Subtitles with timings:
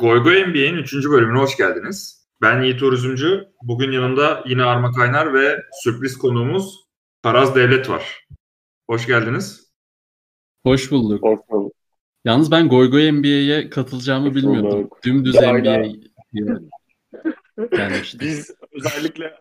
[0.00, 0.94] Goy Goy NBA'in 3.
[0.94, 2.28] bölümüne hoş geldiniz.
[2.42, 6.84] Ben Yiğit Uğur Bugün yanımda yine Arma Kaynar ve sürpriz konuğumuz
[7.22, 8.26] Karaz Devlet var.
[8.90, 9.72] Hoş geldiniz.
[10.66, 11.22] Hoş bulduk.
[11.22, 11.72] Hoş bulduk.
[12.24, 14.70] Yalnız ben Goy Goy NBA'ye katılacağımı Hoş bilmiyordum.
[14.70, 14.98] Bulduk.
[15.04, 15.86] Dümdüz NBA
[17.72, 18.20] gelmişti.
[18.20, 19.34] Biz özellikle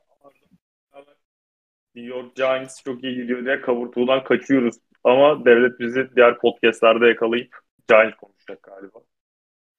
[1.95, 4.75] New York Giants çok iyi gidiyor diye kavurtuğundan kaçıyoruz.
[5.03, 7.55] Ama devlet bizi diğer podcastlerde yakalayıp
[7.89, 8.99] Giants konuşacak galiba.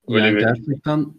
[0.08, 0.40] Öyle yani bir...
[0.40, 1.14] gerçekten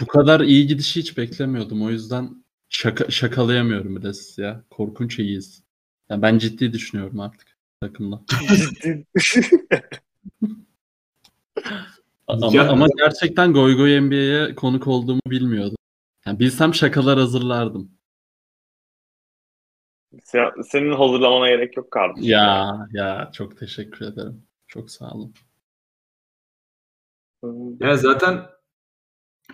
[0.00, 1.82] bu kadar iyi gidişi hiç beklemiyordum.
[1.82, 4.64] O yüzden şaka, şakalayamıyorum bir de siz ya.
[4.70, 5.62] Korkunç iyiyiz.
[6.08, 8.22] Yani ben ciddi düşünüyorum artık takımda.
[8.48, 9.06] Ciddi.
[12.26, 15.78] ama, ama gerçekten Goy Goy NBA'ye konuk olduğumu bilmiyordum.
[16.26, 17.90] Yani bilsem şakalar hazırlardım.
[20.64, 22.30] Senin hazırlamana gerek yok kardeşim.
[22.30, 24.42] Ya ya çok teşekkür ederim.
[24.66, 25.34] Çok sağ olun.
[27.80, 28.46] Yani zaten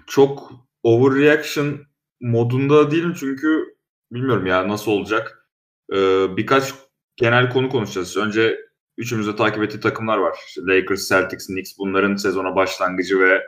[0.07, 1.81] çok overreaction
[2.21, 3.77] modunda değilim çünkü
[4.13, 5.49] bilmiyorum ya nasıl olacak.
[5.93, 6.75] Ee, birkaç
[7.17, 8.17] genel konu konuşacağız.
[8.17, 8.61] Önce
[8.99, 10.37] üçümüzde takip ettiği takımlar var.
[10.49, 13.43] İşte Lakers, Celtics, Knicks bunların sezona başlangıcı ve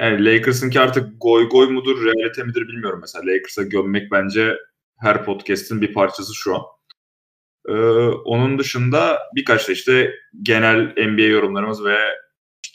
[0.00, 2.98] yani Lakers'ın ki artık goy goy mudur, realite midir bilmiyorum.
[3.00, 4.56] Mesela Lakers'a gömmek bence
[4.98, 6.62] her podcast'in bir parçası şu an.
[7.68, 7.72] Ee,
[8.08, 11.98] onun dışında birkaç da işte genel NBA yorumlarımız ve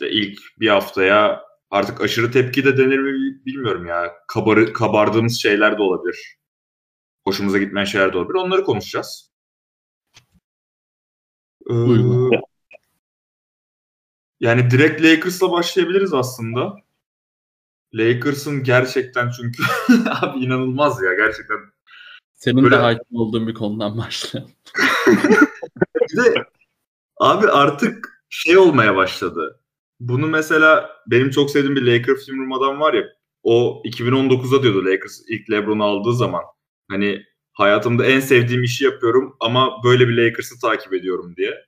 [0.02, 4.14] işte ilk bir haftaya artık aşırı tepki de denir mi bilmiyorum ya.
[4.28, 6.38] Kabar, kabardığımız şeyler de olabilir.
[7.24, 8.40] Hoşumuza gitmeyen şeyler de olabilir.
[8.40, 9.32] Onları konuşacağız.
[11.70, 11.74] Ee,
[14.40, 16.76] yani direkt Lakers'la başlayabiliriz aslında.
[17.94, 19.64] Lakers'ın gerçekten çünkü
[20.22, 21.58] abi inanılmaz ya gerçekten.
[22.34, 22.76] Senin Böyle...
[22.76, 24.52] de hakim olduğun bir konudan başlayalım.
[26.12, 26.46] bir de
[27.18, 29.61] abi artık şey olmaya başladı.
[30.02, 33.04] Bunu mesela benim çok sevdiğim bir Laker film adam var ya
[33.44, 36.44] o 2019'da diyordu Lakers ilk LeBron'u aldığı zaman.
[36.90, 37.24] Hani
[37.54, 41.66] hayatımda en sevdiğim işi yapıyorum ama böyle bir Lakers'ı takip ediyorum diye.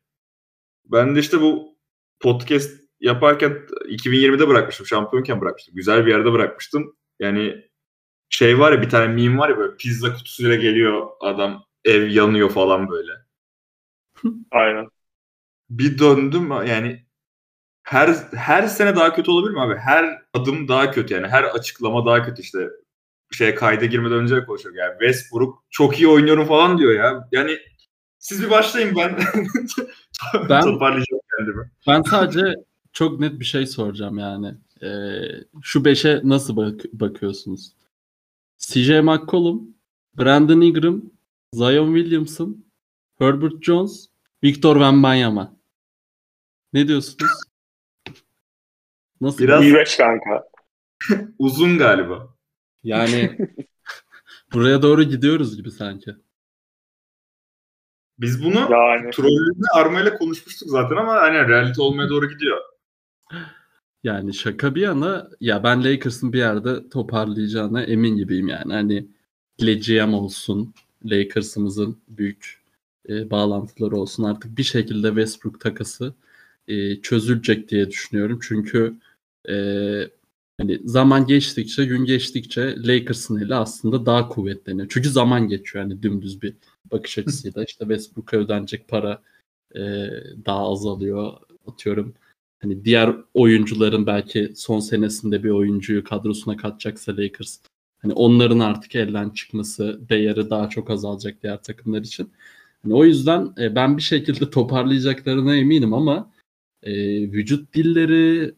[0.85, 1.77] Ben de işte bu
[2.19, 3.51] podcast yaparken
[3.89, 4.85] 2020'de bırakmıştım.
[4.85, 5.75] Şampiyonken bırakmıştım.
[5.75, 6.95] Güzel bir yerde bırakmıştım.
[7.19, 7.65] Yani
[8.29, 12.49] şey var ya bir tane meme var ya böyle pizza kutusuyla geliyor adam ev yanıyor
[12.49, 13.11] falan böyle.
[14.51, 14.87] Aynen.
[15.69, 17.05] Bir döndüm yani
[17.83, 19.75] her her sene daha kötü olabilir mi abi?
[19.75, 21.27] Her adım daha kötü yani.
[21.27, 22.69] Her açıklama daha kötü işte.
[23.31, 24.75] Şey kayda girmeden önce konuşuyor.
[24.75, 27.27] Yani Westbrook çok iyi oynuyorum falan diyor ya.
[27.31, 27.57] Yani
[28.19, 29.19] siz bir başlayın ben
[30.49, 31.71] ben toparlayacağım kendimi.
[31.87, 32.55] Ben sadece
[32.93, 34.55] çok net bir şey soracağım yani.
[34.83, 35.21] Ee,
[35.61, 37.73] şu beşe nasıl bak- bakıyorsunuz?
[38.57, 39.75] CJ McCollum,
[40.17, 41.01] Brandon Ingram,
[41.53, 42.65] Zion Williamson,
[43.19, 44.07] Herbert Jones,
[44.43, 45.55] Victor Wembanyama.
[46.73, 47.31] Ne diyorsunuz?
[49.23, 49.43] Nasıl?
[49.43, 50.43] Biraz İğrenç kanka.
[51.39, 52.35] uzun galiba.
[52.83, 53.37] Yani
[54.53, 56.11] buraya doğru gidiyoruz gibi sanki.
[58.19, 59.11] Biz bunu yani.
[59.11, 62.57] trollünde Arma ile konuşmuştuk zaten ama hani realite olmaya doğru gidiyor.
[64.03, 68.73] Yani şaka bir yana ya ben Lakers'ın bir yerde toparlayacağına emin gibiyim yani.
[68.73, 69.07] Hani
[69.59, 70.73] GM olsun,
[71.05, 72.61] Lakers'ımızın büyük
[73.09, 76.13] e, bağlantıları olsun artık bir şekilde Westbrook takası
[76.67, 78.39] e, çözülecek diye düşünüyorum.
[78.41, 78.95] Çünkü
[79.49, 79.55] e,
[80.61, 84.87] hani zaman geçtikçe, gün geçtikçe Lakers'ın eli aslında daha kuvvetleniyor.
[84.91, 86.55] Çünkü zaman geçiyor yani dümdüz bir
[86.91, 87.63] bakış açısıyla.
[87.67, 89.21] işte Westbrook'a ödenecek para
[89.75, 89.81] e,
[90.45, 91.33] daha azalıyor.
[91.67, 92.13] Atıyorum
[92.61, 97.59] hani diğer oyuncuların belki son senesinde bir oyuncuyu kadrosuna katacaksa Lakers
[98.03, 102.31] hani onların artık elden çıkması değeri daha çok azalacak diğer takımlar için.
[102.83, 106.31] Yani o yüzden e, ben bir şekilde toparlayacaklarına eminim ama
[106.83, 106.93] e,
[107.31, 108.53] vücut dilleri,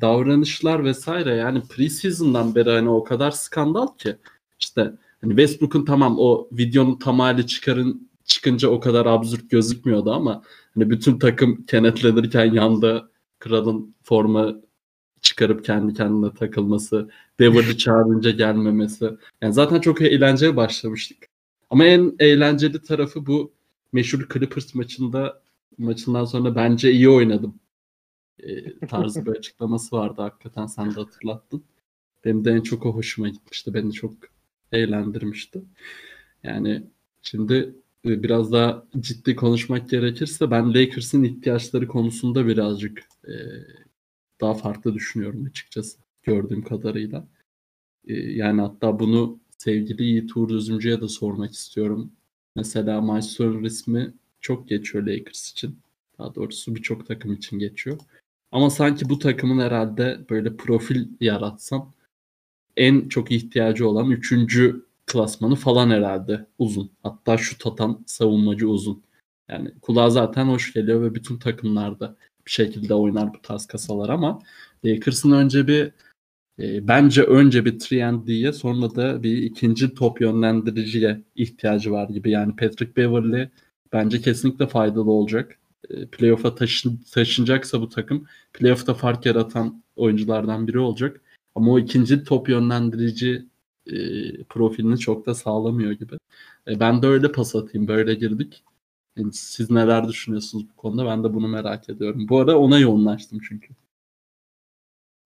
[0.00, 4.16] davranışlar vesaire yani preseason'dan beri hani o kadar skandal ki
[4.60, 10.42] işte hani Westbrook'un tamam o videonun tamamı çıkarın çıkınca o kadar absürt gözükmüyordu ama
[10.74, 14.54] hani bütün takım kenetlenirken yanda kralın forma
[15.20, 17.10] çıkarıp kendi kendine takılması,
[17.40, 19.10] Beverly çağırınca gelmemesi.
[19.42, 21.18] Yani zaten çok eğlenceli başlamıştık.
[21.70, 23.52] Ama en eğlenceli tarafı bu
[23.92, 25.42] meşhur Clippers maçında
[25.78, 27.54] maçından sonra bence iyi oynadım
[28.42, 31.64] e, tarzı bir açıklaması vardı hakikaten sen de hatırlattın.
[32.24, 33.74] Benim de en çok o hoşuma gitmişti.
[33.74, 34.14] Beni çok
[34.72, 35.62] eğlendirmişti.
[36.42, 36.82] Yani
[37.22, 37.74] şimdi
[38.04, 43.34] e, biraz daha ciddi konuşmak gerekirse ben Lakers'ın ihtiyaçları konusunda birazcık e,
[44.40, 47.28] daha farklı düşünüyorum açıkçası gördüğüm kadarıyla.
[48.08, 52.12] E, yani hatta bunu sevgili Yiğit Uğur Üzümcü'ye de sormak istiyorum.
[52.56, 53.40] Mesela Miles
[53.72, 55.78] ismi çok geçiyor Lakers için.
[56.18, 57.98] Daha doğrusu birçok takım için geçiyor.
[58.52, 61.92] Ama sanki bu takımın herhalde böyle profil yaratsan
[62.76, 66.90] en çok ihtiyacı olan üçüncü klasmanı falan herhalde uzun.
[67.02, 69.02] Hatta şut atan savunmacı uzun.
[69.48, 72.16] Yani kulağa zaten hoş geliyor ve bütün takımlarda
[72.46, 74.38] bir şekilde oynar bu tarz kasalar ama
[74.84, 75.92] Lakers'ın önce bir
[76.58, 82.30] e, bence önce bir 3 sonra da bir ikinci top yönlendiriciye ihtiyacı var gibi.
[82.30, 83.50] Yani Patrick Beverly
[83.92, 85.57] bence kesinlikle faydalı olacak.
[85.90, 91.20] E, playoff'a taşın, taşınacaksa bu takım playoff'ta fark yaratan oyunculardan biri olacak.
[91.54, 93.46] Ama o ikinci top yönlendirici
[93.86, 93.96] e,
[94.44, 96.14] profilini çok da sağlamıyor gibi.
[96.68, 97.88] E, ben de öyle pas atayım.
[97.88, 98.64] Böyle girdik.
[99.16, 101.06] Yani siz neler düşünüyorsunuz bu konuda?
[101.06, 102.28] Ben de bunu merak ediyorum.
[102.28, 103.74] Bu arada ona yoğunlaştım çünkü.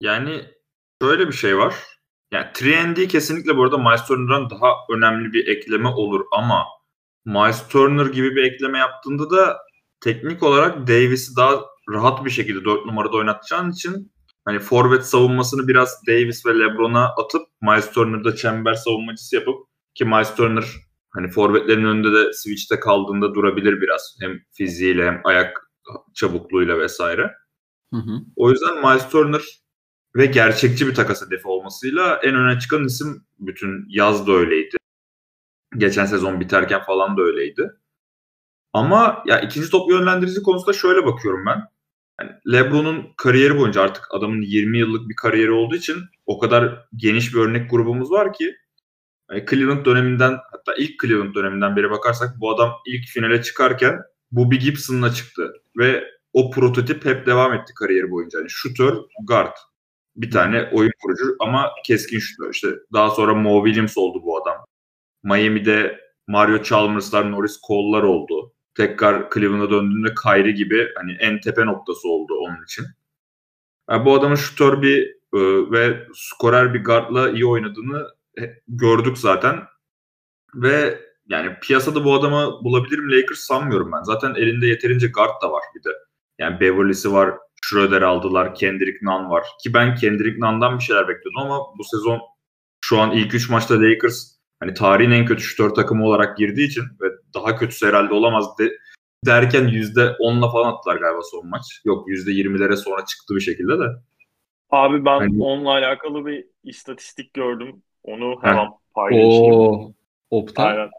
[0.01, 0.41] Yani
[1.01, 1.75] şöyle bir şey var.
[2.31, 2.47] Yani
[2.97, 6.65] 3 kesinlikle bu arada Miles Turner'dan daha önemli bir ekleme olur ama
[7.25, 9.57] Miles Turner gibi bir ekleme yaptığında da
[10.03, 14.11] teknik olarak Davis'i daha rahat bir şekilde 4 numarada oynatacağın için
[14.45, 19.55] hani forvet savunmasını biraz Davis ve LeBron'a atıp Miles Turner'da çember savunmacısı yapıp
[19.95, 20.65] ki Miles Turner
[21.09, 24.17] hani forvetlerin önünde de switch'te kaldığında durabilir biraz.
[24.21, 25.71] Hem fiziğiyle hem ayak
[26.13, 27.31] çabukluğuyla vesaire.
[27.93, 28.21] Hı hı.
[28.35, 29.41] O yüzden Miles Turner
[30.15, 34.77] ve gerçekçi bir takas hedefi olmasıyla en öne çıkan isim bütün yaz da öyleydi.
[35.77, 37.71] Geçen sezon biterken falan da öyleydi.
[38.73, 41.61] Ama ya ikinci top yönlendirici konusunda şöyle bakıyorum ben.
[42.21, 47.33] Yani LeBron'un kariyeri boyunca artık adamın 20 yıllık bir kariyeri olduğu için o kadar geniş
[47.33, 48.55] bir örnek grubumuz var ki
[49.31, 53.99] yani Cleveland döneminden hatta ilk Cleveland döneminden beri bakarsak bu adam ilk finale çıkarken
[54.31, 56.03] Bobby Gibson'la çıktı ve
[56.33, 58.39] o prototip hep devam etti kariyeri boyunca.
[58.39, 58.95] Yani shooter,
[59.27, 59.55] guard.
[60.15, 62.53] Bir tane oyun kurucu ama keskin şutör.
[62.53, 64.65] İşte daha sonra Mo Williams oldu bu adam.
[65.23, 68.42] Miami'de Mario Chalmers'lar, Norris Cole'lar oldu.
[68.75, 72.85] Tekrar Cleveland'a döndüğünde Kyrie gibi hani en tepe noktası oldu onun için.
[73.89, 78.07] Yani bu adamın şutör bir e, ve skorer bir guardla iyi oynadığını
[78.67, 79.59] gördük zaten.
[80.55, 84.03] Ve yani piyasada bu adamı bulabilir mi Lakers sanmıyorum ben.
[84.03, 85.89] Zaten elinde yeterince guard da var bir de.
[86.39, 87.33] Yani Beverly'si var,
[87.63, 89.43] Schroeder aldılar, Kendrick Nunn var.
[89.63, 92.21] Ki ben Kendrick Nunn'dan bir şeyler bekliyordum ama bu sezon
[92.81, 96.83] şu an ilk 3 maçta Lakers hani tarihin en kötü şutör takımı olarak girdiği için
[97.01, 98.71] ve daha kötüsü herhalde olamaz de,
[99.25, 101.81] derken %10'la falan attılar galiba son maç.
[101.85, 103.85] Yok %20'lere sonra çıktı bir şekilde de.
[104.69, 105.43] Abi ben hani...
[105.43, 107.81] onunla alakalı bir istatistik gördüm.
[108.03, 109.53] Onu hemen paylaşayım.
[109.53, 109.91] Oo,
[110.29, 110.63] Opta?
[110.63, 110.89] Aynen.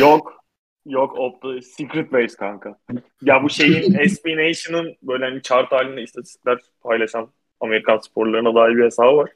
[0.00, 0.42] Yok.
[0.86, 1.62] Yok Opta.
[1.62, 2.78] Secret Base kanka.
[3.22, 7.28] ya bu şeyin SB Nation'ın böyle hani chart halinde istatistikler paylaşan
[7.60, 9.30] Amerikan sporlarına dair bir hesabı var.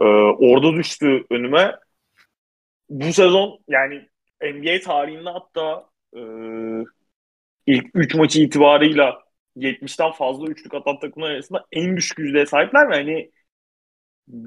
[0.00, 0.04] Ee,
[0.38, 1.76] orada düştü önüme.
[2.90, 4.08] Bu sezon yani
[4.40, 6.20] NBA tarihinde hatta e,
[7.66, 9.22] ilk 3 maçı itibarıyla
[9.56, 13.30] 70'ten fazla üçlük atan takımlar arasında en düşük yüzdeye sahipler ve hani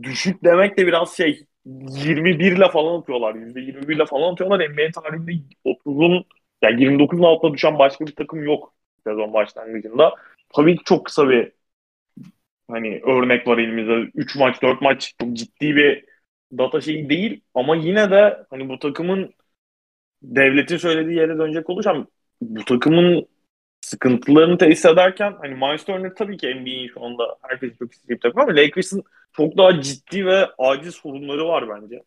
[0.04, 3.36] düşük demek de biraz şey 21 ile falan atıyorlar.
[3.36, 4.70] %21 ile falan atıyorlar.
[4.70, 5.32] NBA tarihinde
[5.64, 6.26] 30'un
[6.62, 8.74] yani 29'un altına düşen başka bir takım yok
[9.08, 10.16] sezon başlangıcında.
[10.56, 11.52] Tabii ki çok kısa bir
[12.68, 14.12] hani örnek var elimizde.
[14.16, 16.06] 3 maç, 4 maç çok ciddi bir
[16.58, 19.34] data şeyi değil ama yine de hani bu takımın
[20.22, 22.08] devletin söylediği yere dönecek olursam
[22.42, 23.28] bu takımın
[23.82, 28.42] sıkıntılarını tesis ederken hani Miles Turner tabii ki NBA'in şu anda herkes çok bir takım
[28.42, 32.04] ama Lakers'ın çok daha ciddi ve acil sorunları var bence.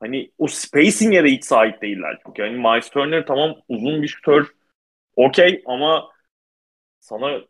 [0.00, 2.42] Hani o spacing'e de hiç sahip değiller çünkü.
[2.42, 4.46] Yani Miles Turner tamam uzun bir şutör
[5.16, 6.10] okey ama
[7.00, 7.40] sana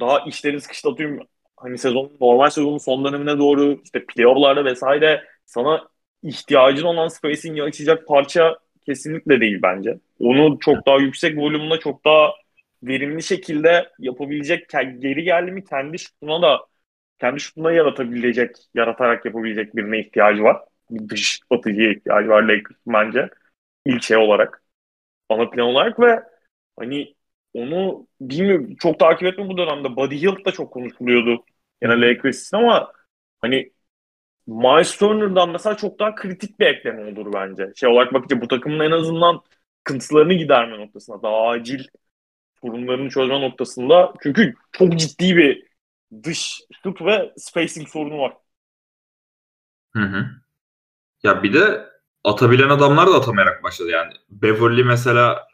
[0.00, 5.88] daha işleri sıkışlatıyorum hani sezon normal sezonun son dönemine doğru işte playoff'larda vesaire sana
[6.22, 9.98] ihtiyacın olan spacing'i açacak parça kesinlikle değil bence.
[10.20, 12.30] Onu çok daha yüksek volümle çok daha
[12.82, 16.66] verimli şekilde yapabilecek geri geldiğimi kendi şutuna da
[17.20, 20.56] kendi şutuna yaratabilecek, yaratarak yapabilecek birine ihtiyacı var.
[20.90, 23.28] Bir dış atıcıya ihtiyacı var Lakers bence.
[23.86, 24.64] İlk şey olarak.
[25.28, 26.22] Ana plan olarak ve
[26.78, 27.14] hani
[27.54, 29.96] onu bilmiyorum çok takip etme bu dönemde.
[29.96, 31.44] Buddy Hield da çok konuşuluyordu.
[31.82, 32.92] Yine Lakers ama
[33.40, 33.72] hani
[34.46, 37.72] Miles Turner'dan mesela çok daha kritik bir ekleme olur bence.
[37.76, 39.40] Şey olarak bakınca bu takımın en azından
[39.78, 41.84] sıkıntılarını giderme noktasında daha acil
[42.60, 45.66] sorunlarını çözme noktasında çünkü çok ciddi bir
[46.22, 48.32] dış şut ve spacing sorunu var.
[49.92, 50.26] Hı hı.
[51.22, 51.86] Ya bir de
[52.24, 54.12] atabilen adamlar da atamayarak başladı yani.
[54.30, 55.48] Beverly mesela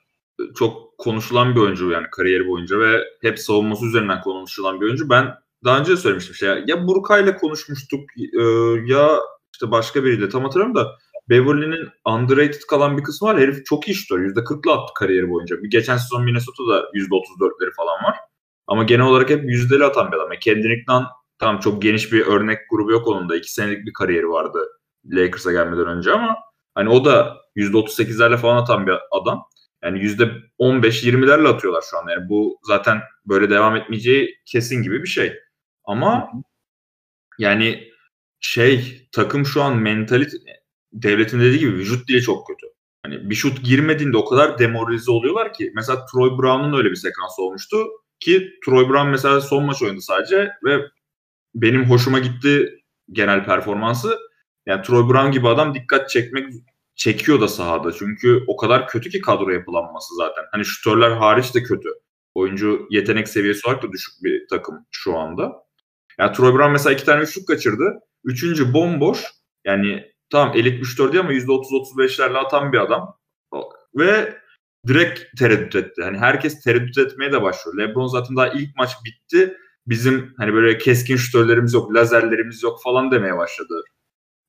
[0.57, 5.11] çok konuşulan bir oyuncu yani kariyeri boyunca ve hep savunması üzerinden konuşulan bir oyuncu.
[5.11, 5.35] Ben
[5.65, 8.01] daha önce de söylemiştim şey ya, ya Burkay'la konuşmuştuk
[8.39, 8.43] e,
[8.87, 9.19] ya
[9.53, 13.41] işte başka biriyle tam hatırlamıyorum da Beverly'nin underrated kalan bir kısmı var.
[13.41, 14.19] Herif çok iyi şutör.
[14.19, 15.63] %40'la attı kariyeri boyunca.
[15.63, 18.17] Bir geçen sezon Minnesota'da %34'leri falan var.
[18.67, 20.33] Ama genel olarak hep yüzdeli atan bir adam.
[20.33, 21.05] Yani Kendrick Nunn
[21.39, 23.37] tamam çok geniş bir örnek grubu yok onun da.
[23.37, 24.59] iki senelik bir kariyeri vardı
[25.05, 26.37] Lakers'a gelmeden önce ama
[26.75, 29.43] hani o da %38'lerle falan atan bir adam.
[29.85, 32.13] Yani %15-20'lerle atıyorlar şu anda.
[32.13, 35.33] Yani bu zaten böyle devam etmeyeceği kesin gibi bir şey.
[35.85, 36.31] Ama
[37.39, 37.89] yani
[38.41, 40.37] şey takım şu an mentalite
[40.93, 42.67] devletin dediği gibi vücut dili çok kötü.
[43.03, 45.73] Hani bir şut girmediğinde o kadar demoralize oluyorlar ki.
[45.75, 47.87] Mesela Troy Brown'un öyle bir sekans olmuştu
[48.21, 50.81] ki Troy Brown mesela son maç oynadı sadece ve
[51.55, 54.19] benim hoşuma gitti genel performansı.
[54.67, 56.49] Yani Troy Brown gibi adam dikkat çekmek
[56.95, 57.93] çekiyor da sahada.
[57.93, 60.45] Çünkü o kadar kötü ki kadro yapılanması zaten.
[60.53, 61.89] Hani şutörler hariç de kötü.
[62.35, 65.53] Oyuncu yetenek seviyesi olarak da düşük bir takım şu anda.
[66.19, 68.01] Yani Troy Brown mesela iki tane üçlük kaçırdı.
[68.25, 69.25] Üçüncü bomboş.
[69.65, 73.19] Yani tamam elit 3-4 ama %30-35'lerle atan bir adam.
[73.95, 74.39] Ve
[74.87, 76.03] direkt tereddüt etti.
[76.03, 77.79] Hani herkes tereddüt etmeye de başlıyor.
[77.79, 79.57] LeBron zaten daha ilk maç bitti.
[79.87, 83.83] Bizim hani böyle keskin şutörlerimiz yok, lazerlerimiz yok falan demeye başladı.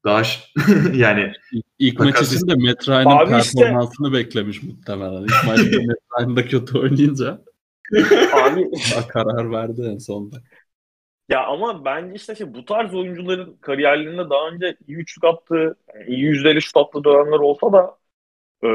[0.06, 0.22] Daha
[0.94, 1.34] yani
[1.80, 5.24] ilk maç için de Matt Ryan'ın performansını işte, beklemiş muhtemelen.
[5.24, 7.42] İlk maçta Matt Ryan da kötü oynayınca
[8.34, 8.72] abi
[9.08, 10.38] karar verdi en sonunda.
[11.30, 16.06] Ya ama bence işte şey, bu tarz oyuncuların kariyerlerinde daha önce iyi üçlük attığı, yani
[16.08, 17.98] iyi yüzdeli şut attığı dönemler olsa da
[18.64, 18.70] e,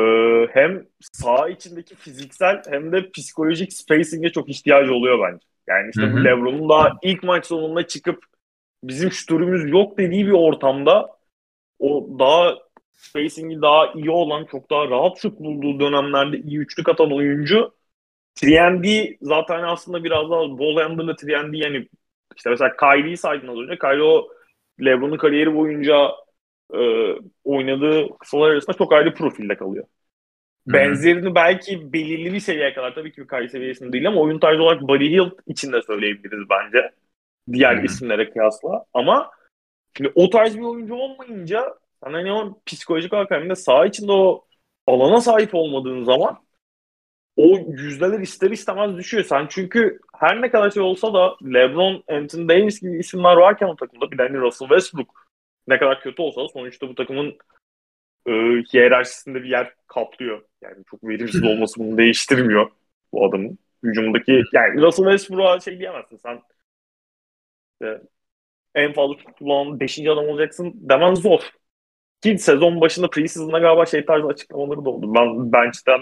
[0.53, 5.47] hem sağ içindeki fiziksel hem de psikolojik spacing'e çok ihtiyacı oluyor bence.
[5.69, 6.13] Yani işte Hı-hı.
[6.13, 8.25] bu LeBron'un daha ilk maç sonunda çıkıp
[8.85, 11.19] bizim şutörümüz yok dediği bir ortamda
[11.79, 12.59] o daha
[12.93, 17.75] spacing'i daha iyi olan, çok daha rahat şut bulduğu dönemlerde iyi üçlük atan oyuncu
[18.43, 21.89] 3 zaten aslında biraz daha ball handler'la 3 yani
[22.39, 23.79] işte mesela Kyrie'yi saydın az önce.
[23.79, 24.29] Kyrie o
[24.85, 26.11] LeBron'un kariyeri boyunca
[26.75, 26.81] e,
[27.45, 29.85] oynadığı kısalar arasında çok ayrı profilde kalıyor.
[30.67, 34.63] Benzerini belki belirli bir seviyeye kadar tabii ki bir Kyrie seviyesinde değil ama oyun tarzı
[34.63, 36.91] olarak Buddy Hield için de söyleyebiliriz bence.
[37.53, 37.85] Diğer Hı-hı.
[37.85, 38.85] isimlere kıyasla.
[38.95, 39.31] Ama
[39.97, 44.45] şimdi o tarz bir oyuncu olmayınca hani o psikolojik olarak hem de saha içinde o
[44.87, 46.39] alana sahip olmadığın zaman
[47.39, 49.25] o yüzdeler ister istemez düşüyor.
[49.25, 53.77] Sen çünkü her ne kadar şey olsa da LeBron, Anthony Davis gibi isimler varken o
[53.77, 55.29] takımda bir de hani Russell Westbrook
[55.69, 57.39] ne kadar kötü olsa da sonuçta bu takımın
[58.27, 58.33] e,
[58.73, 60.43] hiyerarşisinde bir yer kaplıyor.
[60.63, 62.71] Yani çok verimsiz olması bunu değiştirmiyor
[63.13, 63.59] bu adamın.
[63.83, 66.43] Hücumdaki yani Russell Westbrook'a şey diyemezsin sen
[67.73, 68.03] işte,
[68.75, 69.99] en fazla kullanan 5.
[69.99, 71.41] adam olacaksın demen zor.
[72.23, 75.15] Ki sezon başında preseason'da galiba şey tarzı açıklamaları da oldu.
[75.15, 76.01] Ben bench'ten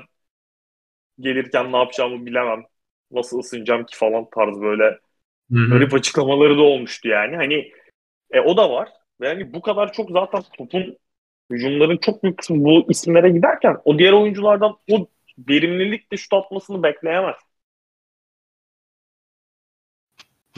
[1.21, 2.65] gelirken ne yapacağımı bilemem.
[3.11, 4.85] Nasıl ısınacağım ki falan tarz böyle
[5.53, 5.71] Hı-hı.
[5.71, 7.37] garip açıklamaları da olmuştu yani.
[7.37, 7.73] Hani
[8.31, 8.89] e, o da var.
[9.21, 10.97] Ve hani bu kadar çok zaten topun
[11.51, 15.09] hücumların çok büyük kısmı bu isimlere giderken o diğer oyunculardan o
[15.39, 17.37] verimlilikle şut atmasını bekleyemez.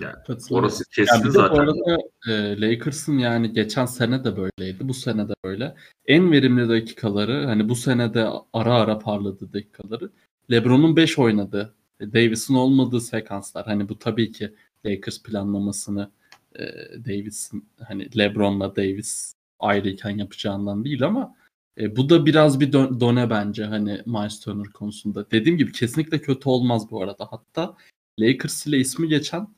[0.01, 0.15] Yani
[0.51, 1.57] orası kesin yani zaten.
[1.57, 4.89] Bu arada e, Lakers'ın yani geçen sene de böyleydi.
[4.89, 5.75] Bu sene de böyle.
[6.07, 10.11] En verimli dakikaları hani bu sene de ara ara parladı dakikaları.
[10.51, 13.67] LeBron'un 5 oynadığı, Davis'in olmadığı sekanslar.
[13.67, 14.55] Hani bu tabii ki
[14.87, 16.11] Lakers planlamasını
[16.59, 16.65] e,
[17.05, 21.35] Davis'in hani LeBron'la Davis ayrıyken yapacağından değil ama
[21.79, 25.31] e, bu da biraz bir done bence hani Miles Turner konusunda.
[25.31, 27.29] Dediğim gibi kesinlikle kötü olmaz bu arada.
[27.31, 27.77] Hatta
[28.21, 29.49] Lakers ile ismi geçen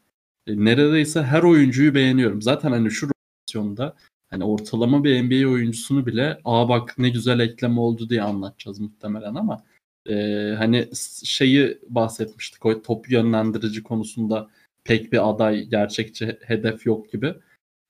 [0.46, 2.42] e, neredeyse her oyuncuyu beğeniyorum.
[2.42, 3.96] Zaten hani şu rotasyonda
[4.30, 9.34] hani ortalama bir NBA oyuncusunu bile aa bak ne güzel ekleme oldu diye anlatacağız muhtemelen
[9.34, 9.64] ama
[10.10, 10.88] e, hani
[11.24, 14.48] şeyi bahsetmiştik o top yönlendirici konusunda
[14.84, 17.34] pek bir aday gerçekçi hedef yok gibi.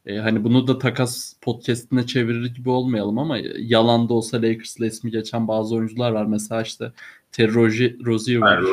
[0.07, 5.11] E, hani bunu da takas podcastine çevirir gibi olmayalım ama yalan da olsa Lakers'la ismi
[5.11, 6.27] geçen bazı oyuncular var.
[6.27, 6.93] Mesela işte
[7.33, 8.65] Terry Rozier var.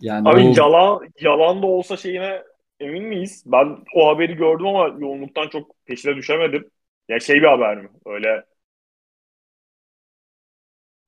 [0.00, 0.54] Yani Abi o...
[0.56, 2.42] yalan, yalan da olsa şeyine
[2.80, 3.42] emin miyiz?
[3.46, 6.70] Ben o haberi gördüm ama yoğunluktan çok peşine düşemedim.
[7.08, 7.88] Ya şey bir haber mi?
[8.06, 8.44] Öyle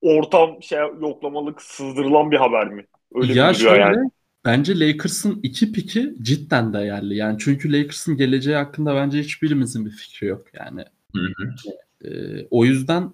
[0.06, 2.86] ortam şey yoklamalık sızdırılan bir haber mi?
[3.14, 4.10] Öyle ya şöyle, yani.
[4.44, 7.16] Bence Lakers'ın iki piki cidden değerli.
[7.16, 10.46] Yani çünkü Lakers'ın geleceği hakkında bence hiçbirimizin bir fikri yok.
[10.54, 10.84] Yani
[11.16, 11.54] hı hı.
[12.08, 12.10] E,
[12.50, 13.12] o yüzden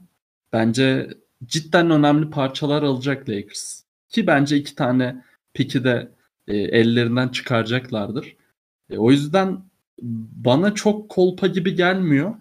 [0.52, 1.10] bence
[1.44, 3.82] cidden önemli parçalar alacak Lakers.
[4.08, 6.08] Ki bence iki tane piki de
[6.48, 8.36] e, ellerinden çıkaracaklardır.
[8.90, 9.58] E, o yüzden
[10.44, 12.34] bana çok kolpa gibi gelmiyor.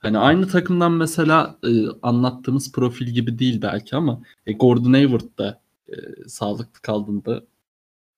[0.00, 1.68] Hani aynı takımdan mesela e,
[2.02, 5.94] anlattığımız profil gibi değil belki ama e, Gordon Hayward da e,
[6.28, 7.42] sağlıklı kaldığında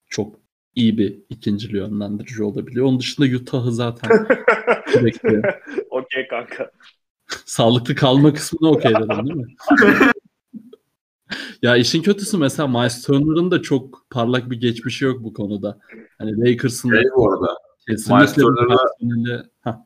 [0.09, 0.35] çok
[0.75, 2.87] iyi bir ikinci yönlendirici olabiliyor.
[2.87, 4.27] Onun dışında Utah'ı zaten
[4.93, 5.43] sürekli.
[5.91, 6.71] Okey kanka.
[7.45, 9.55] Sağlıklı kalma kısmını okey dedim değil mi?
[11.63, 15.79] Ya işin kötüsü mesela Miles Turner'ın da çok parlak bir geçmişi yok bu konuda.
[16.19, 17.57] Hani Lakers'ın Şey bu arada.
[17.89, 19.85] Miles Turner'la-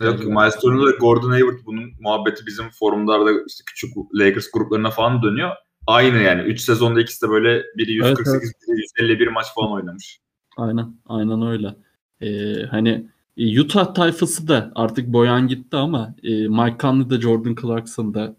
[0.00, 0.24] Yok.
[0.24, 5.50] Miles Turner'la Gordon Hayward bunun muhabbeti bizim forumlarda işte küçük Lakers gruplarına falan dönüyor.
[5.86, 6.42] Aynı yani.
[6.42, 10.20] 3 sezonda ikisi de böyle biri 148, biri 151 maç falan oynamış.
[10.56, 11.74] Aynen, aynen öyle.
[12.20, 17.54] Ee, hani e, Utah tayfası da artık boyan gitti ama e, Mike Conley de Jordan
[17.62, 18.36] Clarkson da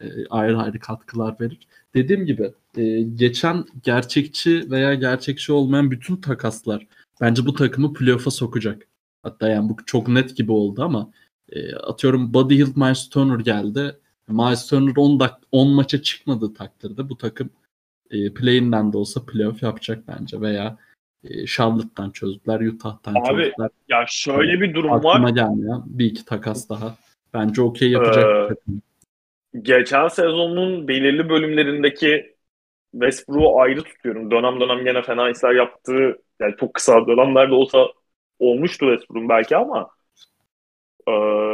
[0.00, 1.58] e, ayrı ayrı katkılar verir.
[1.94, 6.86] Dediğim gibi e, geçen gerçekçi veya gerçekçi olmayan bütün takaslar
[7.20, 8.86] bence bu takımı playoff'a sokacak.
[9.26, 11.10] Hatta yani bu çok net gibi oldu ama
[11.52, 13.96] e, atıyorum Buddy Hield, Miles Turner geldi.
[14.28, 17.50] Miles Turner 10 dak 10 maça çıkmadığı takdirde bu takım
[18.10, 20.76] e, play-in'den de olsa playoff yapacak bence veya
[21.24, 23.70] e, Charlotte'dan çözdüler, Utah'tan Abi, çözdüler.
[23.88, 24.96] Ya şöyle bir durum var.
[24.96, 26.96] Aklıma gelmeyen bir iki takas daha.
[27.34, 28.72] Bence okey yapacak Ee,
[29.62, 32.36] geçen sezonun belirli bölümlerindeki
[32.92, 34.30] Westbrook'u ayrı tutuyorum.
[34.30, 37.86] Dönem dönem gene fena işler yaptığı yani çok kısa dönemlerde olsa
[38.38, 39.90] olmuştu Westbrook'un belki ama
[41.08, 41.12] e,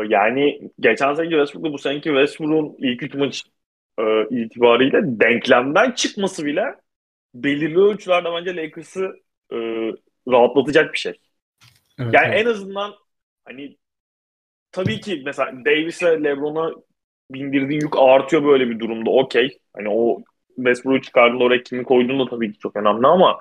[0.09, 3.43] yani geçen seneki Westbrook'la bu seneki Westbrook'un ilk üç maç
[3.99, 4.03] e,
[4.45, 6.65] itibariyle denklemden çıkması bile
[7.35, 9.13] belirli ölçülerde bence Lakers'ı
[9.53, 9.57] e,
[10.29, 11.21] rahatlatacak bir şey.
[11.99, 12.37] Evet, Yani evet.
[12.37, 12.95] en azından
[13.45, 13.79] hani
[14.73, 16.73] tabii ki mesela Davis'e LeBron'a
[17.31, 19.11] bindirdiğin yük artıyor böyle bir durumda.
[19.11, 19.59] Okey.
[19.77, 20.23] Hani o
[20.57, 23.41] Westbrook'u çıkardığında oraya kimi koyduğun da tabii ki çok önemli ama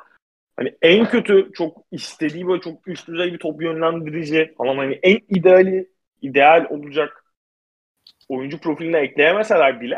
[0.61, 5.19] hani en kötü çok istediği böyle çok üst düzey bir top yönlendirici falan hani en
[5.29, 5.89] ideali
[6.21, 7.25] ideal olacak
[8.29, 9.95] oyuncu profiline ekleyemeseler bile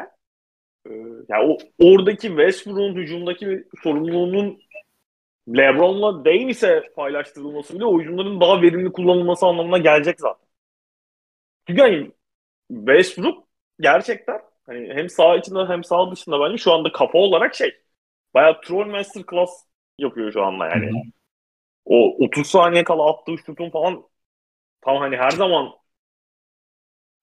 [0.88, 0.92] e,
[1.30, 4.60] yani o oradaki Westbrook'un hücumdaki sorumluluğunun
[5.50, 10.48] LeBron'la Davis'e paylaştırılması bile oyuncuların daha verimli kullanılması anlamına gelecek zaten.
[11.68, 12.12] Çünkü hani
[12.72, 13.48] Westbrook
[13.80, 17.72] gerçekten hani hem sağ içinde hem sağ dışında bence şu anda kafa olarak şey
[18.34, 19.50] bayağı troll masterclass
[20.00, 20.86] yapıyor şu anda yani.
[20.86, 21.02] Hı hı.
[21.86, 24.04] O 30 saniye kala attığı şutun falan
[24.82, 25.72] tam hani her zaman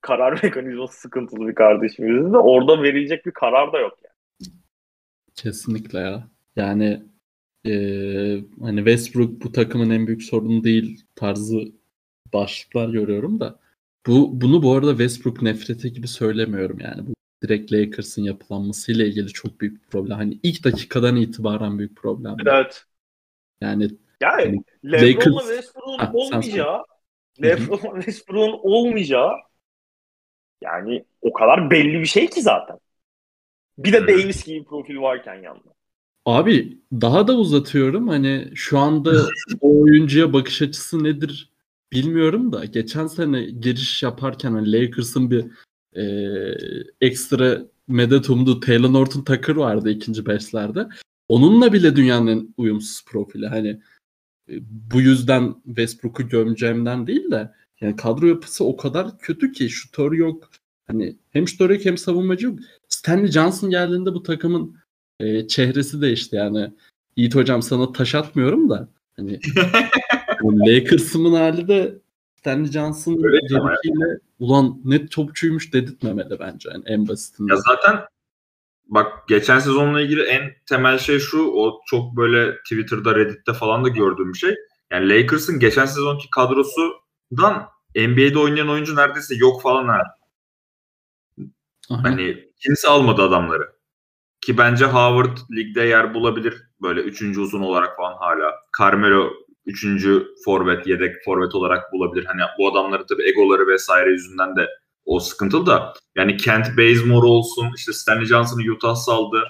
[0.01, 4.15] karar mekanizması sıkıntılı bir kardeşimizin de orada verilecek bir karar da yok yani.
[5.35, 6.29] Kesinlikle ya.
[6.57, 7.03] Yani
[7.65, 11.73] eee, hani Westbrook bu takımın en büyük sorunu değil tarzı
[12.35, 13.61] başlıklar görüyorum da
[14.07, 17.07] bu bunu bu arada Westbrook nefreti gibi söylemiyorum yani.
[17.07, 20.17] Bu direkt Lakers'ın yapılanmasıyla ilgili çok büyük bir problem.
[20.17, 22.37] Hani ilk dakikadan itibaren büyük problem.
[22.47, 22.85] Evet.
[23.61, 26.85] Yani Yani Yani LeBron'la Lakers- Westbrook'un Ha, olmayacağı
[27.43, 29.33] LeBron'la Westbrook'un olmayacağı
[30.63, 32.79] yani o kadar belli bir şey ki zaten.
[33.79, 34.09] Bir de Hı.
[34.09, 35.75] Davis gibi profil varken yanında.
[36.27, 38.09] Abi daha da uzatıyorum.
[38.09, 39.13] Hani şu anda
[39.61, 41.53] o oyuncuya bakış açısı nedir
[41.93, 45.47] bilmiyorum da geçen sene giriş yaparken hani Lakers'ın bir
[45.97, 46.05] e,
[47.01, 50.89] ekstra medet umudu Taylor Norton Tucker vardı ikinci beşlerde.
[51.29, 53.47] Onunla bile dünyanın uyumsuz profili.
[53.47, 53.69] Hani
[54.49, 54.55] e,
[54.93, 60.51] bu yüzden Westbrook'u gömeceğimden değil de yani kadro yapısı o kadar kötü ki şutör yok.
[60.87, 62.59] Hani hem şutör yok hem savunmacı yok.
[62.89, 64.77] Stanley Johnson geldiğinde bu takımın
[65.21, 66.73] e, çehresi değişti yani.
[67.17, 69.41] Yiğit hocam sana taş atmıyorum da hani
[70.43, 71.99] bu Lakers'ın hali de
[72.39, 77.55] Stanley Johnson'ın gelişiyle ulan net topçuymuş dedirtmemeli bence yani en basitinden.
[77.55, 78.05] Ya zaten
[78.87, 83.89] bak geçen sezonla ilgili en temel şey şu o çok böyle Twitter'da Reddit'te falan da
[83.89, 84.55] gördüğüm bir şey.
[84.91, 90.03] Yani Lakers'ın geçen sezonki kadrosundan NBA'de oynayan oyuncu neredeyse yok falan ha.
[91.89, 93.73] Hani kimse almadı adamları.
[94.41, 98.55] Ki bence Howard ligde yer bulabilir böyle üçüncü uzun olarak falan hala.
[98.79, 99.31] Carmelo
[99.67, 102.25] üçüncü forvet, yedek forvet olarak bulabilir.
[102.25, 104.69] Hani bu adamların tabii egoları vesaire yüzünden de
[105.05, 105.95] o sıkıntılı da.
[106.17, 109.45] Yani Kent Bazemore olsun, işte Stanley Johnson'ı Utah saldı.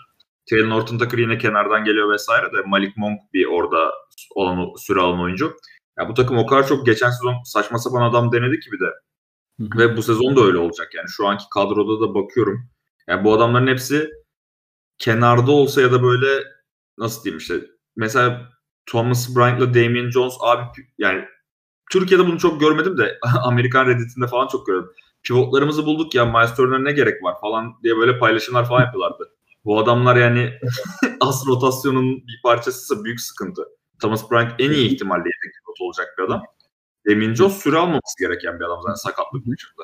[0.51, 3.93] Taylor Norton Tucker yine kenardan geliyor vesaire de Malik Monk bir orada
[4.35, 5.57] olan, süre alan oyuncu.
[5.99, 8.91] Ya bu takım o kadar çok geçen sezon saçma sapan adam denedi ki bir de.
[9.61, 9.79] Hı hı.
[9.79, 11.09] Ve bu sezon da öyle olacak yani.
[11.09, 12.71] Şu anki kadroda da bakıyorum.
[13.09, 14.11] Yani bu adamların hepsi
[14.99, 16.45] kenarda olsa ya da böyle
[16.99, 17.55] nasıl diyeyim işte
[17.97, 18.49] mesela
[18.87, 20.63] Thomas Bryant'la Damian Jones abi
[20.99, 21.25] yani
[21.91, 24.91] Türkiye'de bunu çok görmedim de Amerikan Reddit'inde falan çok gördüm.
[25.23, 29.31] Pivotlarımızı bulduk ya Miles Turner'a ne gerek var falan diye böyle paylaşımlar falan yapıyorlardı.
[29.65, 30.53] Bu adamlar yani
[31.21, 33.63] as rotasyonun bir parçasıysa büyük sıkıntı.
[34.03, 36.43] Thomas Bryant en iyi ihtimalle yedek pivot olacak bir adam.
[37.09, 39.83] Damian Jones süre almaması gereken bir adam zaten sakatlık dışında.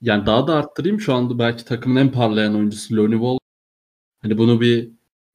[0.00, 3.38] Yani daha da arttırayım şu anda belki takımın en parlayan oyuncusu Lonnie Wall.
[4.22, 4.90] Hani bunu bir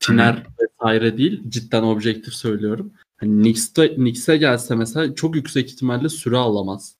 [0.05, 2.93] tiner vesaire değil cidden objektif söylüyorum.
[3.17, 3.53] Hani
[3.95, 6.95] Knicks'e gelse mesela çok yüksek ihtimalle süre alamaz.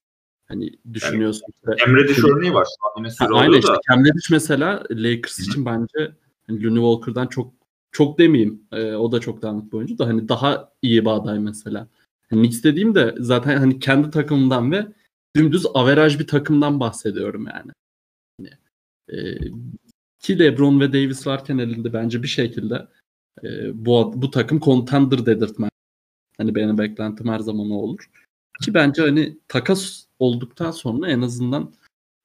[0.48, 1.46] Hani düşünüyorsun.
[1.50, 1.84] işte.
[1.88, 2.68] Emre Diş örneği var.
[2.98, 3.80] Yine süre Ha, aynen işte da.
[3.90, 5.46] Cam Reddish mesela Lakers Hı hı.
[5.46, 6.12] için bence
[6.48, 7.54] hani Looney Walker'dan çok
[7.92, 8.62] çok demeyeyim.
[8.72, 11.88] E, o da çok dağınık bir oyuncu da hani daha iyi bir aday mesela.
[12.32, 14.88] Yani Knicks dediğim de zaten hani kendi takımından ve
[15.36, 17.72] dümdüz averaj bir takımdan bahsediyorum yani.
[18.40, 18.58] yani
[19.10, 19.38] e,
[20.26, 22.88] ki LeBron ve Davis varken elinde bence bir şekilde
[23.44, 23.48] e,
[23.86, 25.70] bu bu takım contender dedirtmez.
[26.38, 28.10] Hani benim beklentim her zaman o olur.
[28.62, 31.74] Ki bence hani takas olduktan sonra en azından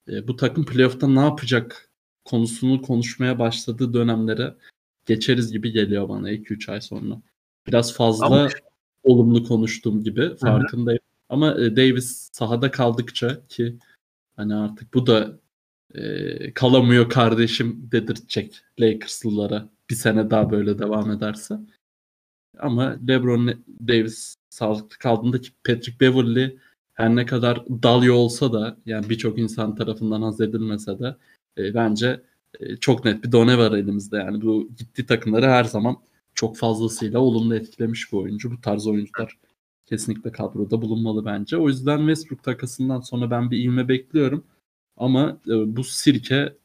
[0.09, 1.91] e, bu takım playoff'ta ne yapacak
[2.25, 4.55] konusunu konuşmaya başladığı dönemlere
[5.07, 7.23] geçeriz gibi geliyor bana 2-3 ay sonra.
[7.67, 8.49] Biraz fazla Ama...
[9.03, 11.01] olumlu konuştuğum gibi farkındayım.
[11.01, 11.35] Hı-hı.
[11.35, 13.79] Ama e, Davis sahada kaldıkça ki
[14.37, 15.40] hani artık bu da
[15.95, 21.59] e, kalamıyor kardeşim dedirtecek Lakers'lılara bir sene daha böyle devam ederse.
[22.59, 26.59] Ama LeBron Davis sağlıklı kaldığında ki Patrick Beverly
[26.95, 31.17] her ne kadar dalyo olsa da yani birçok insan tarafından haz edilmese de
[31.59, 32.23] e, bence
[32.61, 34.17] e, çok net bir done var elimizde.
[34.17, 35.97] Yani bu gitti takımları her zaman
[36.35, 38.51] çok fazlasıyla olumlu etkilemiş bir oyuncu.
[38.51, 39.39] Bu tarz oyuncular
[39.87, 41.57] kesinlikle kadroda bulunmalı bence.
[41.57, 44.45] O yüzden Westbrook takasından sonra ben bir ivme bekliyorum.
[44.97, 46.57] Ama e, bu sirke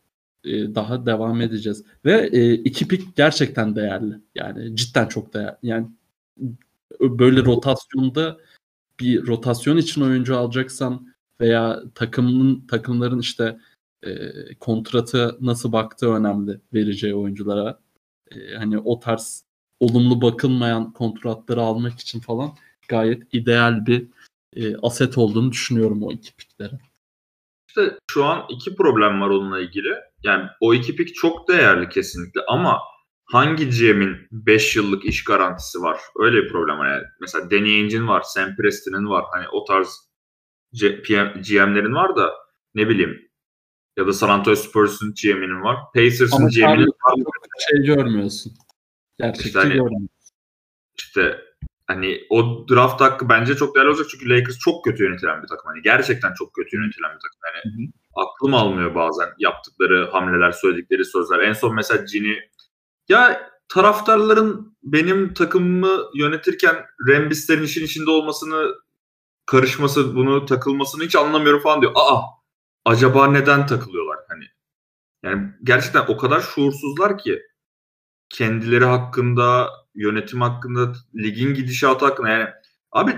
[0.43, 1.83] e, daha devam edeceğiz.
[2.05, 4.15] Ve e, iki pik gerçekten değerli.
[4.35, 5.55] Yani cidden çok değerli.
[5.63, 5.87] Yani
[7.01, 8.37] böyle rotasyonda
[8.99, 13.57] bir rotasyon için oyuncu alacaksan veya takımın takımların işte
[14.03, 17.79] e, kontratı nasıl baktığı önemli vereceği oyunculara.
[18.31, 19.43] E, hani o tarz
[19.79, 22.51] olumlu bakılmayan kontratları almak için falan
[22.87, 24.07] gayet ideal bir
[24.55, 26.79] e, aset olduğunu düşünüyorum o iki piklere.
[27.77, 29.89] İşte şu an iki problem var onunla ilgili.
[30.23, 32.79] Yani o iki pik çok değerli kesinlikle ama
[33.25, 35.99] hangi GM'in 5 yıllık iş garantisi var?
[36.19, 37.03] Öyle bir problem var yani.
[37.21, 39.25] Mesela Danny Ainge'in var, Sam Preston'ın var.
[39.31, 40.09] Hani o tarz
[41.49, 42.33] GM'lerin var da
[42.75, 43.31] ne bileyim
[43.97, 45.77] ya da San Antonio Spurs'un GM'inin var.
[45.93, 47.15] Pacers'ın GM'inin var.
[47.69, 48.53] Şey görmüyorsun.
[49.19, 50.09] Gerçekten işte hani, görmüyorsun.
[50.97, 51.41] İşte
[51.87, 55.65] hani o draft hakkı bence çok değerli olacak çünkü Lakers çok kötü yönetilen bir takım.
[55.65, 57.39] Hani gerçekten çok kötü yönetilen bir takım.
[57.45, 58.25] Yani hı hı.
[58.25, 61.39] aklım almıyor bazen yaptıkları hamleler, söyledikleri sözler.
[61.39, 62.39] En son mesela Gini
[63.09, 68.75] ya taraftarların benim takımımı yönetirken Rembis'lerin işin içinde olmasını
[69.45, 71.91] karışması, bunu takılmasını hiç anlamıyorum falan diyor.
[71.95, 72.21] Aa
[72.85, 74.45] acaba neden takılıyorlar hani?
[75.23, 77.41] Yani gerçekten o kadar şuursuzlar ki
[78.29, 82.49] kendileri hakkında, yönetim hakkında, ligin gidişatı hakkında yani
[82.91, 83.15] abi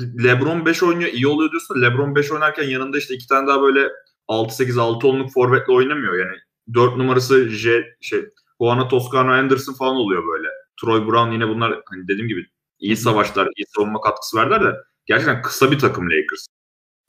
[0.00, 1.82] LeBron 5 oynuyor iyi oluyor diyorsun.
[1.82, 3.88] LeBron 5 oynarken yanında işte iki tane daha böyle
[4.28, 6.18] 6-8 6 onluk forvetle oynamıyor.
[6.18, 6.36] Yani
[6.74, 8.24] 4 numarası J şey
[8.60, 10.48] Juana Toscano Anderson falan oluyor böyle.
[10.80, 12.46] Troy Brown yine bunlar hani dediğim gibi
[12.78, 16.46] iyi savaşlar, iyi savunma katkısı verdiler de gerçekten kısa bir takım Lakers.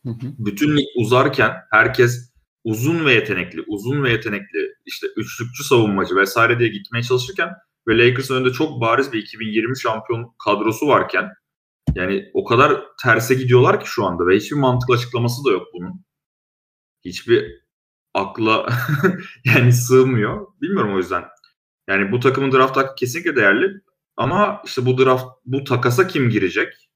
[0.06, 0.34] Hı hı.
[0.38, 2.32] Bütün lig uzarken herkes
[2.64, 7.50] uzun ve yetenekli, uzun ve yetenekli işte üçlükçü savunmacı vesaire diye gitmeye çalışırken
[7.88, 11.30] ve Lakers'ın önünde çok bariz bir 2020 şampiyon kadrosu varken
[11.96, 16.06] yani o kadar terse gidiyorlar ki şu anda ve hiçbir mantıklı açıklaması da yok bunun.
[17.06, 17.66] Hiçbir
[18.14, 18.70] akla
[19.46, 20.48] yani sığmıyor.
[20.62, 21.24] Bilmiyorum o yüzden.
[21.90, 23.82] Yani bu takımın draft hakkı kesinlikle değerli.
[24.18, 26.90] Ama işte bu draft bu takasa kim girecek?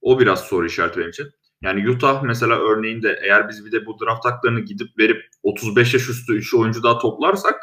[0.00, 1.26] O biraz soru işareti benim için.
[1.62, 6.08] Yani Utah mesela örneğinde eğer biz bir de bu draft haklarını gidip verip 35 yaş
[6.08, 7.60] üstü 3 oyuncu daha toplarsak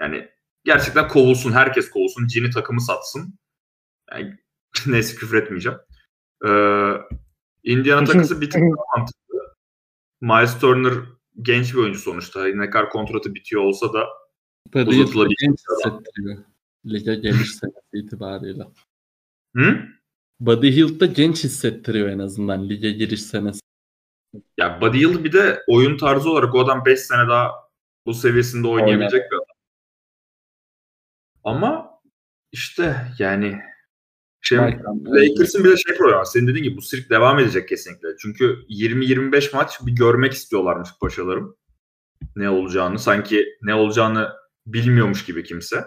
[0.00, 0.28] yani
[0.68, 1.52] gerçekten kovulsun.
[1.52, 2.26] Herkes kovulsun.
[2.26, 3.38] Cini takımı satsın.
[4.12, 4.38] Yani,
[4.86, 5.78] neyse küfür etmeyeceğim.
[6.46, 6.92] Ee,
[7.62, 9.54] Indiana takısı bir tık daha mantıklı.
[10.20, 10.92] Miles Turner
[11.42, 12.44] genç bir oyuncu sonuçta.
[12.44, 14.06] Ne kadar kontratı bitiyor olsa da
[14.74, 16.38] uzatılabilir.
[16.86, 18.64] Lige geliş senesi itibariyle.
[19.56, 19.78] Hı?
[20.40, 23.60] Buddy Hield da genç hissettiriyor en azından lige giriş senesi.
[24.56, 27.52] Ya Buddy Hield bir de oyun tarzı olarak o adam 5 sene daha
[28.06, 29.30] bu seviyesinde oynayabilecek Oynar.
[29.30, 29.47] bir.
[31.44, 31.90] Ama
[32.52, 33.60] işte yani
[34.40, 38.08] şey, Lakers'ın bir de şey problemi Senin dediğin gibi bu sirk devam edecek kesinlikle.
[38.22, 41.56] Çünkü 20-25 maç bir görmek istiyorlarmış paşalarım.
[42.36, 42.98] Ne olacağını.
[42.98, 44.32] Sanki ne olacağını
[44.66, 45.84] bilmiyormuş gibi kimse.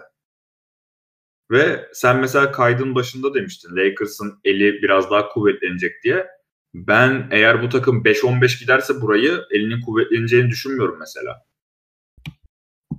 [1.50, 6.26] Ve sen mesela kaydın başında demiştin Lakers'ın eli biraz daha kuvvetlenecek diye.
[6.74, 11.42] Ben eğer bu takım 5-15 giderse burayı elinin kuvvetleneceğini düşünmüyorum mesela.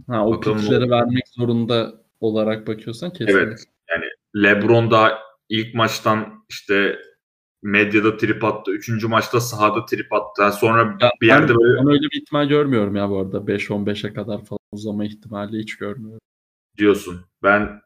[0.07, 3.41] Ha, o Bakalım vermek zorunda olarak bakıyorsan kesinlikle.
[3.41, 3.65] Evet.
[3.89, 4.05] Yani
[4.43, 6.99] LeBron da ilk maçtan işte
[7.63, 8.71] medyada trip attı.
[8.71, 10.57] Üçüncü maçta sahada trip attı.
[10.59, 11.79] sonra ya bir yerde ben, böyle...
[11.79, 13.37] Ben öyle bir ihtimal görmüyorum ya bu arada.
[13.37, 16.19] 5-15'e kadar falan uzama ihtimali hiç görmüyorum.
[16.77, 17.21] Diyorsun.
[17.43, 17.81] Ben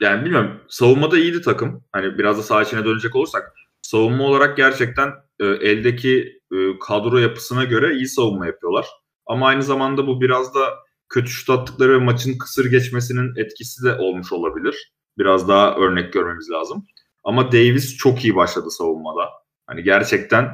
[0.00, 0.60] yani bilmiyorum.
[0.68, 1.84] Savunmada iyiydi takım.
[1.92, 3.52] Hani biraz da saha içine dönecek olursak.
[3.82, 8.86] Savunma olarak gerçekten e, eldeki e, kadro yapısına göre iyi savunma yapıyorlar.
[9.26, 10.74] Ama aynı zamanda bu biraz da
[11.08, 14.92] kötü şut attıkları ve maçın kısır geçmesinin etkisi de olmuş olabilir.
[15.18, 16.86] Biraz daha örnek görmemiz lazım.
[17.24, 19.30] Ama Davis çok iyi başladı savunmada.
[19.66, 20.50] Hani gerçekten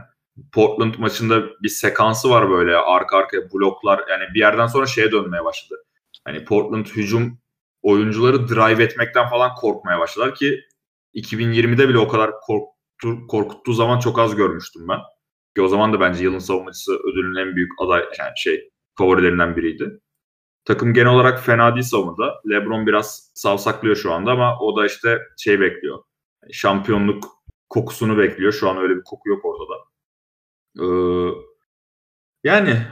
[0.53, 4.05] Portland maçında bir sekansı var böyle arka arkaya bloklar.
[4.11, 5.85] Yani bir yerden sonra şeye dönmeye başladı.
[6.25, 7.39] Hani Portland hücum
[7.83, 10.61] oyuncuları drive etmekten falan korkmaya başladılar ki
[11.15, 14.99] 2020'de bile o kadar korktu, korkuttuğu zaman çok az görmüştüm ben.
[15.57, 20.01] Ki o zaman da bence yılın savunmacısı ödülünün en büyük aday yani şey favorilerinden biriydi.
[20.65, 22.41] Takım genel olarak fena değil savunmada.
[22.51, 25.99] LeBron biraz savsaklıyor şu anda ama o da işte şey bekliyor.
[26.53, 27.25] Şampiyonluk
[27.69, 28.53] kokusunu bekliyor.
[28.53, 29.75] Şu an öyle bir koku yok ortada.
[30.81, 30.87] Ee,
[32.45, 32.87] yani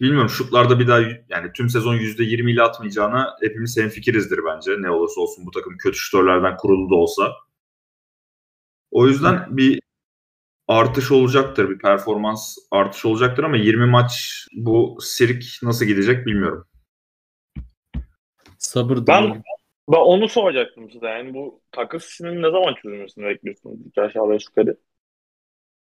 [0.00, 4.82] bilmiyorum şutlarda bir daha yani tüm sezon %20 ile atmayacağına hepimiz hemfikirizdir bence.
[4.82, 7.32] Ne olursa olsun bu takım kötü şutörlerden kurulu da olsa.
[8.90, 9.80] O yüzden bir
[10.68, 11.70] artış olacaktır.
[11.70, 16.66] Bir performans artış olacaktır ama 20 maç bu sirk nasıl gidecek bilmiyorum.
[18.64, 19.42] Sabır ben,
[19.92, 21.06] ben onu soracaktım size.
[21.06, 23.86] Yani bu takas işinin ne zaman çözülmesini bekliyorsunuz?
[23.86, 24.76] İki aşağı beş yukarı.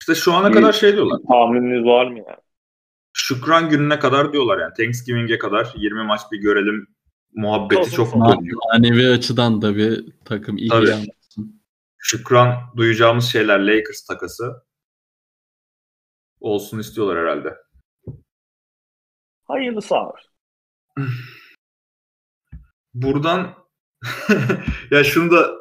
[0.01, 1.19] İşte şu ana kadar şey diyorlar.
[1.27, 2.39] Tahmininiz var mı yani?
[3.13, 4.73] Şükran gününe kadar diyorlar yani.
[4.73, 6.87] Thanksgiving'e kadar 20 maç bir görelim
[7.33, 8.59] muhabbeti çok dönüyor.
[8.73, 10.95] Manevi açıdan da bir takım iyi Tabii.
[11.97, 14.63] Şükran duyacağımız şeyler Lakers takası
[16.39, 17.57] olsun istiyorlar herhalde.
[19.43, 20.19] Hayırlısı abi.
[23.01, 23.53] Buradan
[24.91, 25.51] ya şunu da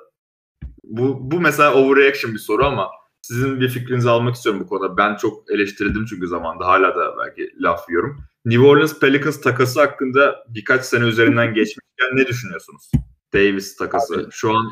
[0.85, 2.91] bu, bu mesela overreaction bir soru ama
[3.23, 4.97] sizin bir fikrinizi almak istiyorum bu konuda.
[4.97, 8.21] Ben çok eleştirildim çünkü zamanda hala da belki laf yiyorum.
[8.45, 12.91] New Orleans Pelicans takası hakkında birkaç sene üzerinden geçmişken ne düşünüyorsunuz?
[13.35, 14.15] Davis takası.
[14.15, 14.71] Abi, Şu an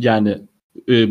[0.00, 0.48] yani
[0.88, 1.04] e,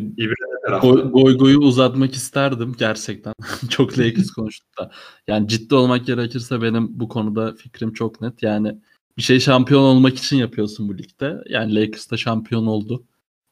[0.81, 3.33] goy, goy goyu uzatmak isterdim gerçekten.
[3.69, 4.91] çok Lakers konuştuk da.
[5.27, 8.43] Yani ciddi olmak gerekirse benim bu konuda fikrim çok net.
[8.43, 8.81] Yani
[9.17, 11.37] bir şey şampiyon olmak için yapıyorsun bu ligde.
[11.49, 13.03] Yani Lakers da şampiyon oldu.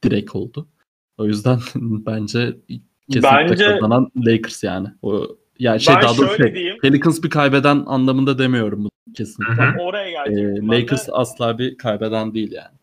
[0.03, 0.67] Direkt oldu.
[1.17, 2.57] O yüzden bence
[3.11, 4.87] kesinlikle bence, kazanan Lakers yani.
[5.01, 5.27] O
[5.59, 9.63] yani şey daha doğrusu şey, Pelicans bir kaybeden anlamında demiyorum bu kesinlikle.
[9.63, 9.81] Hı-hı.
[9.81, 10.73] Oraya gelecektim.
[10.73, 12.75] Ee, Lakers de, asla bir kaybeden değil yani.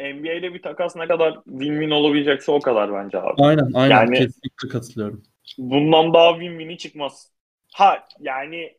[0.00, 3.42] NBA'de bir takas ne kadar win-win olabilecekse o kadar bence abi.
[3.42, 5.22] Aynen aynen yani, kesinlikle katılıyorum.
[5.58, 7.30] Bundan daha win-win'i çıkmaz.
[7.72, 8.76] Ha yani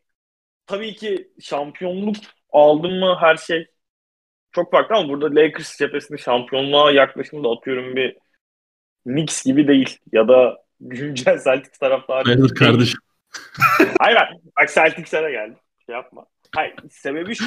[0.68, 2.16] tabii ki şampiyonluk
[2.56, 3.68] aldın mı her şey
[4.52, 8.18] çok farklı ama burada Lakers cephesinde şampiyonluğa yaklaşımı da atıyorum bir
[9.04, 13.00] Knicks gibi değil ya da güncel Celtics taraftarı Hayır kardeşim.
[14.00, 14.18] Hayır
[14.60, 15.56] bak Celtics'e de geldi.
[15.86, 16.26] Şey yapma.
[16.56, 17.46] Hayır sebebi şu.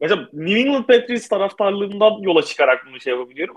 [0.00, 3.56] Mesela New England Patriots taraftarlığından yola çıkarak bunu şey yapabiliyorum.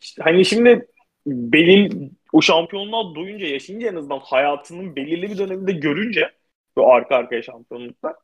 [0.00, 0.86] İşte hani şimdi
[1.26, 6.32] benim o şampiyonluğa duyunca yaşayınca en azından hayatının belirli bir döneminde görünce
[6.76, 8.14] bu arka arkaya şampiyonluklar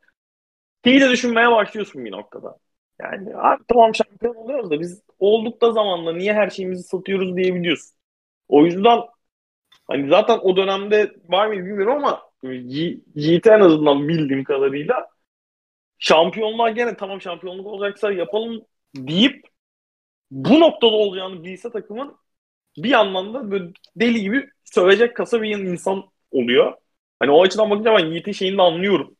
[0.83, 2.57] şeyi de düşünmeye başlıyorsun bir noktada.
[3.01, 7.95] Yani abi tamam şampiyon oluyoruz da biz olduk da zamanla niye her şeyimizi satıyoruz diyebiliyorsun.
[8.47, 8.99] O yüzden
[9.87, 12.21] hani zaten o dönemde var mı bilmiyorum ama
[13.15, 15.07] Yiğit'e en azından bildiğim kadarıyla
[15.99, 18.61] şampiyonluğa gene tamam şampiyonluk olacaksa yapalım
[18.95, 19.45] deyip
[20.31, 22.17] bu noktada olacağını bilse takımın
[22.77, 26.73] bir yandan da böyle deli gibi sövecek kasa bir insan oluyor.
[27.19, 29.17] Hani o açıdan bakınca ben Yiğit'in şeyini de anlıyorum.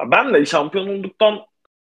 [0.00, 1.40] Ben de şampiyon olduktan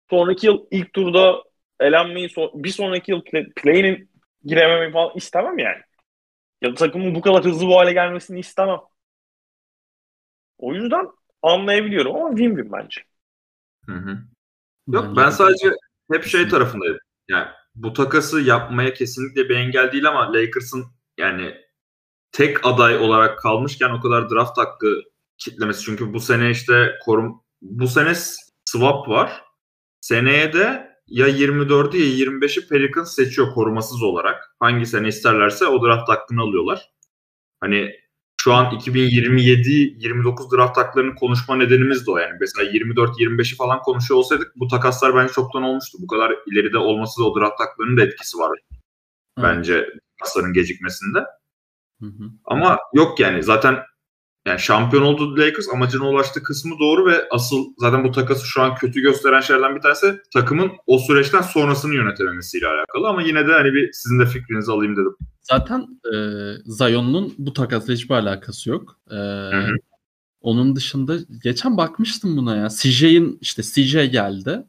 [0.10, 1.44] sonraki yıl ilk turda
[1.80, 3.22] elenmeyi bir sonraki yıl
[3.56, 4.12] play'inin
[4.44, 5.82] girememeyi falan istemem yani.
[6.62, 8.80] Ya da takımın bu kadar hızlı bu hale gelmesini istemem.
[10.58, 11.08] O yüzden
[11.42, 13.02] anlayabiliyorum ama win-win bence.
[13.86, 14.18] Hı hı.
[14.88, 15.72] Yok ben sadece
[16.12, 16.98] hep şey tarafındayım.
[17.30, 20.86] Yani bu takası yapmaya kesinlikle bir engel değil ama Lakers'ın
[21.18, 21.56] yani
[22.32, 25.02] tek aday olarak kalmışken o kadar draft hakkı
[25.38, 25.84] kitlemesi.
[25.84, 28.14] Çünkü bu sene işte korum bu sene
[28.66, 29.44] swap var.
[30.02, 34.56] Seneye de ya 24'ü ya 25'i Pelicans seçiyor korumasız olarak.
[34.60, 36.92] Hangi sene isterlerse o draft hakkını alıyorlar.
[37.60, 37.92] Hani
[38.42, 42.38] şu an 2027-29 draft haklarını konuşma nedenimiz de o yani.
[42.40, 45.98] Mesela 24-25'i falan konuşuyor olsaydık bu takaslar bence çoktan olmuştu.
[46.02, 48.60] Bu kadar ileride olması da o draft haklarının da etkisi var.
[49.38, 49.90] Bence
[50.20, 51.20] takasların gecikmesinde.
[52.02, 52.30] Hı hı.
[52.46, 53.78] Ama yok yani zaten
[54.48, 58.76] yani şampiyon oldu Lakers amacına ulaştığı kısmı doğru ve asıl zaten bu takası şu an
[58.76, 63.74] kötü gösteren şeylerden bir tanesi takımın o süreçten sonrasını yönetememesiyle alakalı ama yine de hani
[63.74, 65.16] bir sizin de fikrinizi alayım dedim.
[65.42, 66.16] Zaten e,
[66.66, 69.00] Zion'un bu takasla hiçbir alakası yok.
[69.12, 69.20] E,
[70.42, 72.68] onun dışında geçen bakmıştım buna ya.
[72.70, 74.64] CJ'in işte CJ geldi.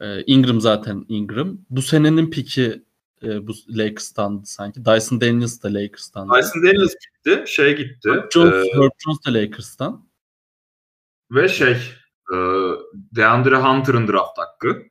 [0.00, 1.58] E, Ingram zaten Ingram.
[1.70, 2.82] Bu senenin piki
[3.22, 4.84] e, bu Lakers'tan sanki.
[4.84, 6.28] Dyson Daniels da Lakers'tan.
[6.30, 7.44] Dyson Daniels gitti.
[7.46, 8.10] Şey gitti.
[8.10, 10.08] Herb Jones, e, Herb Jones da Lakers'tan.
[11.30, 11.76] Ve şey
[12.32, 12.36] Ee,
[13.16, 14.82] DeAndre Hunter'ın draft hakkı.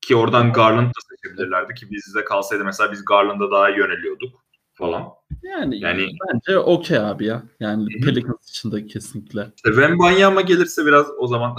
[0.00, 5.02] Ki oradan Garland da seçebilirlerdi ki bizde kalsaydı mesela biz Garland'a daha yöneliyorduk falan.
[5.42, 7.42] Yani, Yani- bence okey abi ya.
[7.60, 7.86] Yani.
[8.04, 9.52] Pelicans için de kesinlikle.
[9.56, 11.56] İşte Wembanyama gelirse biraz o zaman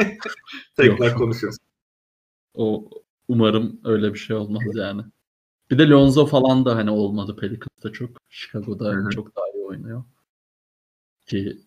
[0.76, 1.18] tekrar Yok.
[1.18, 1.56] konuşuruz.
[2.54, 2.90] O
[3.28, 5.02] umarım öyle bir şey olmaz yani.
[5.72, 8.18] Bir de Lonzo falan da hani olmadı Pelicans'ta çok.
[8.28, 9.10] Chicago'da Hı hı.
[9.10, 10.04] çok daha iyi oynuyor.
[11.26, 11.58] Ki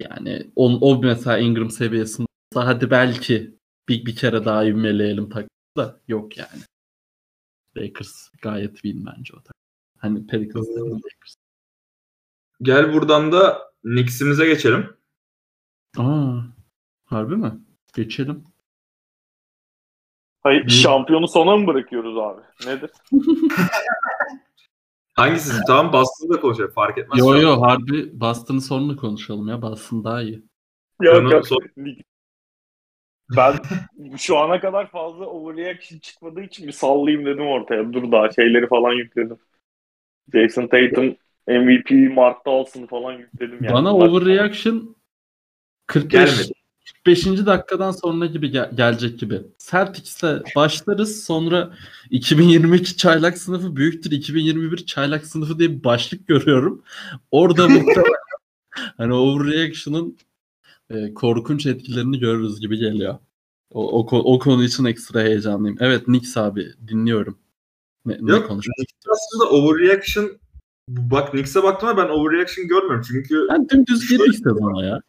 [0.00, 6.00] yani o, o mesela Ingram seviyesinde hadi belki bir, bir kere daha ivmeleyelim takımı da
[6.08, 6.62] yok yani.
[7.76, 9.62] Lakers gayet win bence o takım.
[9.98, 11.34] Hani Pelicans dedim Lakers.
[12.62, 14.96] Gel buradan da Knicks'imize geçelim.
[15.98, 16.40] Aa,
[17.04, 17.52] harbi mi?
[17.94, 18.44] Geçelim.
[20.42, 22.40] Hayır şampiyonu sona mı bırakıyoruz abi?
[22.66, 22.90] Nedir?
[25.14, 25.52] Hangisi?
[25.66, 27.18] tamam Boston'da konuşalım fark etmez.
[27.18, 29.62] Yo yo harbi Boston'ın sonunu konuşalım ya.
[29.62, 30.42] Boston daha iyi.
[31.02, 31.48] Yok yok.
[31.48, 31.62] sor-
[33.36, 33.54] Ben
[34.16, 37.92] şu ana kadar fazla overreaction çıkmadığı için bir sallayayım dedim ortaya.
[37.92, 39.38] Dur daha şeyleri falan yükledim.
[40.34, 41.16] Jason Tatum
[41.48, 43.64] MVP Mark Dawson falan yükledim.
[43.64, 43.74] Yani.
[43.74, 44.96] Bana overreaction
[45.86, 46.52] 45 Gelmedi.
[47.04, 47.46] 45.
[47.46, 49.42] dakikadan sonra gibi gel- gelecek gibi.
[49.58, 51.74] Celtics'le başlarız sonra
[52.10, 56.82] 2022 çaylak sınıfı büyüktür 2021 çaylak sınıfı diye bir başlık görüyorum.
[57.30, 58.22] Orada muhtemelen
[58.96, 60.18] hani overreaction'ın
[60.90, 63.18] e, korkunç etkilerini görürüz gibi geliyor.
[63.70, 65.76] O, o, o konu için ekstra heyecanlıyım.
[65.80, 67.38] Evet Nix abi dinliyorum.
[68.06, 70.30] Ne, ne Yok, konuşmak Knicks aslında overreaction
[70.88, 73.02] bak Knicks'e baktım ama ben overreaction görmüyorum.
[73.08, 75.00] Çünkü Ben dümdüz girdik sezona ya.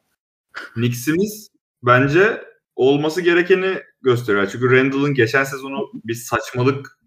[0.52, 1.53] Knicks'imiz
[1.84, 2.44] bence
[2.76, 4.50] olması gerekeni gösteriyor.
[4.52, 6.98] Çünkü Randall'ın geçen sezonu bir saçmalık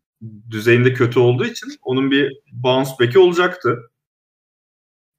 [0.51, 3.79] düzeyinde kötü olduğu için onun bir bounce back'i olacaktı.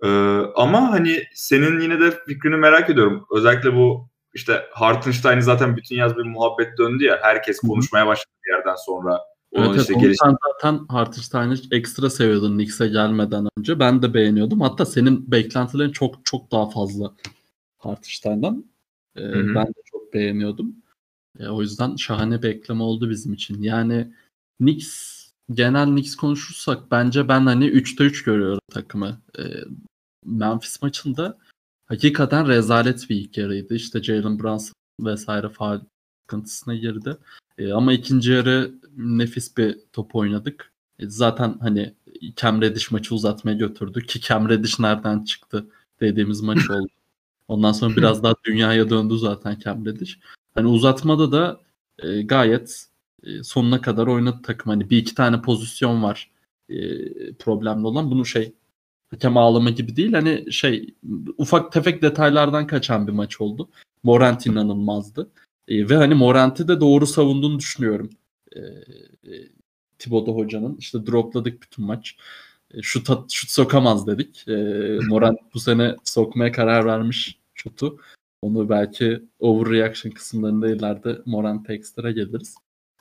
[0.03, 0.07] Ee,
[0.55, 3.25] ama hani senin yine de fikrini merak ediyorum.
[3.31, 7.19] Özellikle bu işte Hartenstein'i zaten bütün yaz bir muhabbet döndü ya.
[7.21, 9.19] Herkes konuşmaya başladı bir yerden sonra.
[9.51, 13.79] Onun Evet, evet, işte onu geliş- sen zaten Hartenstein'i ekstra seviyordun Knicks'e gelmeden önce.
[13.79, 14.61] Ben de beğeniyordum.
[14.61, 17.13] Hatta senin beklentilerin çok çok daha fazla
[17.77, 18.65] Hartenstein'dan.
[19.17, 19.55] Ee, Hı hı.
[19.55, 20.75] ben de çok beğeniyordum.
[21.39, 23.61] Ee, o yüzden şahane bir ekleme oldu bizim için.
[23.61, 24.13] Yani
[24.57, 25.17] Knicks
[25.53, 29.21] genel Knicks konuşursak bence ben hani 3'te 3 görüyorum takımı.
[29.39, 29.43] Ee,
[30.25, 31.37] Memphis maçında
[31.85, 33.75] hakikaten rezalet bir ilk yarıydı.
[33.75, 35.81] İşte Jalen Brunson vesaire faal
[36.21, 37.17] sıkıntısına girdi.
[37.57, 40.71] E, ama ikinci yarı nefis bir top oynadık.
[40.99, 41.93] E, zaten hani
[42.35, 45.65] Cam Reddish maçı uzatmaya götürdü ki Cam Reddish nereden çıktı
[46.01, 46.87] dediğimiz maç oldu.
[47.47, 50.19] Ondan sonra biraz daha dünyaya döndü zaten Cam Reddish.
[50.55, 51.61] Hani uzatmada da
[51.99, 52.85] e, gayet
[53.23, 54.69] e, sonuna kadar oynadı takım.
[54.69, 56.31] Hani bir iki tane pozisyon var
[56.69, 56.77] e,
[57.33, 58.11] problemli olan.
[58.11, 58.53] Bunu şey
[59.11, 60.13] hakem ağlama gibi değil.
[60.13, 60.95] Hani şey
[61.37, 63.69] ufak tefek detaylardan kaçan bir maç oldu.
[64.03, 65.29] Morant inanılmazdı.
[65.67, 68.09] E, ve hani Morant'i de doğru savunduğunu düşünüyorum.
[68.55, 69.49] E, e,
[69.99, 70.77] Thibodeau hocanın.
[70.79, 72.15] İşte dropladık bütün maç.
[72.73, 74.47] E, şut, at- şut sokamaz dedik.
[74.47, 74.55] E,
[75.07, 77.99] Morant bu sene sokmaya karar vermiş şutu.
[78.41, 82.55] Onu belki overreaction kısımlarında ileride Morant'a ekstra geliriz.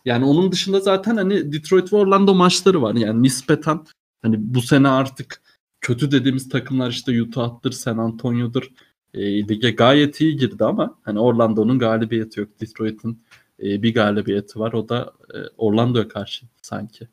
[0.05, 2.94] Yani onun dışında zaten hani Detroit ve Orlando maçları var.
[2.94, 3.81] Yani nispeten
[4.22, 5.42] hani bu sene artık
[5.81, 8.70] kötü dediğimiz takımlar işte Utah'tır, San Antonio'dur.
[9.14, 12.61] E, lige gayet iyi girdi ama hani Orlando'nun galibiyeti yok.
[12.61, 13.22] Detroit'in
[13.62, 14.72] e, bir galibiyeti var.
[14.72, 17.09] O da e, Orlando'ya karşı sanki.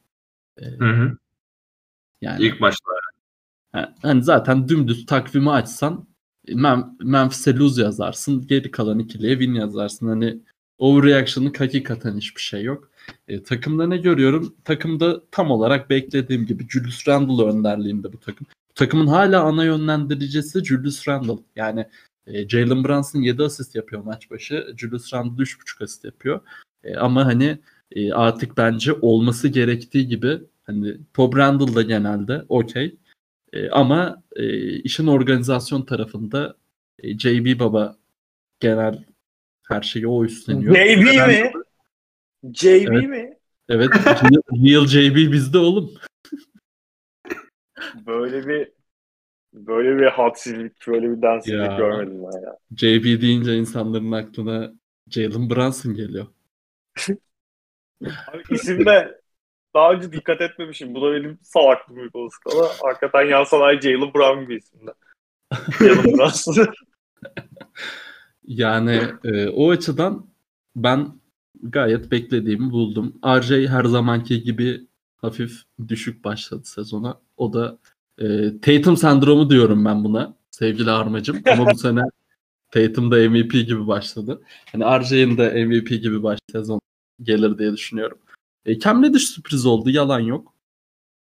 [0.57, 1.17] E, Hı hı.
[2.23, 2.91] Yani İlk maçta.
[3.71, 6.07] Ha, Hani zaten dümdüz takvimi açsan
[6.47, 8.47] Mem Memphis'e lose yazarsın.
[8.47, 10.07] Geri kalan ikiliye win yazarsın.
[10.07, 10.39] Hani
[10.77, 12.89] overreaction'lık hakikaten hiçbir şey yok.
[13.27, 14.55] E, takımda ne görüyorum?
[14.63, 18.47] Takımda tam olarak beklediğim gibi Julius Randle önderliğinde bu takım.
[18.69, 21.43] Bu takımın hala ana yönlendiricisi Julius Randle.
[21.55, 21.87] Yani
[22.27, 24.73] e, Jalen Brunson 7 asist yapıyor maç başı.
[24.77, 26.41] Julius Randle 3.5 asist yapıyor.
[26.83, 27.59] E, ama hani
[27.91, 32.95] e, artık bence olması gerektiği gibi hani Bob Randle da genelde okey.
[33.53, 36.57] E, ama e, işin organizasyon tarafında
[36.99, 37.97] e, JB Baba
[38.59, 39.05] genel
[39.67, 40.75] her şeyi o üstleniyor.
[40.75, 41.51] JB Ben- mi?
[42.53, 43.09] JB Evet.
[43.09, 43.37] mi?
[43.69, 43.89] Evet.
[44.51, 45.93] Real, JB bizde oğlum.
[48.07, 48.71] Böyle bir
[49.53, 51.77] böyle bir hadsizlik, böyle bir densizlik Ya.
[51.77, 52.57] görmedim ben ya.
[52.75, 54.73] JB deyince insanların aklına
[55.09, 56.27] Jalen Brunson geliyor.
[58.03, 59.21] Abi isimde
[59.73, 60.95] daha önce dikkat etmemişim.
[60.95, 64.91] Bu da benim salaklığım bir olsun ama hakikaten yan sanayi Jalen Brown gibi isimde.
[65.79, 66.65] Jalen Brunson.
[68.47, 70.25] Yani e, o açıdan
[70.75, 71.07] ben
[71.63, 73.19] gayet beklediğimi buldum.
[73.25, 77.19] RJ her zamanki gibi hafif düşük başladı sezona.
[77.37, 77.77] O da
[78.17, 78.25] e,
[78.61, 81.41] Tatum sendromu diyorum ben buna sevgili Armacım.
[81.51, 82.01] Ama bu sene
[82.71, 84.41] Tatum da MVP gibi başladı.
[84.71, 86.81] Hani RJ'in de MVP gibi baş sezon
[87.21, 88.17] gelir diye düşünüyorum.
[88.65, 89.89] E, Cam Reddish sürpriz oldu.
[89.89, 90.53] Yalan yok.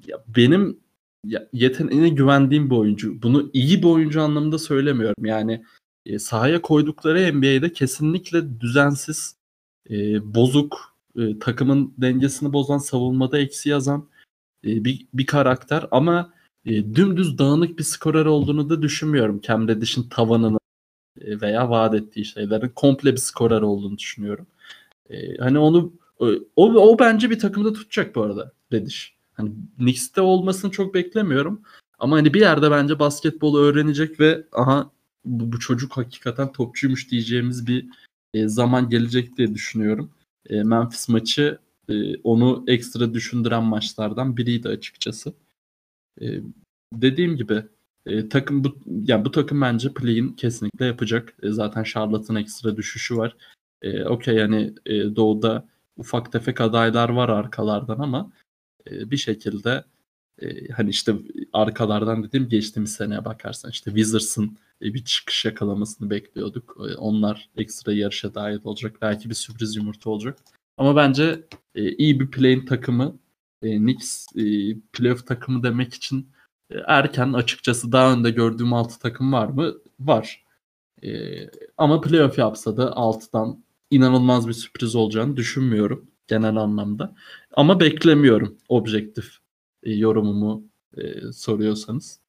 [0.06, 0.80] Ya benim
[1.26, 3.22] ya, yeteneğine güvendiğim bir oyuncu.
[3.22, 5.24] Bunu iyi bir oyuncu anlamında söylemiyorum.
[5.24, 5.64] Yani
[6.06, 9.36] e, sahaya koydukları NBA'de kesinlikle düzensiz,
[9.90, 9.94] e,
[10.34, 14.08] bozuk, e, takımın dengesini bozan, savunmada eksi yazan
[14.64, 15.86] e, bir, bir karakter.
[15.90, 16.32] Ama
[16.66, 19.40] e, dümdüz dağınık bir skorer olduğunu da düşünmüyorum.
[19.40, 20.58] Cam Reddish'in tavanını
[21.20, 24.46] e, veya vaat ettiği şeylerin komple bir skorer olduğunu düşünüyorum.
[25.10, 29.14] E, hani onu o, o bence bir takımda tutacak bu arada Reddish.
[29.32, 31.62] Hani Knicks'te olmasını çok beklemiyorum.
[31.98, 34.90] Ama hani bir yerde bence basketbolu öğrenecek ve aha
[35.24, 37.86] bu, bu çocuk hakikaten topçuymuş diyeceğimiz bir
[38.34, 40.10] e, zaman gelecek diye düşünüyorum.
[40.50, 41.58] E, Memphis maçı
[41.88, 45.34] e, onu ekstra düşündüren maçlardan biriydi açıkçası.
[46.20, 46.40] E,
[46.92, 47.62] dediğim gibi
[48.06, 51.34] e, takım bu yani bu takım bence play'in kesinlikle yapacak.
[51.42, 53.36] E, zaten Charlotte'ın ekstra düşüşü var.
[53.82, 58.32] E, Okey yani e, doğuda ufak tefek adaylar var arkalardan ama
[58.90, 59.84] e, bir şekilde
[60.42, 61.14] e, hani işte
[61.52, 66.76] arkalardan dediğim geçtiğimiz seneye bakarsan işte Wizards'ın e, bir çıkış yakalamasını bekliyorduk.
[66.90, 68.96] E, onlar ekstra yarışa dahil olacak.
[69.02, 70.38] Belki bir sürpriz yumurta olacak.
[70.76, 73.18] Ama bence e, iyi bir play'in takımı
[73.62, 74.42] e, Knicks e,
[74.92, 76.28] playoff takımı demek için
[76.70, 79.74] e, erken açıkçası daha önde gördüğüm 6 takım var mı?
[80.00, 80.44] Var.
[81.02, 81.10] E,
[81.76, 83.63] ama playoff yapsa da 6'dan
[83.94, 87.14] inanılmaz bir sürpriz olacağını düşünmüyorum genel anlamda.
[87.52, 89.38] Ama beklemiyorum objektif
[89.82, 90.64] e, yorumumu
[90.96, 92.20] e, soruyorsanız.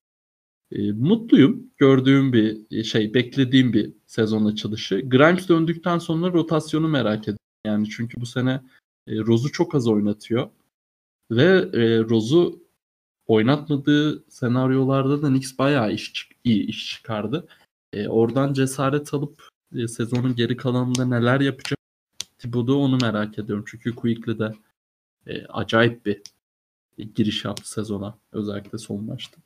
[0.71, 1.71] E, mutluyum.
[1.77, 5.01] Gördüğüm bir şey, beklediğim bir sezon açılışı.
[5.09, 7.39] Grimes döndükten sonra rotasyonu merak ediyorum.
[7.65, 8.61] Yani çünkü bu sene
[9.07, 10.49] e, Rose'u çok az oynatıyor.
[11.31, 12.65] Ve e, Rose'u
[13.27, 17.47] oynatmadığı senaryolarda da Knicks bayağı iş, iyi iş çıkardı.
[17.93, 19.54] E, oradan cesaret alıp e,
[19.87, 21.79] sezonun geri kalanında neler yapacak
[22.37, 23.65] Thibodeau onu merak ediyorum.
[23.67, 24.51] Çünkü Quickly de
[25.27, 26.21] e, acayip bir
[26.97, 28.17] e, giriş yaptı sezona.
[28.31, 29.37] Özellikle son maçta.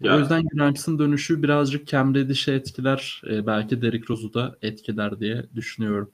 [0.00, 0.16] Ya.
[0.16, 3.22] O yüzden Grimes'ın dönüşü birazcık Cam Reddish'e etkiler.
[3.30, 6.12] E, belki Derrick Rose'u da etkiler diye düşünüyorum.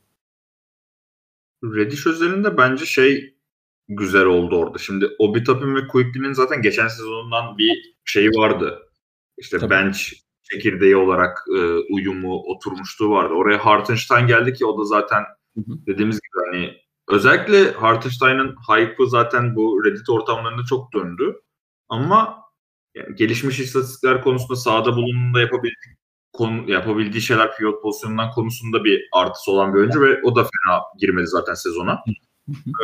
[1.65, 3.35] Reddish özelinde bence şey
[3.89, 4.79] güzel oldu orada.
[4.79, 8.91] Şimdi Obi Toppin ve Quickly'nin zaten geçen sezonundan bir şey vardı.
[9.39, 9.71] İşte Tabii.
[9.71, 9.99] bench
[10.51, 11.61] çekirdeği olarak e,
[11.93, 13.35] uyumu oturmuşluğu vardı.
[13.35, 15.25] Oraya Hartenstein geldi ki o da zaten
[15.57, 16.77] dediğimiz gibi hani
[17.09, 21.41] özellikle Hartenstein'ın hype'ı zaten bu Reddit ortamlarında çok döndü.
[21.89, 22.43] Ama
[22.95, 25.97] yani gelişmiş istatistikler konusunda sahada bulunduğunda yapabildiği,
[26.33, 30.81] konu, yapabildiği şeyler pivot pozisyonundan konusunda bir artısı olan bir oyuncu ve o da fena
[30.99, 31.99] girmedi zaten sezona.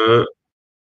[0.01, 0.21] ee,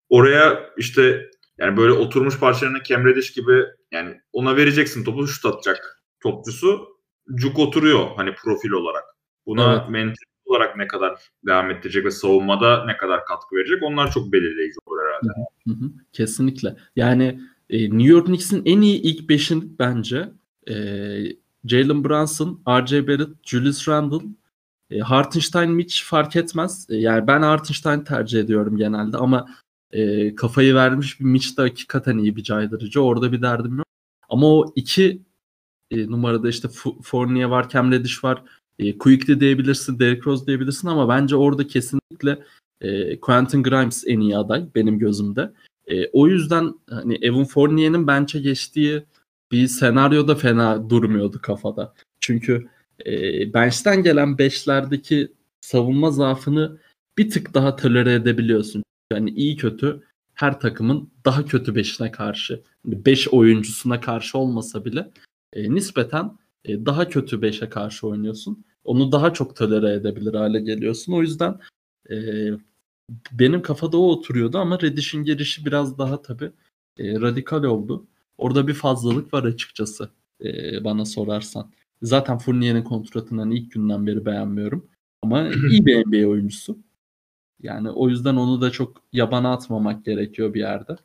[0.10, 6.05] oraya işte yani böyle oturmuş parçalarına Cam Reddish gibi yani ona vereceksin topu şut atacak
[6.26, 6.88] topçusu
[7.36, 9.04] cuk oturuyor hani profil olarak.
[9.46, 9.90] Buna evet.
[9.90, 14.78] mental olarak ne kadar devam ettirecek ve savunmada ne kadar katkı verecek onlar çok belirleyici
[14.86, 15.28] olur herhalde.
[15.68, 16.76] Hı hı, kesinlikle.
[16.96, 20.30] Yani e, New York Knicks'in en iyi ilk beşin bence
[20.70, 20.76] e,
[21.66, 23.08] Jalen Brunson, R.J.
[23.08, 24.26] Barrett, Julius Randle,
[24.92, 26.88] e, Hartenstein, Mitch fark etmez.
[26.90, 29.48] E, yani ben Hartenstein tercih ediyorum genelde ama
[29.92, 33.02] e, kafayı vermiş bir Mitch de hakikaten iyi bir caydırıcı.
[33.02, 33.86] Orada bir derdim yok.
[34.30, 35.22] Ama o iki
[35.96, 36.68] e, numarada işte
[37.04, 38.44] Fournier var, Cam Reddish var.
[38.80, 42.40] E, Quickly diyebilirsin, Derrick Rose diyebilirsin ama bence orada kesinlikle
[42.82, 45.52] e, Quentin Grimes en iyi aday benim gözümde.
[45.88, 49.04] E, o yüzden hani Evan Fournier'in bence geçtiği
[49.52, 51.94] bir senaryoda fena durmuyordu kafada.
[52.20, 52.68] Çünkü
[53.06, 53.14] e,
[53.54, 55.32] bench'ten gelen beşlerdeki
[55.62, 56.78] savunma zaafını
[57.18, 58.84] bir tık daha tolere edebiliyorsun.
[59.14, 60.02] Yani iyi kötü
[60.34, 65.12] her takımın daha kötü beşine karşı, 5 hani oyuncusuna karşı olmasa bile
[65.54, 68.66] e, nispeten e, daha kötü 5'e karşı oynuyorsun.
[68.84, 71.14] Onu daha çok tolere edebilir hale geliyorsun.
[71.14, 71.60] O yüzden
[72.10, 72.16] e,
[73.32, 76.52] benim kafada o oturuyordu ama Reddish'in girişi biraz daha tabii
[76.98, 78.08] e, radikal oldu.
[78.38, 80.10] Orada bir fazlalık var açıkçası
[80.44, 81.72] e, bana sorarsan.
[82.02, 84.88] Zaten Fournier'in kontratından ilk günden beri beğenmiyorum.
[85.22, 86.78] Ama iyi bir NBA oyuncusu.
[87.62, 90.96] Yani o yüzden onu da çok yabana atmamak gerekiyor bir yerde.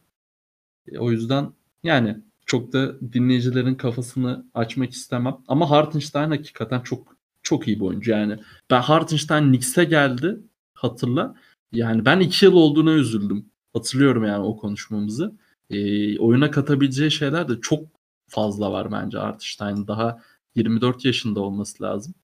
[0.88, 2.16] E, o yüzden yani
[2.50, 5.36] çok da dinleyicilerin kafasını açmak istemem.
[5.48, 8.38] Ama Hartenstein hakikaten çok çok iyi bir oyuncu yani.
[8.70, 10.40] Ben Hartenstein Knicks'e geldi
[10.74, 11.34] hatırla.
[11.72, 13.46] Yani ben iki yıl olduğuna üzüldüm.
[13.72, 15.32] Hatırlıyorum yani o konuşmamızı.
[15.70, 17.84] E, oyuna katabileceği şeyler de çok
[18.28, 19.86] fazla var bence Hartenstein.
[19.86, 20.22] Daha
[20.54, 22.14] 24 yaşında olması lazım.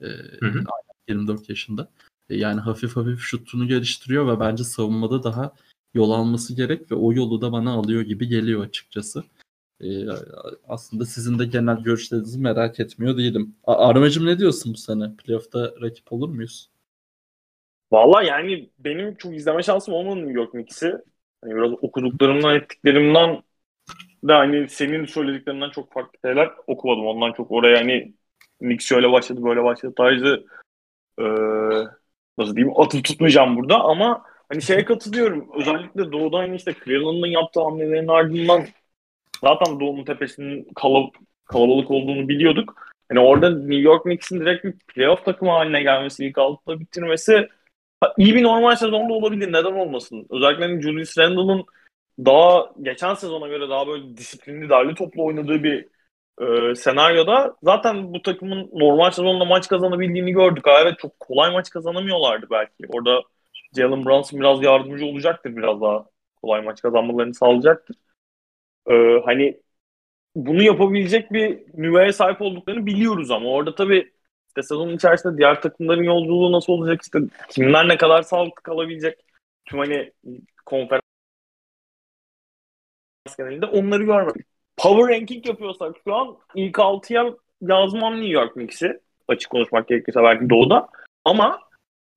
[0.00, 0.06] E,
[0.40, 0.64] hı hı.
[1.08, 1.90] 24 yaşında.
[2.30, 5.52] E, yani hafif hafif şutunu geliştiriyor ve bence savunmada daha
[5.94, 9.24] yol alması gerek ve o yolu da bana alıyor gibi geliyor açıkçası.
[9.80, 9.88] E,
[10.68, 13.54] aslında sizin de genel görüşlerinizi merak etmiyor değilim.
[13.64, 15.16] Armacım ne diyorsun bu sene?
[15.16, 16.70] Playoff'ta rakip olur muyuz?
[17.92, 20.94] Valla yani benim çok izleme şansım olmadı New York Knicks'i.
[21.44, 23.42] Hani biraz okuduklarımdan, ettiklerimden
[24.24, 27.06] de hani senin söylediklerinden çok farklı şeyler okumadım.
[27.06, 28.14] Ondan çok oraya hani
[28.58, 30.46] Knicks şöyle başladı, böyle başladı tarzı
[31.18, 31.24] ee,
[32.38, 35.48] nasıl diyeyim atıp tutmayacağım burada ama hani şeye katılıyorum.
[35.60, 38.66] Özellikle Doğu'da hani işte Cleveland'ın yaptığı hamlelerin ardından
[39.40, 41.08] zaten Doğu'nun tepesinin kalab
[41.44, 42.74] kalabalık olduğunu biliyorduk.
[43.08, 47.48] Hani orada New York Knicks'in direkt bir playoff takımı haline gelmesi, ilk altıda bitirmesi
[48.16, 49.48] iyi bir normal sezonda olabilir.
[49.48, 50.26] Neden olmasın?
[50.30, 51.64] Özellikle hani Julius Randle'ın
[52.24, 55.88] daha geçen sezona göre daha böyle disiplinli, derli toplu oynadığı bir
[56.40, 60.66] e, senaryoda zaten bu takımın normal sezonda maç kazanabildiğini gördük.
[60.66, 62.72] Ha, evet çok kolay maç kazanamıyorlardı belki.
[62.88, 63.22] Orada
[63.76, 65.56] Jalen Brunson biraz yardımcı olacaktır.
[65.56, 66.06] Biraz daha
[66.42, 67.96] kolay maç kazanmalarını sağlayacaktır.
[68.90, 69.60] E, hani
[70.36, 74.12] bunu yapabilecek bir nüveye sahip olduklarını biliyoruz ama orada tabii
[74.48, 77.18] işte sezonun içerisinde diğer takımların yolculuğu nasıl olacak işte
[77.50, 79.18] kimler ne kadar sağlıklı kalabilecek
[79.64, 80.12] tüm hani
[80.66, 81.02] konferans
[83.38, 84.46] genelinde onları görmedik.
[84.76, 89.00] Power ranking yapıyorsak şu an ilk 6'ya yazmam New York Knicks'i.
[89.28, 90.88] Açık konuşmak gerekirse belki doğuda.
[91.24, 91.60] Ama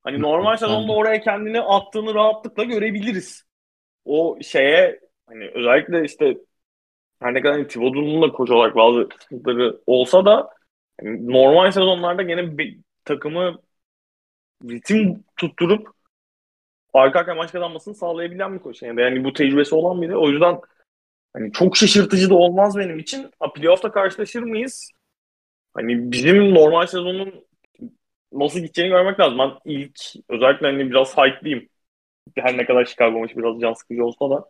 [0.04, 3.44] hani normal sezonda oraya kendini attığını rahatlıkla görebiliriz.
[4.06, 6.38] O şeye hani özellikle işte
[7.22, 10.50] her ne kadar hani Thibodeau'nun da koç olarak bazı sıkıntıları olsa da
[11.02, 13.62] yani normal sezonlarda gene bir takımı
[14.70, 15.88] ritim tutturup
[16.94, 18.82] arka arkaya maç kazanmasını sağlayabilen bir koç.
[18.82, 20.18] Yani, yani bu tecrübesi olan biri.
[20.18, 20.60] O yüzden
[21.34, 23.32] hani çok şaşırtıcı da olmaz benim için.
[23.40, 24.92] Ha, playoff'ta karşılaşır mıyız?
[25.74, 27.46] Hani bizim normal sezonun
[28.34, 29.40] nasıl gideceğini görmek lazım.
[29.40, 30.00] Ben ilk
[30.30, 31.70] özellikle hani biraz hype'liyim.
[32.36, 34.50] Her ne kadar Chicago maçı biraz can sıkıcı olsa da.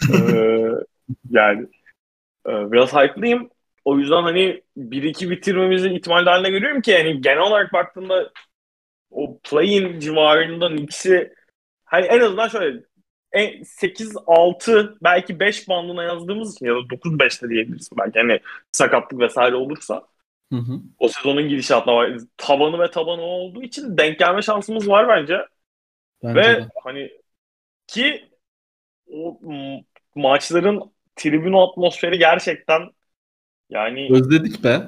[0.14, 0.70] ee,
[1.30, 1.66] yani
[2.46, 3.50] biraz hype'liyim.
[3.84, 8.32] O yüzden hani 1-2 bitirmemizi ihtimal haline görüyorum ki yani genel olarak baktığımda
[9.10, 11.34] o play-in civarında Knicks'i
[11.84, 12.82] hani en azından şöyle
[13.32, 18.40] 8-6 belki 5 bandına yazdığımız için ya da 9-5 de diyebiliriz belki hani
[18.72, 20.06] sakatlık vesaire olursa
[20.52, 20.80] Hı hı.
[20.98, 22.12] o sezonun gidişatına var.
[22.36, 25.46] Tabanı ve tabanı olduğu için denk gelme şansımız var bence.
[26.22, 26.68] Bence ve de.
[26.84, 27.10] hani
[27.86, 28.28] ki
[29.12, 29.40] o
[30.14, 32.90] maçların tribün atmosferi gerçekten
[33.70, 34.80] yani Özledik be.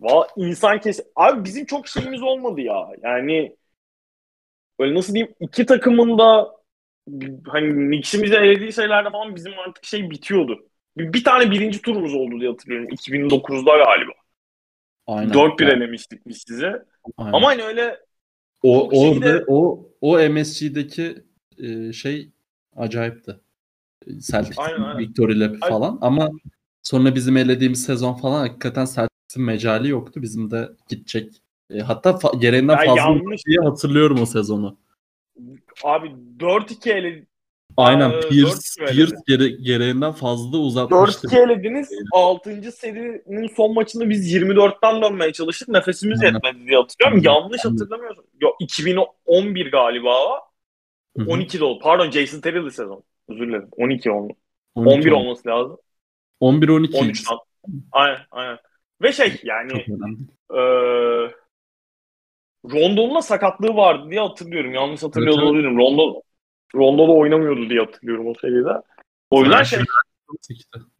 [0.00, 1.00] Valla insan kes...
[1.16, 2.88] Abi bizim çok şeyimiz olmadı ya.
[3.02, 3.56] Yani
[4.78, 6.50] böyle nasıl diyeyim iki takımın da
[7.46, 10.68] hani Knicks'imizi elediği şeylerde falan bizim artık şey bitiyordu.
[10.96, 12.88] Bir, bir tane birinci turumuz oldu diye hatırlıyorum.
[12.88, 14.12] 2009'da galiba.
[15.06, 15.32] Aynen.
[15.32, 16.84] 4-1 elemiştik biz size.
[17.16, 17.32] Aynen.
[17.32, 18.00] Ama hani öyle
[18.62, 21.24] o orada de- o o MSG'deki
[21.58, 22.28] e, şey
[22.76, 23.40] acayipti.
[24.06, 24.98] Celtics Aynen, aynen.
[24.98, 26.28] Victory Lap Ay- falan ama
[26.82, 30.22] sonra bizim elediğimiz sezon falan hakikaten Celtics'in mecali yoktu.
[30.22, 31.32] Bizim de gidecek.
[31.70, 33.46] E, hatta fa- gereğinden Ya fazla yanlış.
[33.46, 34.76] diye hatırlıyorum o sezonu.
[35.84, 37.24] abi 4-2 ele
[37.76, 38.86] Aynen Aa, Pierce.
[38.90, 41.28] Pierce gere- gereğinden fazla uzatmıştı.
[41.28, 41.88] 4-2 elediniz.
[42.12, 42.72] 6.
[42.72, 45.68] serinin son maçında biz 24'ten dönmeye çalıştık.
[45.68, 46.34] Nefesimiz Aynen.
[46.34, 47.18] yetmedi diye hatırlıyorum.
[47.18, 47.40] Aynen.
[47.40, 48.24] Yanlış hatırlamıyorsam.
[48.40, 50.14] Yok 2011 galiba.
[51.16, 51.26] Hı hı.
[51.28, 51.80] 12'de oldu.
[51.82, 53.02] Pardon Jason Terrell'li sezon.
[53.28, 53.68] Özür dilerim.
[53.76, 54.32] 12 oldu.
[54.74, 55.20] 12 11 oldu.
[55.20, 55.78] olması lazım.
[56.40, 57.36] 11 12 13'ten.
[57.92, 58.58] Aynen aynen.
[59.02, 60.18] Ve şey yani Çok önemli.
[60.52, 61.34] eee
[62.72, 64.74] Rondo'nun da sakatlığı vardı diye hatırlıyorum.
[64.74, 65.78] Yanlış hatırlıyor Evet, olabilirim.
[65.78, 66.22] Rondo
[66.74, 68.82] Rondo da oynamıyordu diye hatırlıyorum o seride.
[69.30, 69.78] O yüzden şey.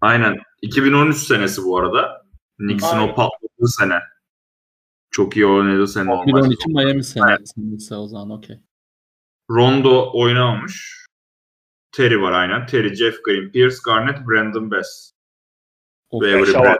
[0.00, 0.36] Aynen.
[0.62, 2.22] 2013 senesi bu arada.
[2.58, 3.94] Knicks'in o patladığı sene.
[5.10, 6.46] Çok iyi oynadığı sene 11 olmaz.
[6.46, 8.56] 12 Miami sene, senesi o zaman okey.
[9.50, 11.06] Rondo oynamamış.
[11.98, 12.66] Terry var aynen.
[12.66, 15.12] Terry, Jeff Green, Pierce, Garnett, Brandon Bass.
[16.12, 16.76] Ve Avery.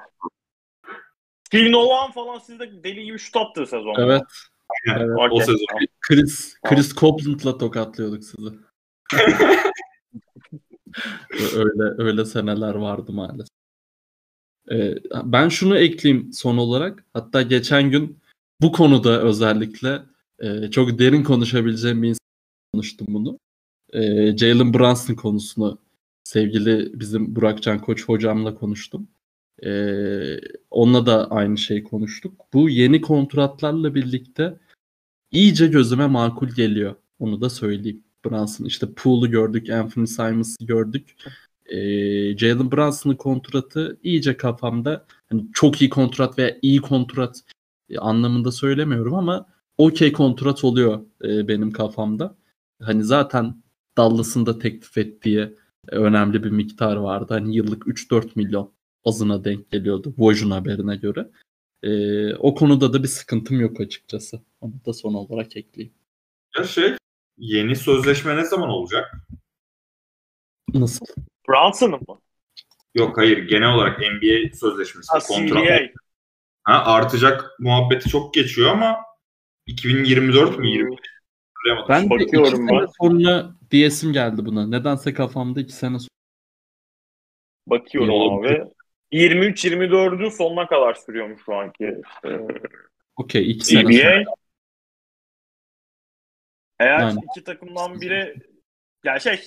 [1.47, 3.95] Steve Nolan falan sizde deli gibi şut attı sezon.
[3.99, 4.23] Evet.
[4.87, 5.01] Aynen.
[5.01, 5.19] Evet.
[5.31, 5.67] O sezon.
[6.01, 8.51] Chris Chris Copeland'la tokatlıyorduk sizi.
[11.57, 13.49] öyle öyle seneler vardı maalesef.
[14.71, 14.95] Ee,
[15.25, 17.05] ben şunu ekleyeyim son olarak.
[17.13, 18.21] Hatta geçen gün
[18.61, 20.03] bu konuda özellikle
[20.39, 22.27] e, çok derin konuşabileceğim bir insan
[22.73, 23.39] konuştum bunu.
[23.93, 25.79] E, Jalen Brunson konusunu
[26.25, 29.09] sevgili bizim Burakcan Koç hocamla konuştum.
[29.65, 29.71] E,
[30.71, 32.45] onunla da aynı şeyi konuştuk.
[32.53, 34.59] Bu yeni kontratlarla birlikte
[35.31, 36.95] iyice gözüme makul geliyor.
[37.19, 38.05] Onu da söyleyeyim.
[38.25, 41.17] Brunson işte Poole'u gördük, Anthony Simons'ı gördük.
[41.67, 47.41] Ee, Jalen Brunson'ın kontratı iyice kafamda hani çok iyi kontrat veya iyi kontrat
[47.91, 49.47] e, anlamında söylemiyorum ama
[49.79, 52.37] okey kontrat oluyor e, benim kafamda.
[52.83, 53.63] Hani zaten
[53.99, 55.41] Dallas'ın da teklif ettiği
[55.89, 57.27] e, önemli bir miktar vardı.
[57.29, 58.73] Hani yıllık 3-4 milyon
[59.05, 61.31] azına denk geliyordu Woj'un haberine göre.
[61.83, 64.41] E, o konuda da bir sıkıntım yok açıkçası.
[64.61, 65.95] Onu da son olarak ekleyeyim.
[66.59, 66.93] Ya şey
[67.39, 69.15] yeni sözleşme ne zaman olacak?
[70.75, 71.07] Nasıl?
[71.49, 72.21] Brunson'ın mı?
[72.95, 75.13] Yok hayır genel olarak NBA sözleşmesi.
[75.13, 75.65] Ha, kontrat.
[75.65, 75.81] CBA.
[76.65, 78.97] Ha, artacak muhabbeti çok geçiyor ama
[79.67, 80.97] 2024 mü 20
[81.77, 82.11] hatırlayamadım.
[82.11, 82.87] Ben de iki sene ben.
[83.03, 84.67] sonra diyesim geldi buna.
[84.67, 86.09] Nedense kafamda iki sene sonra.
[87.67, 88.45] Bakıyorum Yok.
[88.45, 88.65] abi.
[89.13, 91.97] 23-24'ü sonuna kadar sürüyormuş şu anki
[93.17, 93.93] Okey iki sene sonra.
[93.93, 94.33] CBA.
[96.81, 97.21] Eğer Yani.
[97.31, 98.35] iki takımdan biri
[99.05, 99.39] yani şey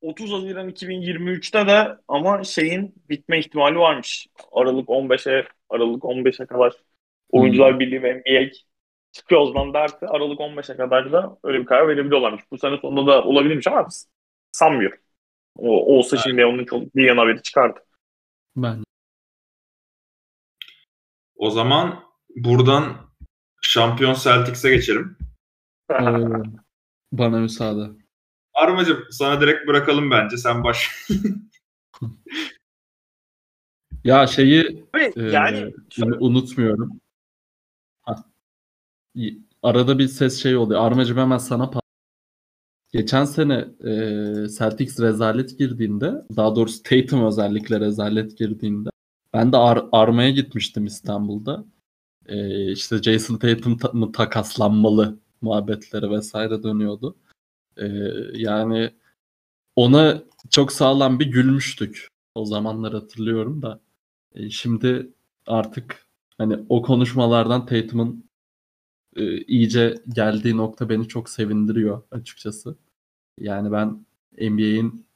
[0.00, 4.26] 30 Haziran 2023'te de ama şeyin bitme ihtimali varmış.
[4.52, 6.72] Aralık 15'e Aralık 15'e kadar
[7.30, 8.50] Oyuncular Birliği ve NBA
[9.16, 12.42] çıkıyor o zaman derse Aralık 15'e kadar da öyle bir karar verebiliyorlarmış.
[12.50, 13.88] Bu sene sonunda da olabilirmiş ama
[14.52, 14.98] sanmıyorum.
[15.56, 17.80] O, olsa şimdi onun çok bir yan haberi çıkardı.
[18.56, 18.84] Ben
[21.36, 22.04] O zaman
[22.36, 22.96] buradan
[23.62, 25.16] şampiyon Celtics'e geçelim.
[27.12, 27.90] Bana müsaade.
[28.54, 30.36] Armacım sana direkt bırakalım bence.
[30.36, 30.90] Sen baş.
[34.04, 34.86] Ya şeyi
[35.16, 37.00] e, yani unu- unutmuyorum.
[39.62, 40.80] Arada bir ses şey oluyor.
[40.80, 41.80] Armacım hemen sana pa-
[42.92, 43.54] Geçen sene
[43.84, 43.90] e,
[44.58, 48.90] Celtics rezalet girdiğinde, daha doğrusu Tatum özellikle rezalet girdiğinde
[49.34, 51.64] ben de Ar- Arma'ya gitmiştim İstanbul'da.
[52.26, 57.16] E, işte Jason Tatum ta- takaslanmalı muhabbetleri vesaire dönüyordu.
[57.76, 57.86] E,
[58.34, 58.90] yani
[59.76, 62.08] ona çok sağlam bir gülmüştük.
[62.34, 63.80] O zamanlar hatırlıyorum da.
[64.34, 65.10] E, şimdi
[65.46, 66.06] artık
[66.38, 68.25] hani o konuşmalardan Tatum'un
[69.16, 72.76] e, iyice geldiği nokta beni çok sevindiriyor açıkçası.
[73.38, 74.06] Yani ben
[74.38, 75.06] NBA'in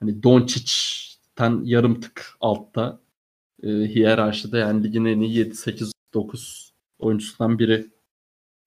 [0.00, 3.00] hani Doncic'ten yarım tık altta
[3.62, 7.86] e, hiyerarşide yani ligin en iyi 7 8 9 oyuncusundan biri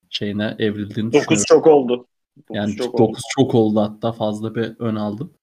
[0.09, 1.43] şeyine evrildiğini 9 düşünüyorum.
[1.47, 2.07] çok oldu.
[2.37, 3.17] Dokuz Yani çok 9 oldu.
[3.35, 5.33] çok oldu hatta fazla bir ön aldım.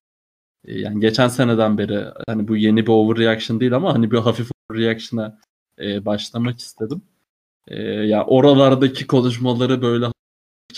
[0.65, 4.51] E, Yani geçen seneden beri hani bu yeni bir overreaction değil ama hani bir hafif
[4.71, 5.39] overreaction'a
[5.79, 7.03] e, başlamak istedim.
[7.69, 10.07] E, ya oralardaki konuşmaları böyle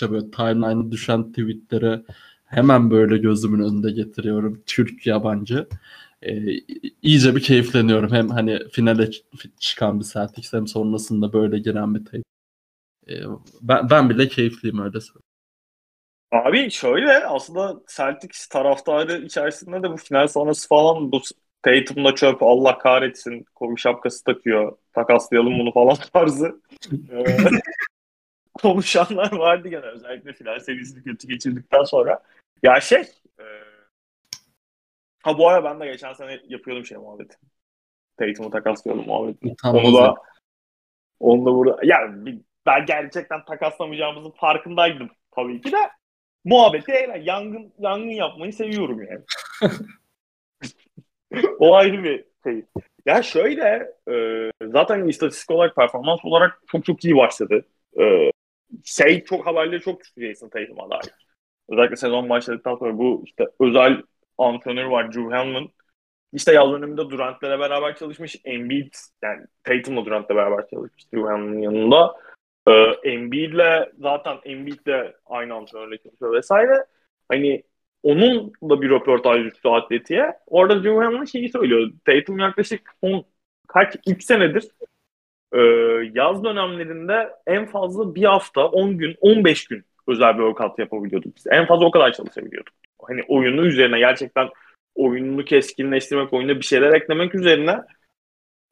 [0.01, 2.03] böyle timeline'a düşen tweetleri
[2.45, 4.63] hemen böyle gözümün önünde getiriyorum.
[4.65, 5.67] Türk yabancı.
[6.21, 6.31] E,
[7.01, 8.13] iyice bir keyifleniyorum.
[8.13, 9.09] Hem hani finale
[9.59, 12.23] çıkan bir Celtics hem sonrasında böyle giren bir tape.
[13.09, 13.13] E,
[13.61, 15.23] ben, ben bile keyifliyim öyle söyleyeyim.
[16.31, 21.21] Abi şöyle aslında Celtics taraftarı içerisinde de bu final sonrası falan bu
[21.63, 26.61] Tatum'da çöp Allah kahretsin Kobe şapkası takıyor takaslayalım bunu falan tarzı
[28.53, 32.23] konuşanlar vardı gene özellikle final serisini kötü geçirdikten sonra.
[32.63, 33.01] Ya şey
[33.39, 33.45] e,
[35.23, 37.37] ha bu ara ben de geçen sene yapıyordum şey muhabbeti.
[38.17, 39.47] Tatum'u takaslıyordum muhabbeti.
[39.47, 40.15] Utanmaz Onu da
[41.19, 45.89] onu da burada yani ben gerçekten takaslamayacağımızın farkındaydım tabii ki de
[46.45, 47.21] muhabbeti eğlen.
[47.21, 49.23] Yangın, yangın yapmayı seviyorum yani.
[51.59, 52.65] o ayrı bir şey.
[53.05, 54.15] Ya şöyle e,
[54.61, 57.65] zaten istatistik olarak performans olarak çok çok iyi başladı.
[57.99, 58.31] E,
[58.85, 61.29] şey çok haberleri çok düştü Jason Tatum'a dair.
[61.69, 64.01] Özellikle sezon başladıktan sonra bu işte özel
[64.37, 65.71] antrenörü var Drew Hanlon.
[66.33, 68.35] İşte yaz döneminde Durant'lere beraber çalışmış.
[68.45, 72.15] Embiid yani Tatum'la Durant'la beraber çalışmış Drew Hanlon'ın yanında.
[72.67, 72.71] Ee,
[73.03, 76.85] Embiid'le zaten Embiid'le aynı antrenörle çalışıyor vesaire.
[77.29, 77.63] Hani
[78.03, 80.33] onunla bir röportaj düştü atletiye.
[80.47, 81.91] Orada Drew Hanlon şeyi söylüyor.
[82.05, 83.25] Tatum yaklaşık son
[83.67, 84.63] kaç 3 senedir
[85.53, 85.59] e,
[86.13, 91.47] yaz dönemlerinde en fazla bir hafta 10 gün 15 gün özel bir workout yapabiliyorduk biz.
[91.47, 92.73] En fazla o kadar çalışabiliyorduk.
[93.01, 94.49] Hani oyunu üzerine gerçekten
[94.95, 97.81] oyununu keskinleştirmek, oyuna bir şeyler eklemek üzerine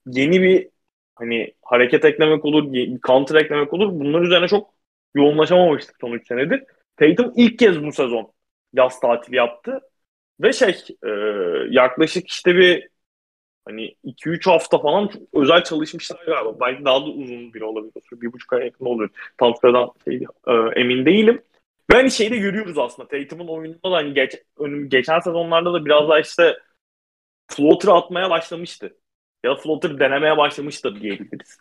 [0.06, 0.70] yeni bir
[1.16, 2.74] hani hareket eklemek olur,
[3.08, 3.90] counter eklemek olur.
[3.92, 4.74] Bunlar üzerine çok
[5.16, 6.64] yoğunlaşamamıştık son 3 senedir.
[6.98, 8.32] Tatum ilk kez bu sezon
[8.74, 9.82] yaz tatili yaptı.
[10.42, 11.10] Ve şey e,
[11.70, 12.90] yaklaşık işte bir
[13.66, 16.60] hani 2-3 hafta falan özel çalışmışlar galiba.
[16.60, 18.04] Belki daha da uzun bir olabilir.
[18.12, 19.10] Bir buçuk ay yakın olur.
[19.38, 21.42] Tam sıradan şey, e, emin değilim.
[21.92, 23.08] Ve hani şeyi de görüyoruz aslında.
[23.08, 26.58] Tatum'un oyununda da hani geç, önüm, geçen sezonlarda da biraz daha işte
[27.48, 28.98] floater atmaya başlamıştı.
[29.46, 31.58] Ya da floater denemeye başlamıştı diyebiliriz.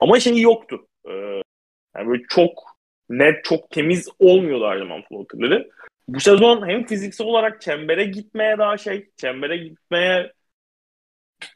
[0.00, 0.86] Ama şey yoktu.
[1.08, 1.42] Ee,
[1.96, 2.62] yani böyle çok
[3.08, 5.70] net, çok temiz olmuyordu her zaman floaterları.
[6.14, 10.32] Bu sezon hem fiziksel olarak çembere gitmeye daha şey, çembere gitmeye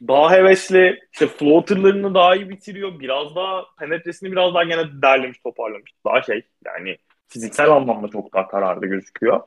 [0.07, 2.99] daha hevesli, işte floaterlarını daha iyi bitiriyor.
[2.99, 5.91] Biraz daha penetresini biraz daha gene derlemiş, toparlamış.
[6.05, 6.97] Daha şey yani
[7.27, 9.41] fiziksel anlamda çok daha kararlı gözüküyor.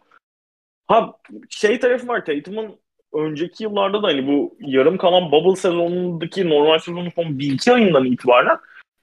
[0.86, 1.14] Ha
[1.48, 2.80] şey tarafı var Tatum'un
[3.12, 8.58] önceki yıllarda da hani bu yarım kalan bubble sezonundaki normal sezonun son 1-2 ayından itibaren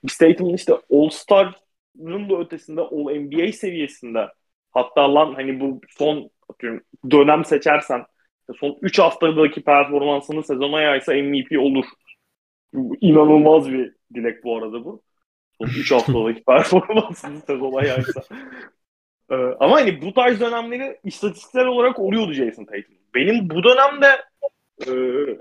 [0.07, 4.27] State'in işte All-Star'ın da ötesinde All NBA seviyesinde
[4.75, 8.05] hatta lan hani bu son atıyorum dönem seçersen
[8.59, 11.85] son 3 haftadaki performansını sezona yaysa MVP olur.
[13.01, 15.03] İnanılmaz bir dilek bu arada bu.
[15.57, 18.21] Son 3 haftadaki performansını sezona yaysa.
[19.31, 22.95] Ee, ama hani bu tarz dönemleri istatistiksel olarak oluyordu Jason Tatum.
[23.15, 24.07] Benim bu dönemde
[24.87, 24.91] e,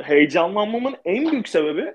[0.04, 1.94] heyecanlanmamın en büyük sebebi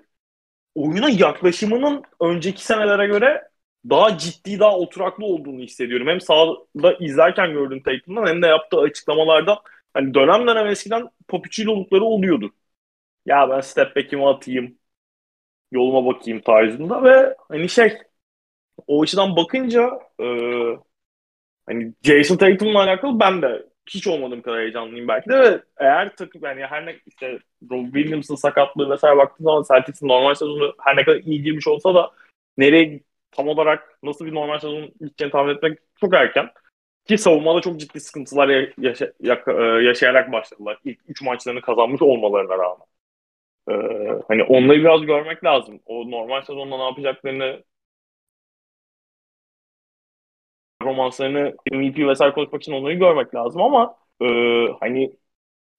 [0.76, 3.49] oyuna yaklaşımının önceki senelere göre
[3.90, 6.08] daha ciddi, daha oturaklı olduğunu hissediyorum.
[6.08, 9.62] Hem sahada izlerken gördüğüm Tatum'dan hem de yaptığı açıklamalarda
[9.94, 12.54] hani dönem dönem eskiden popüçilolukları oluyordu.
[13.26, 14.78] Ya ben step back'imi atayım,
[15.72, 17.98] yoluma bakayım tarzında ve hani şey
[18.88, 19.90] o açıdan bakınca
[20.22, 20.26] e,
[21.66, 26.42] hani Jason Tatum'la alakalı ben de hiç olmadığım kadar heyecanlıyım belki de ve eğer takım
[26.44, 27.40] yani her ne işte
[27.72, 31.96] Rob Williams'ın sakatlığı vesaire baktığım zaman Celtics'in normal sezonu her ne kadar iyi girmiş olsa
[31.96, 32.12] da
[32.58, 33.02] nereye
[33.32, 36.50] tam olarak nasıl bir normal sezon gideceğini tahmin etmek çok erken.
[37.08, 39.14] Ki savunmada çok ciddi sıkıntılar yaşa,
[39.48, 39.52] e,
[39.86, 40.80] yaşayarak başladılar.
[40.86, 42.88] İlk 3 maçlarını kazanmış olmalarına rağmen.
[43.70, 43.74] Ee,
[44.28, 45.80] hani onları biraz görmek lazım.
[45.86, 47.64] O normal sezonda ne yapacaklarını
[50.84, 54.26] romanslarını MVP vesaire konuşmak için onları görmek lazım ama e,
[54.80, 55.18] hani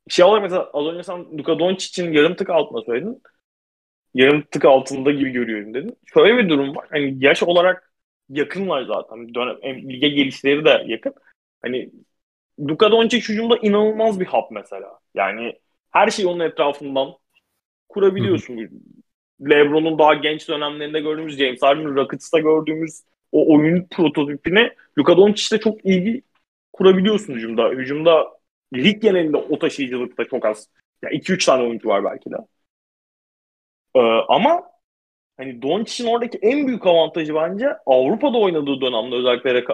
[0.09, 3.23] şey olarak mesela az önce sen Luka Doncic'in yarım tık altında söyledin.
[4.15, 5.97] Yarım tık altında gibi görüyorum dedin.
[6.15, 6.87] Şöyle bir durum var.
[6.91, 7.93] Hani yaş olarak
[8.29, 9.35] yakınlar zaten.
[9.35, 11.15] Dönem, lige gelişleri de yakın.
[11.63, 11.91] Hani
[12.61, 14.99] Luka Doncic hücumda inanılmaz bir hap mesela.
[15.15, 15.53] Yani
[15.91, 17.13] her şey onun etrafından
[17.89, 18.71] kurabiliyorsun.
[19.41, 23.03] LeBron'un daha genç dönemlerinde gördüğümüz, James Harden'ın Rockets'ta gördüğümüz
[23.33, 26.23] o oyun prototipine Luka Doncic'te çok ilgi
[26.73, 27.69] kurabiliyorsun hücumda.
[27.69, 28.27] Hücumda
[28.75, 30.69] lig genelinde o taşıyıcılıkta çok az.
[31.03, 32.37] Yani 2-3 tane oyuncu var belki de.
[33.95, 34.71] Ee, ama
[35.37, 39.65] hani Doncic'in oradaki en büyük avantajı bence Avrupa'da oynadığı dönemde özellikle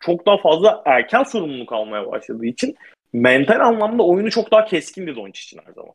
[0.00, 2.76] çok daha fazla erken sorumluluk almaya başladığı için
[3.12, 5.94] mental anlamda oyunu çok daha keskindi Doncic'in her zaman.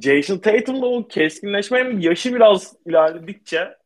[0.00, 3.76] Jason Tatum'da o keskinleşme hem yaşı biraz ilerledikçe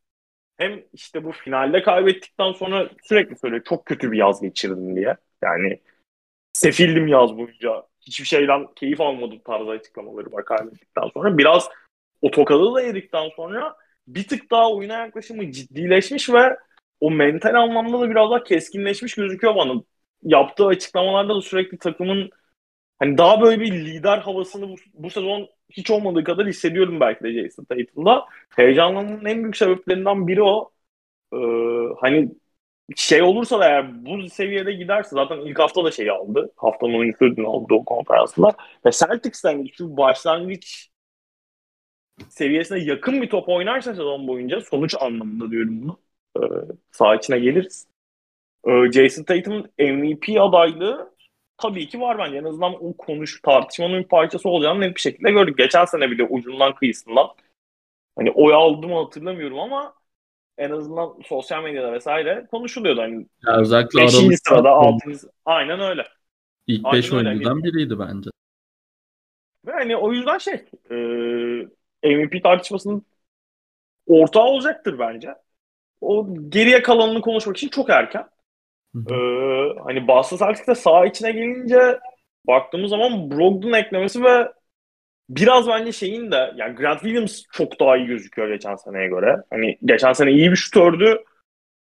[0.57, 5.17] hem işte bu finalde kaybettikten sonra sürekli söylüyor çok kötü bir yaz geçirdim diye.
[5.43, 5.79] Yani
[6.53, 7.83] sefildim yaz boyunca.
[8.01, 11.37] Hiçbir şeyden keyif almadım tarzı açıklamaları var kaybettikten sonra.
[11.37, 11.69] Biraz
[12.21, 13.75] o tokadı da yedikten sonra
[14.07, 16.57] bir tık daha oyuna yaklaşımı ciddileşmiş ve
[16.99, 19.81] o mental anlamda da biraz daha keskinleşmiş gözüküyor bana.
[20.23, 22.29] Yaptığı açıklamalarda da sürekli takımın
[22.99, 27.33] hani daha böyle bir lider havasını bu, bu sezon hiç olmadığı kadar hissediyorum belki de
[27.33, 28.25] Jason Tatum'da.
[28.55, 30.71] Heyecanlanmanın en büyük sebeplerinden biri o.
[31.33, 31.37] Ee,
[32.01, 32.31] hani
[32.95, 36.51] şey olursa da eğer bu seviyede giderse zaten ilk hafta da şeyi aldı.
[36.55, 38.51] Haftanın oyuncusu ödülünü aldı o konferansında.
[38.85, 40.89] Ve Celtics'ten şu başlangıç
[42.29, 45.99] seviyesine yakın bir top oynarsa sezon boyunca sonuç anlamında diyorum bunu.
[46.37, 46.41] Ee,
[46.91, 47.87] sağ içine geliriz.
[48.67, 51.15] Ee, Jason Tatum'un MVP adaylığı
[51.57, 52.37] tabii ki var bence.
[52.37, 55.57] En azından o konuş tartışmanın bir parçası olacağını net bir şekilde gördük.
[55.57, 57.27] Geçen sene bile ucundan kıyısından
[58.15, 59.95] hani oy aldım hatırlamıyorum ama
[60.59, 63.01] en azından sosyal medyada vesaire konuşuluyordu.
[63.01, 64.13] Hani ya özellikle 5.
[64.47, 65.11] sırada 6.
[65.45, 66.07] aynen öyle.
[66.67, 68.29] İlk 5 oyuncudan biriydi bence.
[69.65, 70.65] Ve hani o yüzden şey
[72.03, 73.05] e, MVP tartışmasının
[74.07, 75.35] ortağı olacaktır bence.
[76.01, 78.29] O geriye kalanını konuşmak için çok erken.
[78.95, 79.13] Ee,
[79.83, 81.99] hani Boston Celtics'te sağ içine gelince
[82.47, 84.51] baktığımız zaman Brogdon eklemesi ve
[85.29, 89.35] biraz bence şeyin de yani Grant Williams çok daha iyi gözüküyor geçen seneye göre.
[89.49, 91.23] Hani geçen sene iyi bir şutördü.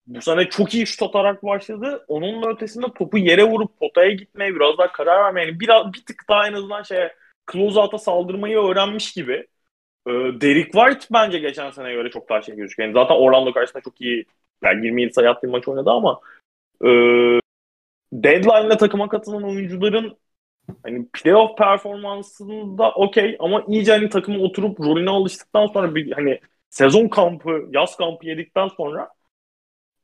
[0.07, 2.05] Bu sene çok iyi şut atarak başladı.
[2.09, 6.25] Onun ötesinde topu yere vurup potaya gitmeye biraz daha karar vermeye yani biraz bir tık
[6.29, 7.15] daha en azından şeye
[7.53, 9.47] closeout'a saldırmayı öğrenmiş gibi.
[10.07, 12.89] Ee, Derek White bence geçen seneye göre çok daha şey gözüküyor.
[12.89, 14.25] Yani zaten Orlando karşısında çok iyi
[14.65, 16.21] yani 27 sayı attığı maç oynadı ama
[16.85, 16.89] e,
[18.13, 20.17] deadline'la takıma katılan oyuncuların
[20.83, 26.41] hani playoff performansında okey ama iyice hani takıma oturup rolüne alıştıktan sonra bir hani
[26.71, 29.09] sezon kampı, yaz kampı yedikten sonra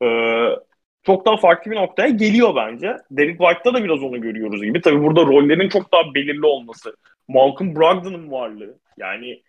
[0.03, 0.07] e,
[1.03, 2.97] çok daha farklı bir noktaya geliyor bence.
[3.11, 4.81] Derek White'da da biraz onu görüyoruz gibi.
[4.81, 6.97] Tabii burada rollerin çok daha belirli olması.
[7.29, 8.79] Malcolm Brogdon'un varlığı.
[8.97, 9.43] Yani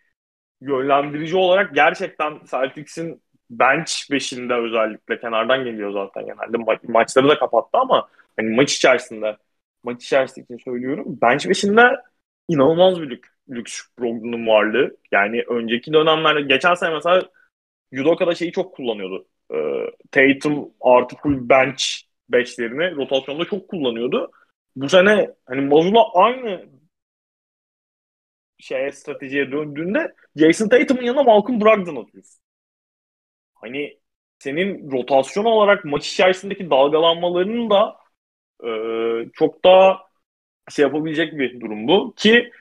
[0.62, 6.58] yönlendirici olarak gerçekten Celtics'in bench beşinde özellikle kenardan geliyor zaten genelde.
[6.58, 9.38] Ma- maçları da kapattı ama hani maç içerisinde
[9.88, 11.06] maç içerisinde için söylüyorum.
[11.22, 11.82] Bench beşinde
[12.50, 14.98] inanılmaz bir lük, lüks Brogdon'un varlığı.
[15.12, 17.24] Yani önceki dönemlerde geçen sene mesela
[17.94, 19.28] Udoka'da şeyi çok kullanıyordu.
[19.54, 19.58] Ee,
[20.12, 21.84] Tatum artı full bench
[22.30, 24.32] beşlerini rotasyonda çok kullanıyordu.
[24.76, 26.66] Bu sene hani Mazula aynı
[28.60, 32.42] şeye stratejiye döndüğünde Jason Tatum'un yanına Malcolm Brogdon atıyorsun.
[33.54, 34.00] Hani
[34.40, 37.96] senin rotasyon olarak maç içerisindeki dalgalanmalarının da
[38.64, 38.70] e,
[39.34, 40.00] çok daha
[40.70, 42.14] şey yapabilecek bir durum bu.
[42.18, 42.52] Ki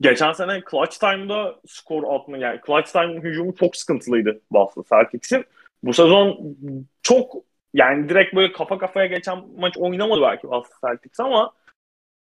[0.00, 5.44] geçen sene clutch time'da skor atma yani clutch time hücumu çok sıkıntılıydı Boston Celtics'in.
[5.82, 6.56] Bu sezon
[7.02, 7.34] çok
[7.74, 11.52] yani direkt böyle kafa kafaya geçen maç oynamadı belki Boston Celtics ama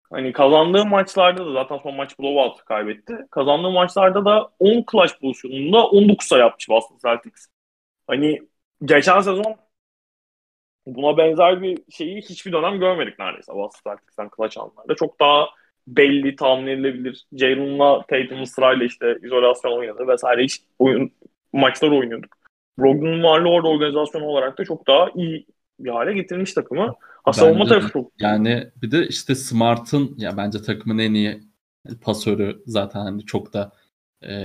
[0.10, 3.18] hani kazandığı maçlarda da zaten son maç blowout kaybetti.
[3.32, 7.48] Kazandığı maçlarda da 10 clutch pozisyonunda 19 sayı yapmış Boston Celtics.
[8.08, 8.42] Hani
[8.86, 9.56] geçen sezon
[10.88, 14.96] buna benzer bir şeyi hiçbir dönem görmedik neredeyse Boston Celtics'ten clutch anlarda.
[14.96, 15.46] Çok daha
[15.88, 17.26] belli, tahmin edilebilir.
[17.34, 21.12] Jalen'la Tatum'un sırayla işte izolasyon oynadı vesaire hiç oyun,
[21.54, 22.38] maçlar oynuyorduk.
[22.80, 25.46] Brogdon'un varlığı orada organizasyon olarak da çok daha iyi
[25.80, 26.96] bir hale getirmiş takımı.
[27.24, 31.44] Ha savunma tarafı çok Yani bir de işte Smart'ın ya bence takımın en iyi
[32.02, 33.72] pasörü zaten hani çok da
[34.22, 34.36] e,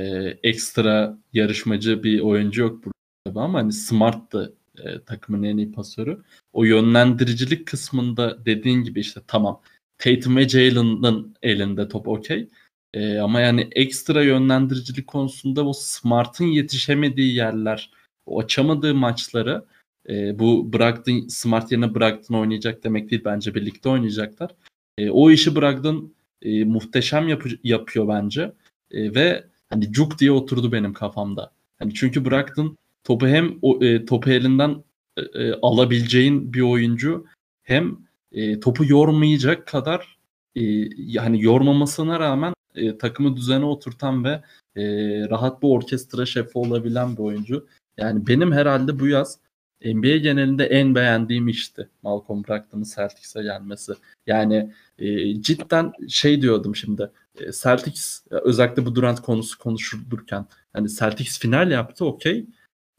[0.43, 4.51] ekstra yarışmacı bir oyuncu yok burada ama hani Smart da
[4.85, 6.19] e, takımın en iyi pasörü.
[6.53, 9.61] O yönlendiricilik kısmında dediğin gibi işte tamam
[9.99, 12.49] Tatum ve Jalen'ın elinde top okey.
[12.95, 17.91] E, ama yani ekstra yönlendiricilik konusunda o Smart'ın yetişemediği yerler,
[18.27, 19.65] o açamadığı maçları
[20.09, 24.51] e, bu bıraktın Smart yerine bıraktın oynayacak demek değil bence birlikte oynayacaklar.
[24.99, 28.53] E, o işi bıraktın e, muhteşem yap- yapıyor bence.
[28.91, 31.53] E, ve hani cuk diye oturdu benim kafamda.
[31.79, 34.85] Hani çünkü bıraktın topu hem o, e, topu elinden
[35.17, 37.27] e, e, alabileceğin bir oyuncu
[37.63, 37.99] hem
[38.33, 40.19] e, topu yormayacak kadar
[40.57, 40.63] e,
[40.97, 44.43] yani yormamasına rağmen e, takımı düzene oturtan ve
[44.77, 44.85] e,
[45.31, 47.67] rahat bir orkestra şefi olabilen bir oyuncu.
[47.97, 49.39] Yani benim herhalde bu yaz
[49.85, 53.93] NBA genelinde en beğendiğim işti Malcolm Brogdon'un Celtics'e gelmesi.
[54.27, 61.39] Yani e, cidden şey diyordum şimdi e, Celtics özellikle bu Durant konusu konuşulurken hani Celtics
[61.39, 62.47] final yaptı okey.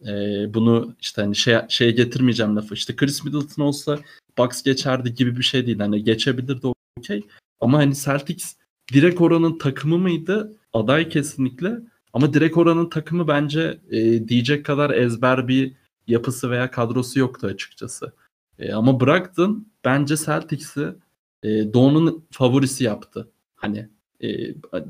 [0.08, 0.14] E,
[0.54, 2.74] bunu işte hani şey şeye getirmeyeceğim lafı.
[2.74, 4.00] İşte Chris Middleton olsa
[4.38, 5.80] Bucks geçerdi gibi bir şey değil.
[5.80, 7.24] Hani geçebilirdi okey.
[7.60, 8.56] Ama hani Celtics
[8.94, 10.56] direkt oranın takımı mıydı?
[10.74, 11.80] Aday kesinlikle.
[12.14, 15.74] Ama direkt oranın takımı bence e, diyecek kadar ezber bir
[16.08, 18.14] yapısı veya kadrosu yoktu açıkçası.
[18.60, 20.96] E, ama bıraktın bence Celtics'i
[21.44, 23.30] e, Doğu'nun favorisi yaptı.
[23.56, 23.90] Hani
[24.24, 24.28] e,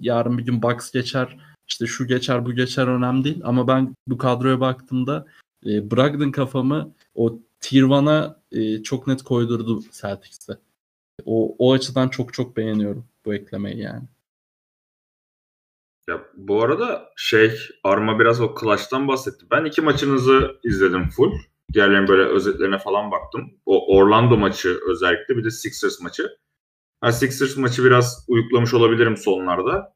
[0.01, 1.37] yarın bir gün Bucks geçer
[1.69, 5.25] işte şu geçer bu geçer önemli değil ama ben bu kadroya baktığımda
[5.65, 10.57] e, Brogdon kafamı o 1'a e, çok net koydurdu Celtics'e.
[11.25, 14.03] O, o açıdan çok çok beğeniyorum bu eklemeyi yani.
[16.09, 19.45] Ya bu arada şey Arma biraz o Clash'tan bahsetti.
[19.51, 21.31] Ben iki maçınızı izledim full.
[21.73, 23.51] Diğerlerinin böyle özetlerine falan baktım.
[23.65, 26.37] O Orlando maçı özellikle bir de Sixers maçı.
[27.01, 29.93] Ha, Sixers maçı biraz uyuklamış olabilirim sonlarda.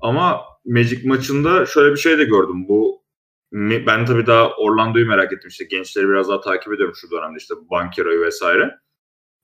[0.00, 2.68] Ama Magic maçında şöyle bir şey de gördüm.
[2.68, 3.06] Bu
[3.52, 5.48] ben tabii daha Orlando'yu merak ettim.
[5.48, 8.78] İşte gençleri biraz daha takip ediyorum şu dönemde işte Bankero'yu vesaire.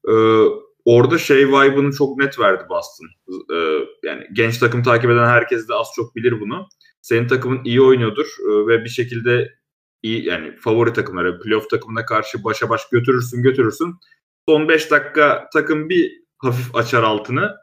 [0.08, 0.12] Ee,
[0.84, 3.06] orada şey vibe'ını çok net verdi Boston.
[3.54, 6.68] Ee, yani genç takım takip eden herkes de az çok bilir bunu.
[7.02, 9.54] Senin takımın iyi oynuyordur e, ve bir şekilde
[10.02, 13.94] iyi yani favori takımları playoff takımına karşı başa baş götürürsün götürürsün.
[14.48, 17.56] Son 5 dakika takım bir hafif açar altını.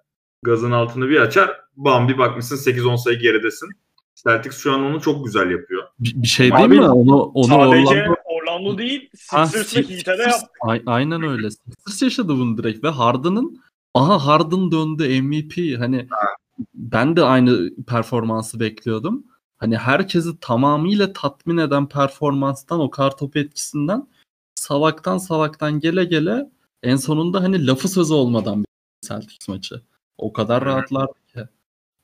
[0.44, 1.62] Gazın altını bir açar.
[1.80, 3.70] Bam bir bakmışsın 8-10 sayı geridesin.
[4.16, 5.84] Celtics şu an onu çok güzel yapıyor.
[6.00, 6.90] Bir, bir şey değil mi?
[6.90, 10.48] Onu, onu Sadece Orlando, Orlando değil, Sixers ve Heat'e de yaptı.
[10.86, 11.50] Aynen öyle.
[11.52, 13.62] Sixers yaşadı bunu direkt ve Harden'ın
[13.94, 15.80] aha Harden döndü MVP.
[15.80, 16.28] Hani ha.
[16.74, 19.24] ben de aynı performansı bekliyordum.
[19.58, 24.08] Hani herkesi tamamıyla tatmin eden performanstan o kartopu etkisinden
[24.56, 26.50] salaktan salaktan gele gele
[26.84, 29.82] en sonunda hani lafı sözü olmadan bir Celtics maçı.
[30.18, 31.40] O kadar rahatlar ki.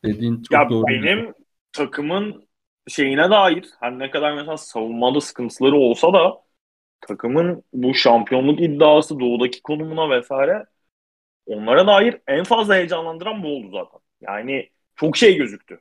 [0.06, 0.88] Dediğin çok ya doğru.
[0.88, 1.34] Benim
[1.74, 2.47] takımın
[2.88, 6.41] şeyine dair her ne kadar mesela savunmada sıkıntıları olsa da
[7.01, 10.66] takımın bu şampiyonluk iddiası doğudaki konumuna vesaire
[11.45, 13.99] onlara dair en fazla heyecanlandıran bu oldu zaten.
[14.22, 15.80] Yani çok şey gözüktü.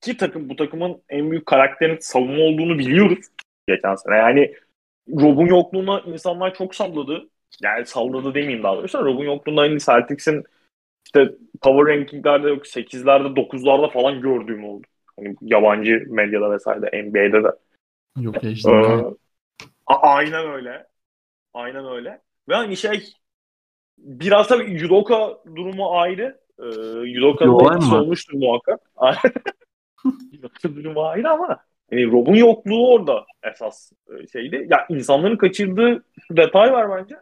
[0.00, 3.26] Ki takım bu takımın en büyük karakterin savunma olduğunu biliyoruz
[3.68, 4.16] geçen sene.
[4.16, 4.54] Yani
[5.08, 7.28] Rob'un yokluğuna insanlar çok salladı.
[7.62, 9.04] Yani salladı demeyeyim daha doğrusu.
[9.04, 10.44] Rob'un yokluğunda hani Celtics'in
[11.14, 14.86] işte power rankinglerde yok 8'lerde 9'larda falan gördüğüm oldu.
[15.16, 17.52] Hani yabancı medyada vesaire NBA'de de.
[18.20, 18.70] Yok ya işte.
[18.70, 19.04] Ee,
[19.86, 20.86] aynen öyle.
[21.54, 22.20] Aynen öyle.
[22.48, 23.02] Ve hani şey
[23.98, 26.40] biraz tabii Yudoka durumu ayrı.
[26.58, 26.64] Ee,
[27.08, 28.80] Yudoka'nın etkisi olmuştur muhakkak.
[30.32, 31.58] Yudoka durumu ayrı ama
[31.90, 34.66] yani Rob'un yokluğu orada esas e, şeydi.
[34.70, 37.16] Ya insanların kaçırdığı detay var bence.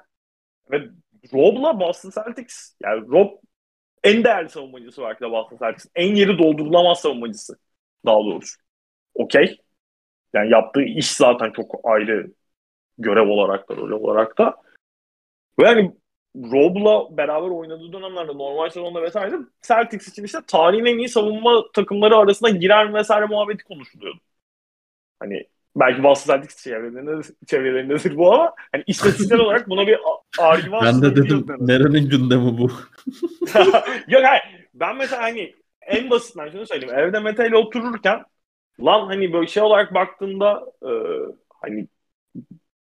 [0.70, 0.88] Ve
[1.34, 3.28] Rob'la Boston Celtics yani Rob
[4.10, 5.90] en değerli savunmacısı belki de Celtics'in.
[5.94, 7.58] En yeri doldurulamaz savunmacısı
[8.06, 8.60] daha doğrusu.
[9.14, 9.58] Okey.
[10.34, 12.32] Yani yaptığı iş zaten çok ayrı
[12.98, 14.56] görev olarak da rol olarak da.
[15.58, 15.96] Ve yani
[16.36, 22.16] Rob'la beraber oynadığı dönemlerde normal sezonda vesaire Celtics için işte tarihin en iyi savunma takımları
[22.16, 24.20] arasında girer vesaire muhabbeti konuşuluyordu.
[25.20, 25.46] Hani
[25.80, 29.98] belki Celtics çevrelerinde, çevrelerindedir bu ama hani istatistiksel olarak buna bir
[30.38, 32.68] argüman Ben de dedim nerenin gündemi bu?
[34.08, 34.42] Yok hayır.
[34.74, 36.94] Ben mesela hani en basitinden şunu söyleyeyim.
[36.98, 38.24] Evde Mete ile otururken
[38.80, 40.90] lan hani böyle şey olarak baktığında e,
[41.62, 41.88] hani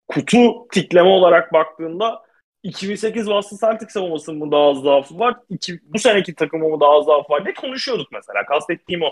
[0.07, 2.21] kutu tikleme olarak baktığında
[2.63, 5.35] 2008 Boston Celtics savunmasının mı daha az zaafı var?
[5.49, 8.45] İki, bu seneki takımı mı daha az zaafı var diye konuşuyorduk mesela.
[8.45, 9.11] Kastettiğim o.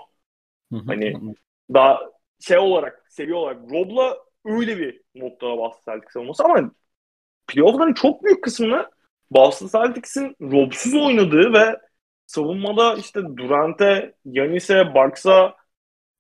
[0.88, 1.14] Hani
[1.74, 2.00] daha
[2.40, 6.72] şey olarak, seviye olarak Rob'la öyle bir noktada Boston Celtics savunması ama
[7.48, 8.92] playoff'ların çok büyük kısmını
[9.32, 11.78] Boston Celtics'in Rob'suz oynadığı ve
[12.28, 15.56] savunmada işte Durant'e, Yanis'e, Barks'a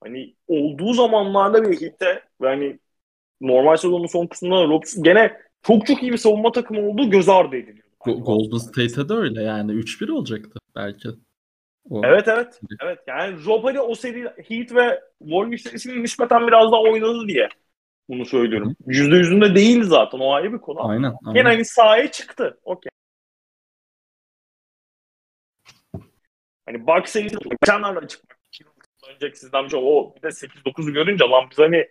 [0.03, 2.79] hani olduğu zamanlarda bir hitte ve hani
[3.41, 5.37] normal sezonun son kısmında Rob'suz gene
[5.67, 7.87] çok çok iyi bir savunma takımı olduğu göz ardı ediliyor.
[7.99, 11.09] Go- Golden State'e de öyle yani 3-1 olacaktı belki.
[11.89, 12.01] O.
[12.05, 12.61] Evet evet.
[12.83, 17.49] Evet yani hani o seri Heat ve Warriors serisinin nispeten biraz daha oynadı diye
[18.09, 18.75] bunu söylüyorum.
[18.87, 20.89] Yüzde yüzünde değil zaten o ayrı bir konu.
[20.89, 21.13] Aynen.
[21.25, 21.33] aynen.
[21.33, 22.59] Gene hani sahaya çıktı.
[22.63, 22.89] Okey.
[26.65, 28.37] Hani Bucks serisi geçenlerde çıkmak.
[29.13, 31.87] Önceki sizden bir o bir de 8-9'u görünce lan biz hani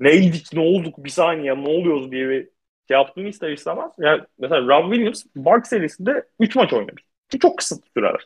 [0.00, 2.42] neydik ne olduk bir saniye ne oluyoruz diye bir
[2.88, 3.92] şey yaptığını ister istemez.
[3.98, 7.02] Yani mesela Rob Williams Bucks serisinde 3 maç oynamış.
[7.28, 8.24] Ki çok kısıtlı süreler.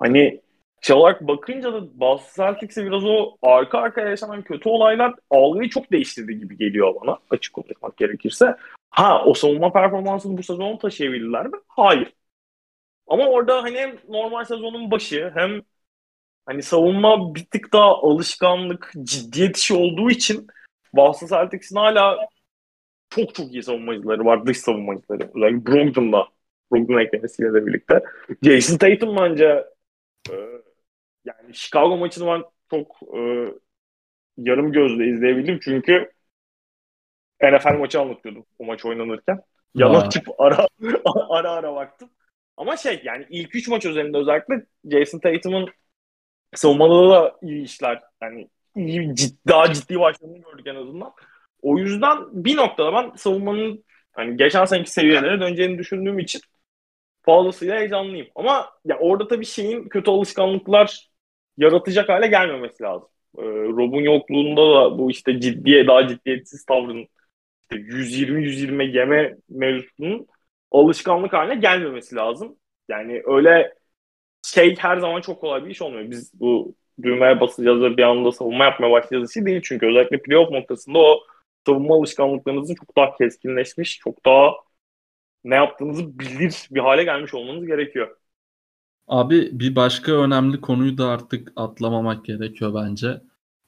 [0.00, 0.40] Hani
[0.80, 5.92] şey olarak bakınca da Boston Celtics'e biraz o arka arkaya yaşanan kötü olaylar algıyı çok
[5.92, 8.56] değiştirdi gibi geliyor bana açık konuşmak gerekirse.
[8.90, 11.56] Ha o savunma performansını bu sezon taşıyabildiler mi?
[11.68, 12.12] Hayır.
[13.08, 15.62] Ama orada hani hem normal sezonun başı hem
[16.46, 20.46] hani savunma bir tık daha alışkanlık, ciddiyet işi olduğu için
[20.94, 22.28] Boston Celtics'in hala
[23.10, 24.46] çok çok iyi savunmacıları var.
[24.46, 25.30] Dış savunmacıları.
[25.34, 26.28] Özellikle Brogdon'da.
[26.72, 28.02] Brogdon eklemesiyle de birlikte.
[28.42, 29.64] Jason Tatum bence
[30.28, 30.34] e,
[31.24, 33.20] yani Chicago maçını ben çok e,
[34.36, 35.60] yarım gözle izleyebildim.
[35.62, 36.12] Çünkü
[37.42, 39.40] NFL maçı anlatıyordum o maç oynanırken.
[39.74, 40.66] Yan açıp ara,
[41.30, 42.10] ara ara baktım.
[42.56, 45.68] Ama şey yani ilk üç maç üzerinde özellikle Jason Tatum'un
[46.54, 48.02] savunmada da iyi işler.
[48.22, 51.12] Yani iyi, ciddi, daha ciddi başladığını gördük en azından.
[51.62, 56.40] O yüzden bir noktada ben savunmanın hani geçen seneki seviyelere döneceğini düşündüğüm için
[57.22, 58.26] fazlasıyla heyecanlıyım.
[58.34, 61.10] Ama ya orada tabii şeyin kötü alışkanlıklar
[61.56, 63.08] yaratacak hale gelmemesi lazım.
[63.38, 67.08] Ee, Rob'un yokluğunda da bu işte ciddiye daha ciddiyetsiz tavrın
[67.62, 70.26] işte 120-120 yeme mevzusunun
[70.72, 72.56] alışkanlık haline gelmemesi lazım.
[72.88, 73.74] Yani öyle
[74.42, 76.10] şey her zaman çok kolay bir iş olmuyor.
[76.10, 79.60] Biz bu düğmeye basacağız ve bir anda savunma yapmaya başlayacağız işi değil.
[79.64, 81.20] Çünkü özellikle playoff noktasında o
[81.66, 84.54] savunma alışkanlıklarınızın çok daha keskinleşmiş, çok daha
[85.44, 88.16] ne yaptığınızı bilir bir hale gelmiş olmanız gerekiyor.
[89.08, 93.22] Abi bir başka önemli konuyu da artık atlamamak gerekiyor bence.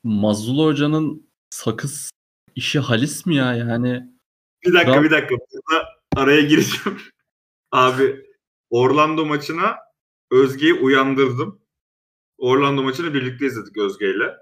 [0.05, 2.11] Mazlul Hoca'nın sakız
[2.55, 4.09] işi halis mi ya yani?
[4.67, 5.35] Bir dakika bir dakika.
[5.35, 6.99] Burada araya gireceğim.
[7.73, 8.27] Abi
[8.71, 9.77] Orlando maçına
[10.31, 11.61] Özge'yi uyandırdım.
[12.39, 14.37] Orlando maçını birlikte izledik Özge'yle.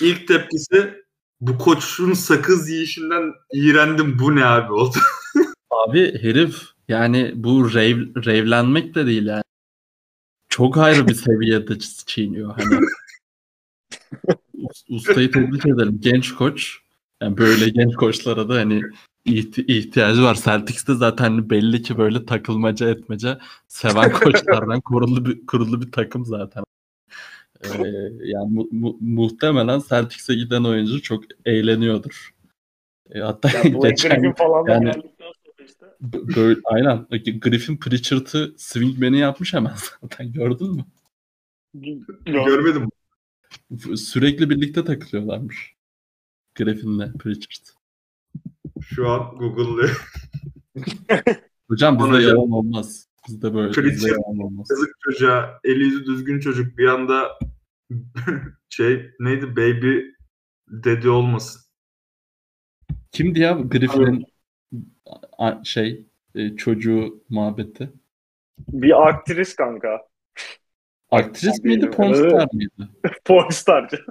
[0.00, 1.04] İlk tepkisi
[1.40, 4.96] bu koçun sakız yiyişinden iğrendim bu ne abi oldu.
[5.72, 9.42] abi herif yani bu rev, revlenmek de değil yani.
[10.48, 12.86] Çok ayrı bir seviyede çiğniyor hani.
[14.88, 15.98] Ustayı tebrik ederim.
[16.00, 16.78] Genç koç.
[17.22, 18.82] Yani böyle genç koçlara da hani
[19.24, 20.34] ihtiyacı var.
[20.44, 26.64] Celtics'te zaten belli ki böyle takılmaca etmece seven koçlardan kurulu bir, kurulu bir takım zaten.
[27.64, 27.68] Ee,
[28.24, 32.34] yani mu, mu, muhtemelen Celtics'e giden oyuncu çok eğleniyordur.
[33.10, 35.11] E, hatta ya geçen falan yani, işte.
[36.02, 37.06] Böyle, aynen.
[37.40, 40.32] Griffin Pritchard'ı swingman'i yapmış hemen zaten.
[40.32, 40.84] Gördün mü?
[42.24, 42.88] Görmedim.
[43.96, 45.74] Sürekli birlikte takılıyorlarmış.
[46.54, 47.66] Griffin'le Pritchard.
[48.80, 49.90] Şu an Google'lı.
[51.68, 53.08] Hocam bizde yalan olmaz.
[53.28, 54.68] Bizde böyle Pritchard, bizde yalan olmaz.
[54.70, 55.60] Yazık çocuğa.
[55.64, 56.78] Eli yüzü düzgün çocuk.
[56.78, 57.38] Bir anda
[58.68, 59.98] şey neydi baby
[60.68, 61.62] dedi olmasın.
[63.12, 64.31] Kimdi ya Griffin'in
[65.64, 67.92] şey e, çocuğu muhabbeti?
[68.68, 70.00] Bir aktris kanka.
[71.10, 72.90] Aktris miydi, pornstar mıydı?
[73.24, 74.04] pornstarcı.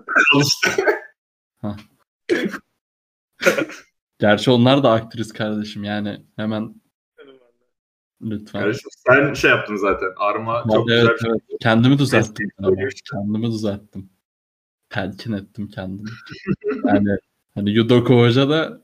[4.19, 6.81] Gerçi onlar da aktris kardeşim yani hemen
[8.21, 8.61] Lütfen.
[8.61, 10.07] Kardeşim sen şey yaptın zaten.
[10.17, 11.29] Arma çok evet, güzel bir şey.
[11.31, 11.59] evet.
[11.61, 12.49] Kendimi düzelttim.
[13.11, 14.09] Kendimi düzelttim.
[14.89, 16.09] Telkin ettim kendimi.
[16.85, 17.09] yani
[17.55, 18.80] hani Yudoko Hoca da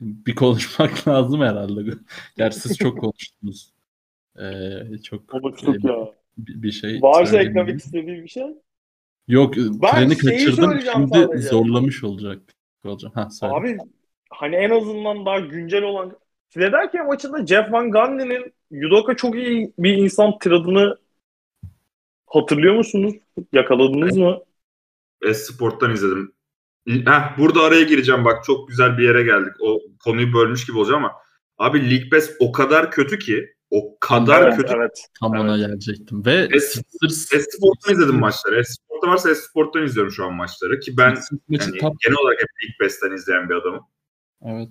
[0.00, 1.90] bir konuşmak lazım herhalde.
[2.36, 3.72] Gerçi siz çok konuştunuz.
[4.38, 6.12] Ee, çok Konuştuk e, ya.
[6.38, 8.46] bir, bir şey Varsa eklemek istediği bir şey.
[9.28, 10.64] Yok treni şeyi kaçırdım.
[10.64, 11.48] söyleyeceğim Şimdi sadece.
[11.48, 12.42] zorlamış olacak.
[12.82, 13.12] Hocam.
[13.14, 13.54] Ha, söyle.
[13.54, 13.78] Abi
[14.30, 16.16] hani en azından daha güncel olan
[16.50, 20.98] Philadelphia maçında Jeff Van Gundy'nin Yudoka çok iyi bir insan tiradını
[22.26, 23.14] hatırlıyor musunuz?
[23.52, 24.38] Yakaladınız mı?
[25.22, 26.32] Esport'tan izledim.
[26.86, 29.52] Heh, burada araya gireceğim bak çok güzel bir yere geldik.
[29.60, 31.14] O konuyu bölmüş gibi olacağım ama
[31.58, 34.72] abi League Pass o kadar kötü ki o kadar evet, kötü.
[34.76, 35.06] evet.
[35.20, 36.24] Tam ona gelecektim.
[36.24, 38.60] Ve Esport'tan izledim maçları.
[38.60, 41.16] Esport'ta varsa Esport'tan izliyorum şu an maçları ki ben
[41.48, 43.86] yani tam genel olarak hep League Pass'ten izleyen bir adamım.
[44.42, 44.68] Evet.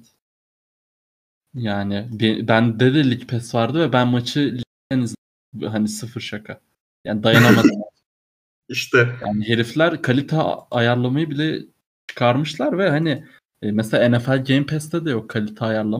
[1.53, 5.71] Yani be- bende de Lig Pass vardı ve ben maçı ligden izledim.
[5.71, 6.59] Hani sıfır şaka.
[7.05, 7.71] Yani dayanamadım.
[8.69, 10.37] İşte yani herifler kalite
[10.71, 11.72] ayarlamayı bile
[12.13, 13.23] çıkarmışlar ve hani
[13.61, 15.99] e, mesela NFL Game Pass'te de yok kalite ayarlama.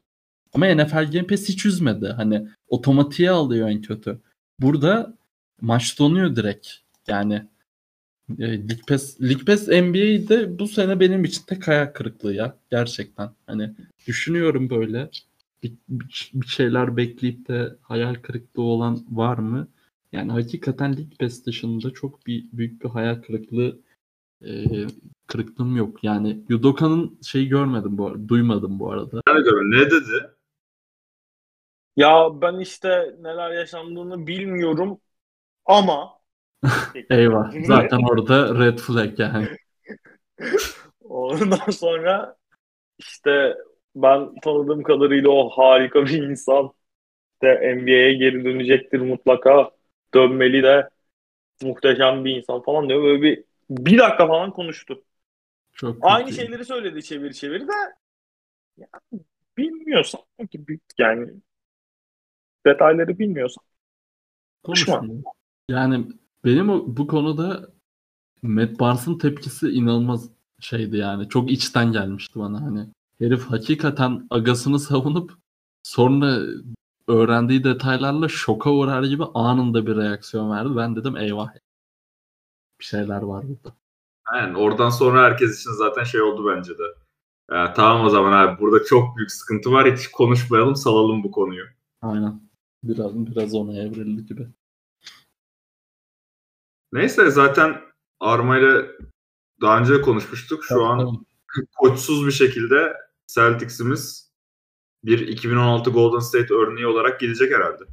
[0.54, 2.08] Ama NFL Game Pass hiç üzmedi.
[2.08, 4.20] Hani otomatiğe alıyor en kötü.
[4.60, 5.14] Burada
[5.62, 6.68] maç donuyor direkt.
[7.08, 7.34] Yani
[8.40, 12.58] e, League Pass, League Pass NBA'de bu sene benim için tek hayal kırıklığı ya.
[12.72, 13.30] Gerçekten.
[13.48, 13.72] Hani
[14.08, 15.10] düşünüyorum böyle
[15.64, 19.68] bir, bir- şeyler bekleyip de hayal kırıklığı olan var mı?
[20.12, 23.80] Yani hakikaten League Pass dışında çok bir büyük bir hayal kırıklığı
[24.42, 24.50] e,
[25.28, 26.04] kırıklığım yok.
[26.04, 29.22] Yani Yudoka'nın şeyi görmedim bu arada, duymadım bu arada.
[29.28, 29.72] ben görüyorum.
[29.72, 30.30] Ne dedi?
[31.96, 35.00] Ya ben işte neler yaşandığını bilmiyorum
[35.66, 36.14] ama
[37.10, 37.52] Eyvah.
[37.66, 39.48] Zaten orada red flag yani.
[41.04, 42.36] Ondan sonra
[43.00, 43.58] işte
[43.96, 46.74] ben tanıdığım kadarıyla o harika bir insan
[47.44, 49.72] de NBA'ye geri dönecektir mutlaka.
[50.14, 50.90] Dönmeli de
[51.64, 53.04] muhteşem bir insan falan diyor.
[53.04, 53.44] Böyle bir
[53.78, 55.04] bir dakika falan konuştu.
[55.74, 56.36] Çok Aynı kötü.
[56.36, 57.72] şeyleri söyledi çeviri çeviri de
[58.78, 58.88] ya,
[59.58, 60.22] bilmiyorsan
[60.98, 61.34] yani
[62.66, 63.64] detayları bilmiyorsan
[64.64, 65.04] konuşma.
[65.70, 66.08] Yani
[66.46, 67.70] benim o, bu konuda
[68.42, 71.30] Matt Barnes'ın tepkisi inanılmaz şeydi yani.
[71.30, 72.88] Çok içten gelmişti bana hani.
[73.20, 75.34] Herif hakikaten agasını savunup
[75.84, 76.40] sonra
[77.08, 80.76] öğrendiği detaylarla şoka uğrar gibi anında bir reaksiyon verdi.
[80.76, 81.50] Ben dedim eyvah.
[82.80, 83.76] Bir şeyler var burada.
[84.26, 86.84] Aynen oradan sonra herkes için zaten şey oldu bence de.
[87.52, 91.66] Ya, tamam o zaman abi burada çok büyük sıkıntı var hiç konuşmayalım salalım bu konuyu.
[92.02, 92.42] Aynen.
[92.84, 94.48] Biraz biraz ona evrildi gibi.
[96.94, 97.82] Neyse zaten
[98.20, 98.92] Arma ile
[99.62, 100.64] daha önce konuşmuştuk.
[100.64, 101.26] Şu an Tamam.
[101.78, 102.94] koçsuz bir şekilde
[103.28, 104.34] Celtics'imiz
[105.04, 107.84] bir 2016 Golden State örneği olarak gidecek herhalde.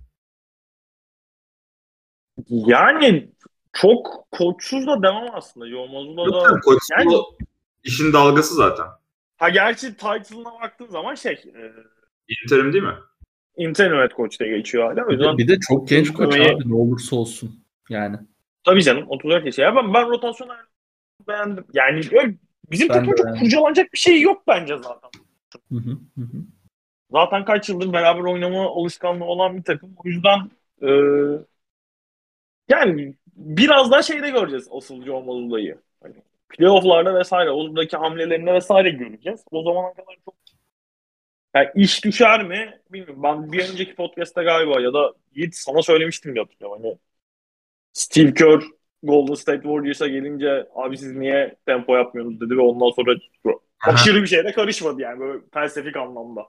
[2.49, 3.33] Yani
[3.73, 5.67] çok koçsuz da demem aslında.
[5.67, 7.15] Yo Mazula Yok da canım, koçsuz yani-
[7.85, 8.87] işin dalgası zaten.
[9.37, 11.73] ha gerçi title'ına baktığın zaman şey e,
[12.45, 12.95] Interim değil mi?
[13.57, 15.05] internet koç diye geçiyor hala.
[15.05, 17.65] O Bir yüzden de, bir de çok genç koç abi ne olursa olsun.
[17.89, 18.17] Yani.
[18.65, 19.61] tabii canım 34 yaşı.
[19.61, 20.51] Ya ben, ben rotasyon
[21.29, 21.65] beğendim.
[21.73, 22.01] Yani
[22.71, 23.41] bizim Ben takımda de çok beğendim.
[23.43, 25.11] kurcalanacak bir şey yok bence zaten.
[25.73, 26.37] Hı hı, hı hı.
[27.13, 29.95] Zaten kaç yıldır beraber oynama alışkanlığı olan bir takım.
[30.05, 30.51] O yüzden
[30.83, 30.89] e,
[32.69, 35.79] yani biraz daha şeyde göreceğiz asıl Joe Mazzulla'yı.
[36.03, 36.15] Hani
[36.49, 39.45] playoff'larda vesaire oradaki hamlelerinde vesaire göreceğiz.
[39.51, 40.35] O zamana kadar çok
[41.55, 43.23] yani iş düşer mi bilmiyorum.
[43.23, 46.83] Ben bir önceki podcast'ta galiba ya da Yiğit sana söylemiştim hatırlıyorum.
[46.83, 46.99] Hani
[47.93, 48.63] Steve Kerr
[49.03, 53.15] Golden State Warriors'a gelince abi siz niye tempo yapmıyorsunuz dedi ve ondan sonra
[53.81, 56.47] aşırı bir şeyde karışmadı yani böyle felsefik anlamda.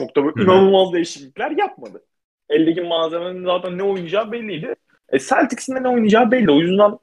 [0.00, 2.04] Çok da böyle inanılmaz değişiklikler yapmadı.
[2.48, 4.74] Eldeki malzemenin zaten ne oynayacağı belliydi.
[5.14, 6.50] E Celtics'in de ne oynayacağı belli.
[6.50, 6.98] O yüzden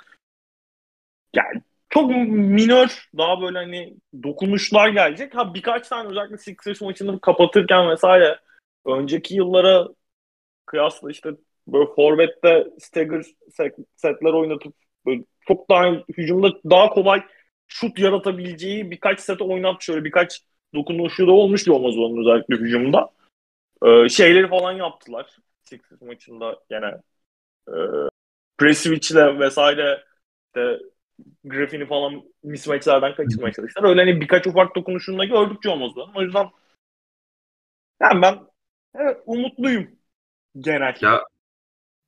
[1.36, 3.94] yani çok minör daha böyle hani
[4.24, 5.36] dokunuşlar gelecek.
[5.36, 8.40] Ha birkaç tane özellikle Sixers maçını kapatırken vesaire
[8.86, 9.88] önceki yıllara
[10.66, 11.30] kıyasla işte
[11.68, 14.74] böyle forvette stagger set- setler oynatıp
[15.06, 17.24] böyle çok daha hücumda daha kolay
[17.68, 20.42] şut yaratabileceği birkaç set oynat şöyle birkaç
[20.76, 23.10] dokunuşu da olmuş olmaz onun özellikle hücumda.
[23.86, 25.38] Ee, şeyleri falan yaptılar.
[25.64, 26.94] Sixers maçında gene
[27.68, 27.76] e,
[28.58, 30.04] Preswich'le vesaire
[30.48, 30.80] işte
[31.44, 33.90] Griffin'i falan mismatchlerden kaçırmaya çalıştılar.
[33.90, 36.14] Öyle hani birkaç ufak dokunuşunda gördükçe olmaz onun.
[36.14, 36.50] O yüzden
[38.02, 38.40] yani ben
[38.96, 39.88] evet, umutluyum
[40.60, 40.96] genel.
[41.02, 41.22] Ya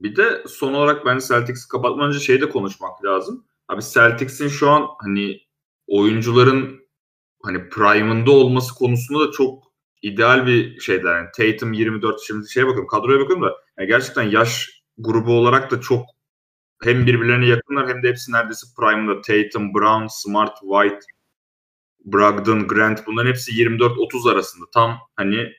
[0.01, 3.45] bir de son olarak bence Celtics'i kapatmadan önce şeyi de konuşmak lazım.
[3.67, 5.41] Abi Celtics'in şu an hani
[5.87, 6.87] oyuncuların
[7.43, 11.15] hani prime'ında olması konusunda da çok ideal bir şeyler.
[11.15, 15.81] Yani Tatum 24 şimdi şeye bakıyorum kadroya bakıyorum da yani gerçekten yaş grubu olarak da
[15.81, 16.05] çok
[16.83, 19.21] hem birbirlerine yakınlar hem de hepsi neredeyse prime'da.
[19.21, 21.05] Tatum, Brown, Smart, White,
[22.05, 24.65] Brogdon, Grant bunların hepsi 24-30 arasında.
[24.73, 25.51] Tam hani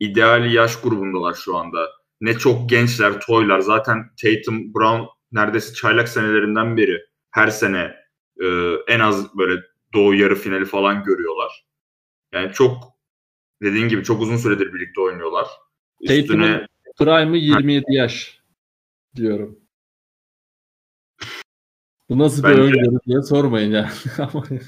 [0.00, 1.88] ideal yaş grubundalar şu anda.
[2.20, 3.60] Ne çok gençler, toylar.
[3.60, 7.00] Zaten Tatum, Brown neredeyse çaylak senelerinden beri
[7.30, 7.96] her sene
[8.40, 8.46] e,
[8.88, 9.60] en az böyle
[9.94, 11.64] doğu yarı finali falan görüyorlar.
[12.32, 12.84] Yani çok
[13.62, 15.46] dediğin gibi çok uzun süredir birlikte oynuyorlar.
[16.00, 16.66] Üstüne
[16.98, 18.38] Prime'ı 27 yaş
[19.16, 19.58] diyorum.
[22.08, 22.56] Bu nasıl Bence...
[22.56, 23.90] bir öngörü diye sormayın yani.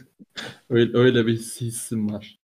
[0.70, 2.38] öyle, öyle bir hissim var.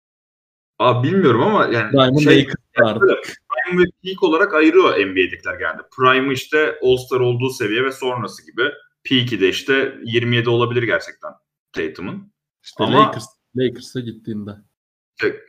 [0.79, 2.49] Abi bilmiyorum ama yani Prime'ın şey,
[2.79, 3.20] vardı.
[3.24, 5.83] Prime ve Peak olarak ayırıyor NBA'dekiler genelde.
[5.97, 8.62] Prime işte All-Star olduğu seviye ve sonrası gibi.
[9.05, 11.33] Peak'i de işte 27 olabilir gerçekten
[11.73, 12.33] Tatum'un.
[12.62, 13.27] İşte ama Lakers,
[13.57, 14.51] Lakers'a gittiğinde.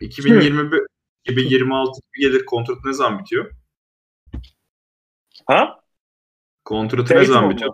[0.01, 0.81] 2021
[1.25, 3.51] 2026 gelir kontrat ne zaman bitiyor?
[5.45, 5.82] Ha?
[6.65, 7.73] Kontratı ne zaman bitiyor?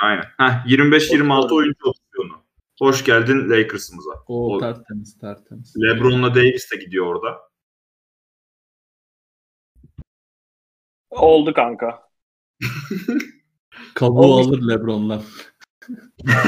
[0.00, 0.24] Aynen.
[0.38, 2.44] Heh, 25-26 oyuncu opsiyonu.
[2.78, 4.10] Hoş geldin Lakers'ımıza.
[4.26, 5.74] O, o tertemiz tertemiz.
[5.76, 7.40] LeBron'la Davis de gidiyor orada.
[11.10, 12.08] Oldu kanka.
[13.94, 15.22] Kabuğu alır LeBron'la.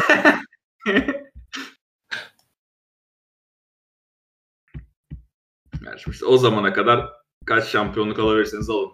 [5.84, 7.12] yani işte o zamana kadar
[7.46, 8.92] kaç şampiyonluk alabilirseniz alın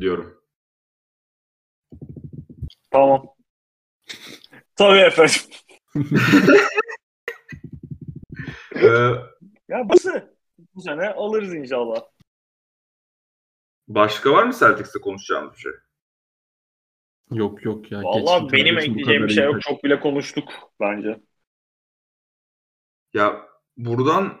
[0.00, 0.39] diyorum.
[2.90, 3.26] Tamam.
[4.76, 5.40] Tabii efendim.
[8.74, 8.86] ee,
[9.68, 10.24] ya sene,
[10.74, 12.02] bu sene alırız inşallah.
[13.88, 15.72] Başka var mı Celtics'te konuşacağımız bir şey?
[17.30, 18.02] Yok yok ya.
[18.02, 19.60] Valla benim ekleyeceğim bir şey yok.
[19.60, 20.48] Çok bile konuştuk
[20.80, 21.20] bence.
[23.14, 23.46] Ya
[23.76, 24.38] buradan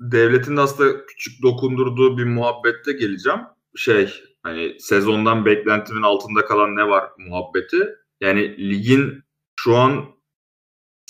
[0.00, 3.40] devletin de aslında küçük dokundurduğu bir muhabbette geleceğim.
[3.76, 7.88] Şey hani sezondan beklentimin altında kalan ne var muhabbeti.
[8.20, 9.24] Yani ligin
[9.56, 10.04] şu an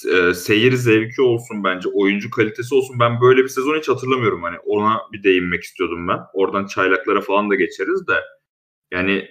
[0.09, 3.01] e, seyir zevki olsun bence, oyuncu kalitesi olsun.
[3.01, 4.59] Ben böyle bir sezon hiç hatırlamıyorum hani.
[4.59, 6.19] Ona bir değinmek istiyordum ben.
[6.32, 8.20] Oradan çaylaklara falan da geçeriz de.
[8.93, 9.28] Yani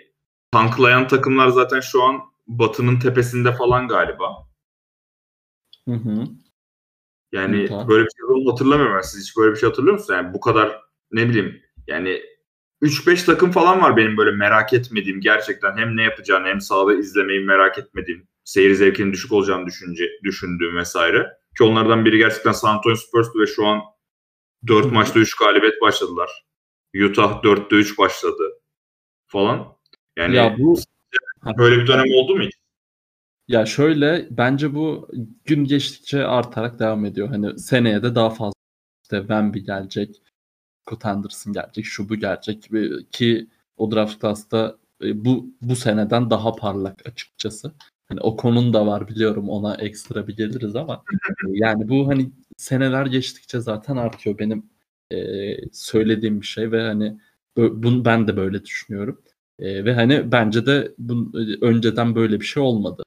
[0.52, 4.48] tanklayan takımlar zaten şu an Batı'nın tepesinde falan galiba.
[5.88, 6.24] Hı hı.
[7.32, 7.90] Yani Mutlaka.
[7.90, 9.02] böyle bir şey hatırlamıyorum ben.
[9.02, 10.10] Siz hiç böyle bir şey hatırlıyor musunuz?
[10.18, 10.82] Yani bu kadar
[11.12, 12.22] ne bileyim yani
[12.82, 17.40] 3-5 takım falan var benim böyle merak etmediğim gerçekten hem ne yapacağını hem sahada izlemeyi
[17.40, 21.28] merak etmediğim seyir zevkinin düşük olacağını düşünce, düşündüğüm vesaire.
[21.58, 23.82] Ki onlardan biri gerçekten San Antonio Spurs'tu ve şu an
[24.68, 26.30] 4 maçta 3 galibiyet başladılar.
[26.96, 28.44] Utah 4'te 3 başladı
[29.28, 29.78] falan.
[30.18, 30.76] Yani ya bu
[31.58, 32.54] böyle bir dönem oldu mu hiç?
[33.48, 35.10] Ya şöyle bence bu
[35.46, 37.28] gün geçtikçe artarak devam ediyor.
[37.28, 38.60] Hani seneye de daha fazla
[39.04, 40.22] işte Wemby gelecek,
[40.90, 42.70] Scott Anderson gelecek, şu bu gelecek
[43.12, 43.48] ki
[43.78, 47.72] o draft class'ta e, bu bu seneden daha parlak açıkçası.
[48.08, 51.04] Hani o konun da var biliyorum ona ekstra bir geliriz ama
[51.48, 54.70] yani bu hani seneler geçtikçe zaten artıyor benim
[55.12, 55.18] e,
[55.72, 57.20] söylediğim bir şey ve hani
[57.58, 59.22] bunu ben de böyle düşünüyorum.
[59.60, 63.04] E, ve hani bence de bun, önceden böyle bir şey olmadı.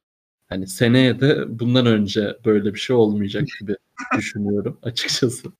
[0.49, 3.77] Hani seneye de bundan önce böyle bir şey olmayacak gibi
[4.19, 5.53] düşünüyorum açıkçası.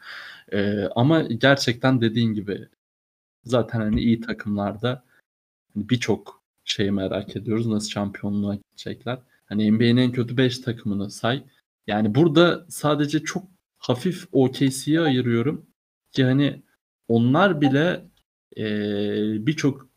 [0.53, 2.69] E, ama gerçekten dediğin gibi
[3.45, 5.05] zaten hani iyi takımlarda
[5.75, 7.67] hani birçok şeyi merak ediyoruz.
[7.67, 9.19] Nasıl şampiyonluğa gidecekler.
[9.47, 11.45] Hani NBA'nin en kötü 5 takımını say.
[11.87, 13.45] Yani burada sadece çok
[13.79, 15.67] hafif OKC'ye ayırıyorum
[16.13, 16.63] ki hani
[17.09, 18.05] onlar bile
[18.57, 18.67] e,
[19.47, 19.89] birçok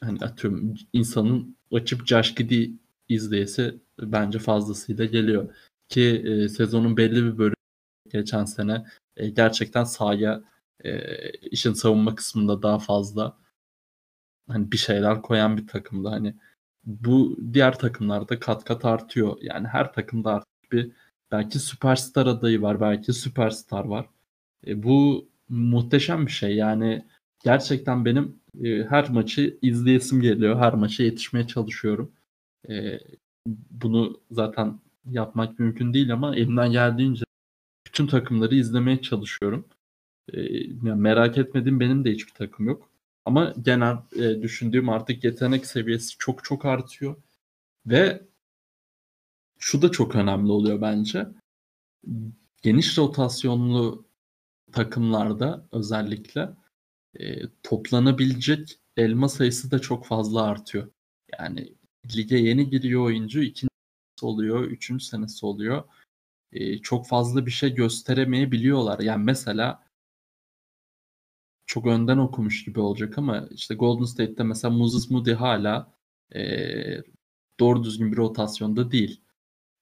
[0.00, 2.70] hani atıyorum insanın açıp Josh Giddy
[3.08, 5.54] izleyesi bence fazlasıyla geliyor.
[5.88, 7.54] Ki e, sezonun belli bir bölümü
[8.12, 8.84] geçen sene
[9.16, 10.42] e, gerçekten sahaya
[10.84, 13.38] e, işin savunma kısmında daha fazla
[14.48, 16.08] hani bir şeyler koyan bir takımdı.
[16.08, 16.34] Hani
[16.84, 19.36] bu diğer takımlarda kat kat artıyor.
[19.42, 20.92] Yani her takımda artık bir
[21.32, 24.06] belki süperstar adayı var, belki süperstar var.
[24.66, 26.56] E, bu muhteşem bir şey.
[26.56, 27.06] Yani
[27.44, 30.58] gerçekten benim e, her maçı izleyesim geliyor.
[30.58, 32.12] Her maça yetişmeye çalışıyorum.
[32.68, 33.00] E,
[33.70, 34.80] bunu zaten
[35.10, 37.24] yapmak mümkün değil ama elimden geldiğince
[37.92, 39.68] bütün takımları izlemeye çalışıyorum.
[40.32, 40.40] E,
[40.86, 42.90] yani merak etmediğim benim de hiçbir takım yok.
[43.24, 47.16] Ama genel e, düşündüğüm artık yetenek seviyesi çok çok artıyor.
[47.86, 48.22] Ve
[49.58, 51.26] şu da çok önemli oluyor bence.
[52.62, 54.06] Geniş rotasyonlu
[54.72, 56.50] takımlarda özellikle
[57.20, 60.88] e, toplanabilecek elma sayısı da çok fazla artıyor.
[61.38, 61.74] Yani
[62.16, 63.72] lige yeni giriyor oyuncu, ikinci
[64.18, 65.84] senesi oluyor, üçüncü senesi oluyor.
[66.52, 69.00] E, çok fazla bir şey gösteremeyebiliyorlar.
[69.00, 69.82] Yani mesela
[71.66, 75.92] çok önden okumuş gibi olacak ama işte Golden State'te mesela Moses Moody hala
[76.34, 76.42] e,
[77.60, 79.20] doğru düzgün bir rotasyonda değil.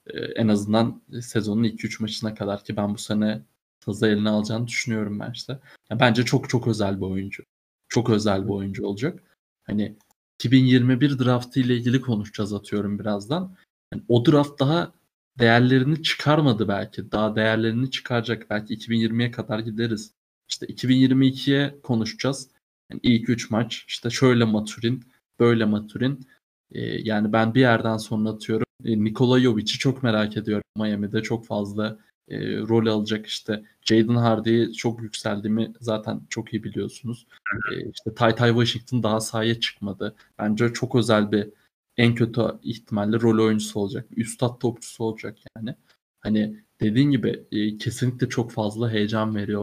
[0.07, 3.43] E, en azından sezonun 2-3 maçına kadar ki ben bu sene
[3.81, 5.59] tazı eline alacağını düşünüyorum ben işte.
[5.91, 7.45] Yani bence çok çok özel bir oyuncu.
[7.89, 9.23] Çok özel bir oyuncu olacak.
[9.65, 9.97] Hani
[10.35, 13.57] 2021 draftı ile ilgili konuşacağız atıyorum birazdan.
[13.93, 14.93] Yani o draft daha
[15.41, 17.13] değerlerini çıkarmadı belki.
[17.13, 18.51] Daha değerlerini çıkaracak.
[18.51, 20.13] Belki 2020'ye kadar gideriz.
[20.49, 22.49] İşte 2022'ye konuşacağız.
[22.91, 25.05] Yani ilk 3 maç işte şöyle Maturin,
[25.41, 26.27] böyle Maturin.
[26.73, 28.67] Ee, yani ben bir yerden sonra atıyorum.
[28.85, 30.65] E, Nikola Jovic'i çok merak ediyorum.
[30.77, 31.99] Miami'de çok fazla
[32.29, 37.27] e, rol alacak işte Jaden Hardy'yi çok yükseldiğimi zaten çok iyi biliyorsunuz.
[37.73, 40.15] E, işte Ty Ty Washington daha sahaya çıkmadı.
[40.39, 41.49] Bence çok özel bir
[41.97, 44.07] en kötü ihtimalle rol oyuncusu olacak.
[44.17, 45.75] Üstad topçusu olacak yani.
[46.21, 49.63] Hani dediğin gibi e, kesinlikle çok fazla heyecan veriyor.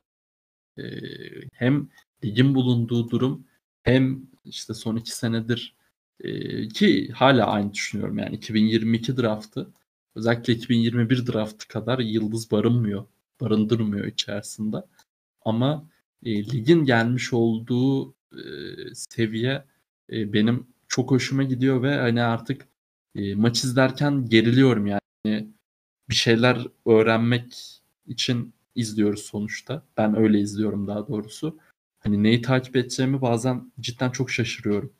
[0.77, 0.83] E,
[1.53, 1.89] hem
[2.23, 3.47] ligin bulunduğu durum
[3.83, 5.75] hem işte son iki senedir
[6.19, 9.73] e, ki hala aynı düşünüyorum yani 2022 draftı
[10.17, 13.05] özellikle 2021 draftı kadar yıldız barınmıyor,
[13.41, 14.77] barındırmıyor içerisinde.
[15.41, 15.89] Ama
[16.23, 18.41] e, ligin gelmiş olduğu e,
[18.93, 19.65] seviye
[20.11, 20.67] e, benim
[20.97, 22.67] çok hoşuma gidiyor ve hani artık
[23.15, 25.53] e, maç izlerken geriliyorum yani
[26.09, 29.83] bir şeyler öğrenmek için izliyoruz sonuçta.
[29.97, 31.59] Ben öyle izliyorum daha doğrusu.
[31.99, 34.93] Hani neyi takip edeceğimi bazen cidden çok şaşırıyorum.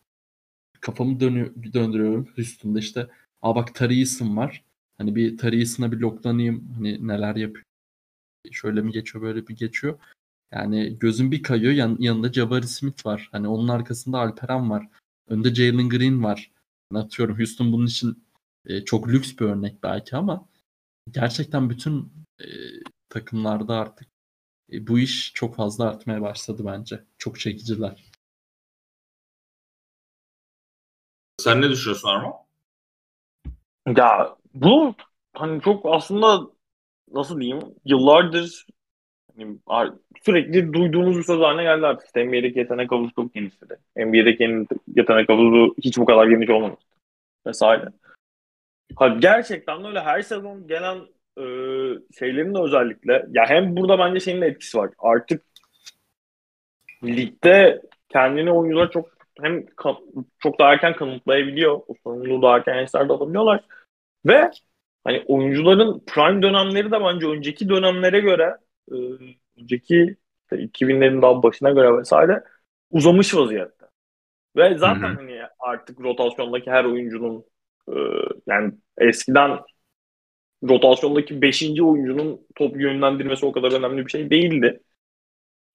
[0.82, 3.08] Kafamı dönüyor, döndürüyorum üstünde işte
[3.42, 4.64] Aa bak Tarius'um var.
[4.98, 6.70] Hani bir Tarius'ına bir loklanayım.
[6.76, 7.66] Hani neler yapıyor.
[8.52, 10.00] Şöyle mi geçiyor böyle mi geçiyor.
[10.52, 11.74] Yani gözüm bir kayıyor.
[11.74, 13.30] Yan, yanında Jabari Smith var.
[13.32, 14.88] Hani onun arkasında Alperen var.
[15.28, 16.52] Önde Jalen Green var.
[16.92, 18.24] Yani atıyorum Houston bunun için
[18.66, 20.50] e, çok lüks bir örnek belki ama
[21.12, 22.48] gerçekten bütün e,
[23.10, 24.08] takımlarda artık
[24.72, 27.04] e, bu iş çok fazla artmaya başladı bence.
[27.18, 28.12] Çok çekiciler.
[31.40, 32.34] Sen ne düşünüyorsun Arma?
[33.98, 34.96] Ya bu
[35.34, 36.42] hani çok aslında
[37.12, 38.66] nasıl diyeyim yıllardır
[40.22, 42.06] sürekli duyduğumuz bir söz haline geldi artık.
[42.06, 43.78] İşte NBA'deki yetenek havuzu çok genişledi.
[43.98, 44.66] NBA'deki
[44.96, 46.86] yetenek havuzu hiç bu kadar geniş olmamıştı.
[47.48, 47.86] Vesaire.
[48.96, 50.98] Ha, gerçekten öyle her sezon gelen
[51.38, 51.44] e,
[52.20, 54.90] şeylerin de özellikle ya hem burada bence şeyin de etkisi var.
[55.00, 55.44] Artık
[57.04, 59.10] ligde kendini oyuncular çok
[59.42, 59.66] hem
[60.40, 61.82] çok daha erken kanıtlayabiliyor.
[61.88, 63.64] O sorumluluğu daha erken yaşlarda alabiliyorlar.
[64.26, 64.52] Ve
[65.04, 68.58] hani oyuncuların prime dönemleri de bence önceki dönemlere göre
[68.92, 68.96] e,
[69.62, 72.44] önceki işte 2000'lerin daha başına göre vesaire
[72.92, 73.86] uzamış vaziyette.
[74.56, 75.16] Ve zaten hı hı.
[75.16, 77.46] hani artık rotasyondaki her oyuncunun
[77.90, 77.96] e,
[78.48, 79.60] yani eskiden
[80.64, 81.84] rotasyondaki 5.
[81.84, 84.84] oyuncunun top yönlendirmesi o kadar önemli bir şey değildi.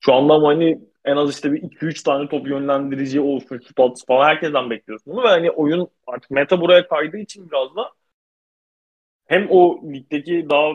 [0.01, 4.07] Şu anda ama hani en az işte bir 2-3 tane top yönlendirici olsun, şut atsın
[4.07, 7.93] falan herkesten bekliyorsun bunu ve hani oyun artık meta buraya kaydığı için biraz da
[9.27, 10.73] hem o ligdeki daha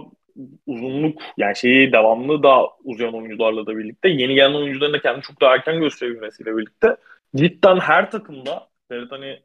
[0.67, 5.41] uzunluk yani şeyi devamlı daha uzayan oyuncularla da birlikte yeni gelen oyuncuların da kendini çok
[5.41, 6.97] daha erken gösterebilmesiyle birlikte
[7.35, 9.39] cidden her takımda evet hani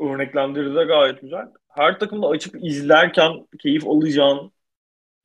[0.00, 1.48] örneklendirdi de gayet güzel.
[1.68, 4.52] Her takımda açıp izlerken keyif alacağın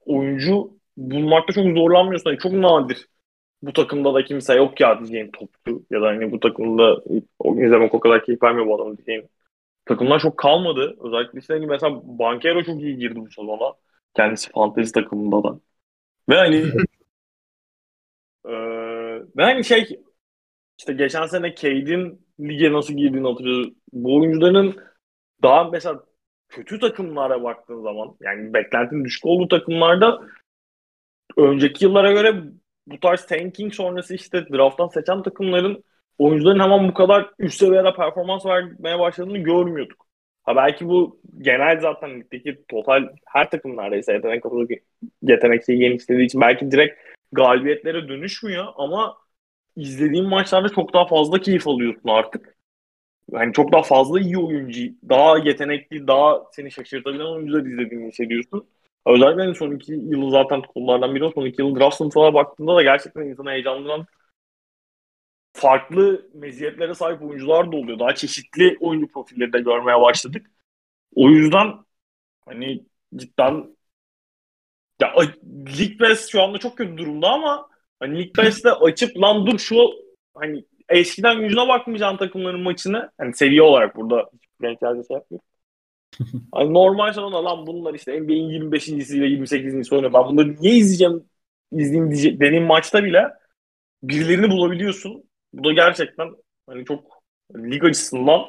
[0.06, 2.30] oyuncu bulmakta çok zorlanmıyorsun.
[2.30, 3.08] Yani çok nadir
[3.62, 7.02] bu takımda da kimse yok ya diyeceğin topçu ya da hani bu takımda
[7.66, 9.30] izlemek o kadar keyif vermiyor bu adamı diyeceğin
[9.86, 10.98] takımlar çok kalmadı.
[11.02, 13.74] Özellikle işte hani mesela Bankero çok iyi girdi bu sezona.
[14.16, 15.60] Kendisi fantezi takımında da.
[16.30, 16.58] Ve hani
[18.46, 18.54] e,
[19.38, 20.02] ve hani şey
[20.80, 23.74] işte geçen sene Cade'in lige nasıl girdiğini hatırlıyoruz.
[23.94, 24.76] Bu oyuncuların
[25.44, 26.04] daha mesela
[26.50, 30.22] kötü takımlara baktığın zaman yani beklentinin düşük olduğu takımlarda
[31.38, 32.44] önceki yıllara göre
[32.88, 35.84] bu tarz tanking sonrası işte drafttan seçen takımların
[36.18, 40.05] oyuncuların hemen bu kadar üst seviyede performans vermeye başladığını görmüyorduk.
[40.46, 44.68] Ha belki bu genel zaten ligdeki total her takım neredeyse yetenek kapısı
[45.22, 47.00] yetenek şeyi genişlediği için belki direkt
[47.32, 49.18] galibiyetlere dönüşmüyor ama
[49.76, 52.56] izlediğin maçlarda çok daha fazla keyif alıyorsun artık.
[53.32, 58.68] Yani çok daha fazla iyi oyuncu, daha yetenekli, daha seni şaşırtabilen oyuncular izlediğini hissediyorsun.
[59.08, 62.84] Özellikle hani son iki yılı zaten konulardan biri son iki yıl draft sınıfına baktığında da
[62.84, 64.06] gerçekten insanı heyecanlandıran
[65.66, 68.00] farklı meziyetlere sahip oyuncular da oluyor.
[68.00, 70.52] Daha çeşitli oyuncu profilleri de görmeye başladık.
[71.16, 71.74] O yüzden
[72.46, 72.86] hani
[73.16, 73.76] cidden
[75.02, 75.16] ya
[75.80, 77.70] League Pass şu anda çok kötü durumda ama
[78.00, 79.76] hani League Pass'te açıp lan dur şu
[80.34, 84.30] hani eskiden yüzüne bakmayacağın takımların maçını hani seviye olarak burada
[84.64, 85.42] renklerde şey yapmıyor.
[86.52, 88.88] hani normal sezonda lan bunlar işte NBA'in 25.
[88.88, 89.94] ile 28.
[89.94, 90.14] oynuyor.
[90.14, 91.26] Ben bunları niye izleyeceğim
[91.72, 93.28] izleyeyim diyecek, dediğim maçta bile
[94.04, 95.24] birilerini bulabiliyorsun.
[95.56, 96.36] Bu da gerçekten
[96.68, 97.04] hani çok
[97.56, 98.46] lig açısından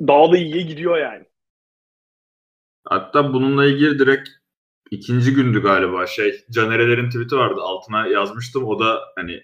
[0.00, 1.24] daha da iyiye gidiyor yani.
[2.84, 4.28] Hatta bununla ilgili direkt
[4.90, 9.42] ikinci gündü galiba şey Canerelerin tweet'i vardı altına yazmıştım o da hani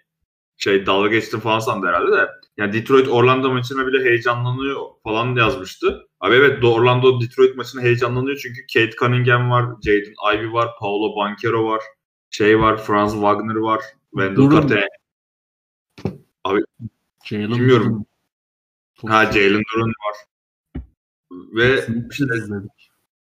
[0.57, 2.29] şey dalga geçtim falan sandı herhalde de.
[2.57, 6.09] Yani Detroit Orlando maçına bile heyecanlanıyor falan yazmıştı.
[6.21, 11.65] Abi evet Orlando Detroit maçına heyecanlanıyor çünkü Kate Cunningham var, Jaden Ivey var, Paolo Banquero
[11.65, 11.83] var,
[12.31, 14.89] şey var, Franz Wagner var, Wendell Carter.
[16.45, 16.61] Abi
[17.25, 18.07] Jalen bilmiyorum.
[19.07, 20.17] Ha Jalen Duran var.
[21.31, 22.25] Ve işte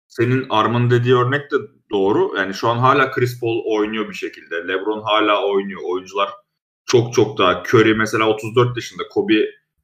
[0.09, 1.57] senin Arman dediği örnek de
[1.91, 2.37] doğru.
[2.37, 4.69] Yani şu an hala Chris Paul oynuyor bir şekilde.
[4.69, 5.81] LeBron hala oynuyor.
[5.85, 6.31] Oyuncular
[6.87, 7.63] çok çok daha.
[7.63, 9.03] Curry mesela 34 yaşında.
[9.11, 9.35] Kobe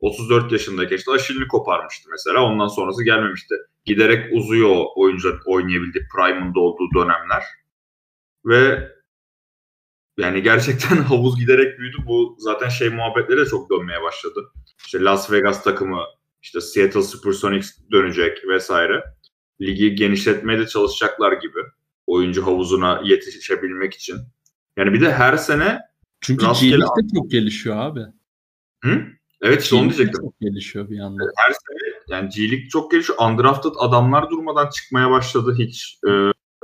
[0.01, 2.45] 34 yaşındayken işte aşilini koparmıştı mesela.
[2.45, 3.55] Ondan sonrası gelmemişti.
[3.85, 7.43] Giderek uzuyor oyuncular oynayabildiği prime'ında olduğu dönemler.
[8.45, 8.91] Ve
[10.21, 11.97] yani gerçekten havuz giderek büyüdü.
[12.07, 14.53] Bu zaten şey muhabbetleri de çok dönmeye başladı.
[14.87, 16.03] İşte Las Vegas takımı,
[16.43, 19.05] işte Seattle Supersonics dönecek vesaire.
[19.61, 21.59] Ligi genişletmeye de çalışacaklar gibi.
[22.07, 24.17] Oyuncu havuzuna yetişebilmek için.
[24.77, 25.81] Yani bir de her sene
[26.21, 26.85] çünkü G de
[27.15, 28.01] çok gelişiyor abi.
[28.85, 29.03] Hı?
[29.43, 30.23] Evet işte onu diyecektim.
[30.23, 31.27] Çok gelişiyor bir yandan.
[31.37, 33.19] Her sene yani G çok gelişiyor.
[33.19, 35.55] Undrafted adamlar durmadan çıkmaya başladı.
[35.59, 36.11] Hiç e,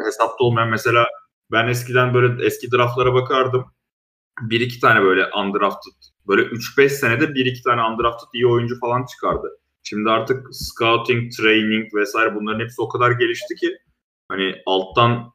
[0.04, 1.06] hesapta olmayan mesela
[1.50, 3.64] ben eskiden böyle eski draftlara bakardım.
[4.40, 5.92] Bir iki tane böyle undrafted
[6.28, 9.58] böyle 3-5 senede bir iki tane undrafted iyi oyuncu falan çıkardı.
[9.82, 13.78] Şimdi artık scouting, training vesaire bunların hepsi o kadar gelişti ki
[14.28, 15.32] hani alttan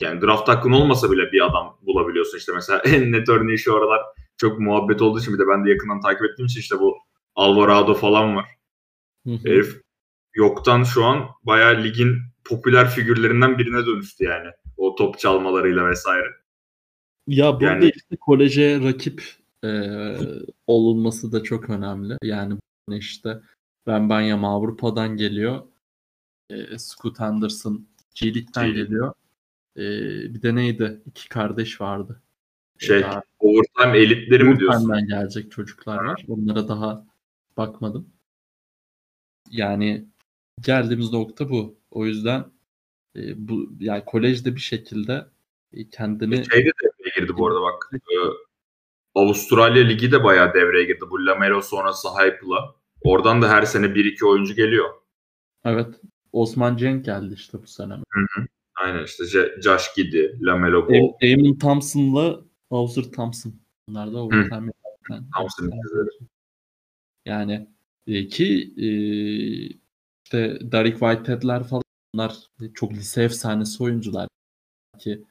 [0.00, 2.38] yani draft hakkın olmasa bile bir adam bulabiliyorsun.
[2.38, 4.00] İşte mesela en net örneği şu aralar
[4.36, 6.98] çok muhabbet olduğu için bir de ben de yakından takip ettiğim için işte bu
[7.34, 8.46] Alvarado falan var.
[9.26, 9.80] Herif
[10.34, 14.48] yoktan şu an bayağı ligin popüler figürlerinden birine dönüştü yani.
[14.82, 16.26] O top çalmalarıyla vesaire.
[17.26, 19.22] Ya burada yani, işte koleje rakip
[19.64, 19.70] e,
[20.66, 22.16] olunması da çok önemli.
[22.22, 23.40] Yani işte
[23.86, 25.62] Ben Banyam Avrupa'dan geliyor.
[26.50, 29.14] E, Scoot Anderson G-League'den geliyor.
[29.76, 29.82] E,
[30.34, 31.02] bir de neydi?
[31.06, 32.22] İki kardeş vardı.
[32.78, 34.84] Şey, daha, overtime elitleri mi diyorsun?
[34.84, 36.24] Overtime'den gelecek çocuklar var.
[36.28, 37.06] Onlara daha
[37.56, 38.08] bakmadım.
[39.50, 40.04] Yani
[40.60, 41.78] geldiğimiz nokta bu.
[41.90, 42.44] O yüzden
[43.16, 45.26] e, bu yani kolejde bir şekilde
[45.72, 47.90] e, kendini e, şey de devreye girdi bu arada bak.
[47.94, 48.16] E,
[49.14, 51.04] Avustralya Ligi de bayağı devreye girdi.
[51.10, 52.74] Bu Lamelo sonrası hype'la.
[53.04, 54.90] Oradan da her sene 1-2 oyuncu geliyor.
[55.64, 56.00] Evet.
[56.32, 57.94] Osman Cenk geldi işte bu sene.
[57.94, 58.46] Hı hı.
[58.74, 59.24] Aynen işte
[59.62, 61.12] Josh Giddy, Lamelo Ball.
[61.22, 62.40] Damon Thompson'la
[62.70, 63.54] Hauser Thompson.
[63.88, 65.30] Bunlar da overtime yaparken.
[65.36, 65.72] Thompson
[67.24, 67.68] Yani
[68.06, 68.88] e, ki e,
[70.24, 71.82] işte Derek Whitehead'ler falan
[72.14, 72.36] bunlar
[72.74, 74.28] çok lise efsanesi oyuncular
[74.98, 75.24] ki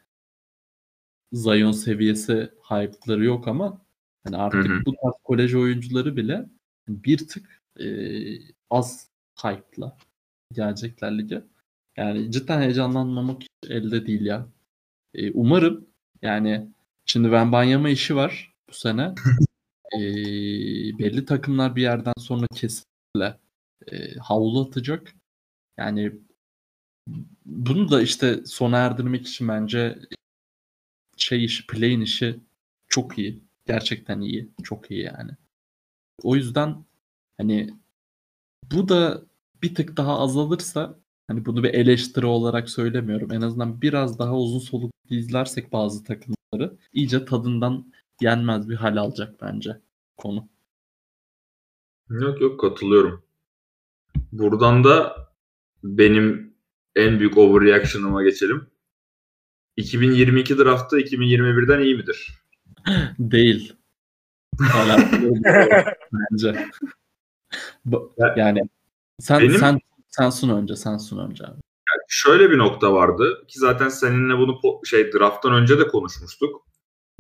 [1.34, 3.82] Zion seviyesi hype'ları yok ama
[4.24, 4.86] hani artık hı hı.
[4.86, 6.50] bu tarz kolej oyuncuları bile
[6.88, 7.86] bir tık e,
[8.70, 9.10] az
[9.44, 9.98] hype'la
[10.54, 11.44] gelecekler lige.
[11.98, 14.48] Yani cidden heyecanlanmamak elde değil ya.
[15.14, 15.88] E, umarım
[16.22, 16.72] yani
[17.06, 19.16] şimdi ben Banyama işi var bu sene.
[19.96, 20.00] e,
[21.00, 23.40] belli takımlar bir yerden sonra kesinlikle
[23.92, 25.14] e, havlu atacak.
[25.78, 26.14] Yani
[27.46, 30.00] bunu da işte sona erdirmek için bence
[31.18, 32.40] şey işi, play'in işi
[32.88, 33.44] çok iyi.
[33.68, 34.50] Gerçekten iyi.
[34.64, 35.32] Çok iyi yani.
[36.24, 36.86] O yüzden
[37.38, 37.74] hani
[38.72, 39.24] bu da
[39.64, 43.32] bir tık daha azalırsa hani bunu bir eleştiri olarak söylemiyorum.
[43.32, 49.42] En azından biraz daha uzun soluklu izlersek bazı takımları iyice tadından yenmez bir hal alacak
[49.42, 49.78] bence
[50.18, 50.48] konu.
[52.10, 53.24] Yok yok katılıyorum.
[54.32, 55.16] Buradan da
[55.84, 56.51] benim
[56.96, 58.68] en büyük overreaction'ıma geçelim.
[59.78, 62.34] 2022 draftı 2021'den iyi midir?
[63.20, 63.74] Değil.
[66.14, 66.66] bence.
[68.36, 68.62] yani
[69.20, 71.52] sen benim, sen sen sun önce, sen sun önce abi.
[71.90, 76.66] Yani şöyle bir nokta vardı ki zaten seninle bunu şey drafttan önce de konuşmuştuk.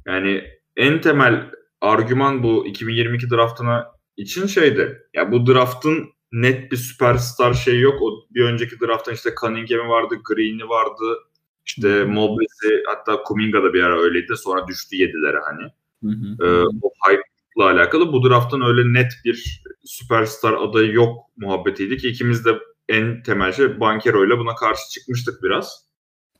[0.05, 0.43] Yani
[0.75, 5.09] en temel argüman bu 2022 draftına için şeydi.
[5.13, 8.01] Ya bu draftın net bir süperstar şey yok.
[8.01, 11.17] O bir önceki drafttan işte Cunningham'i vardı, Green'i vardı.
[11.65, 14.37] İşte Mobley'si hatta Kuminga da bir ara öyleydi.
[14.37, 15.63] Sonra düştü yedilere hani.
[16.03, 16.47] Hı hı.
[16.47, 18.13] Ee, o hype'la alakalı.
[18.13, 22.59] Bu drafttan öyle net bir süperstar adayı yok muhabbetiydi ki ikimiz de
[22.89, 25.85] en temel şey Bankero ile buna karşı çıkmıştık biraz.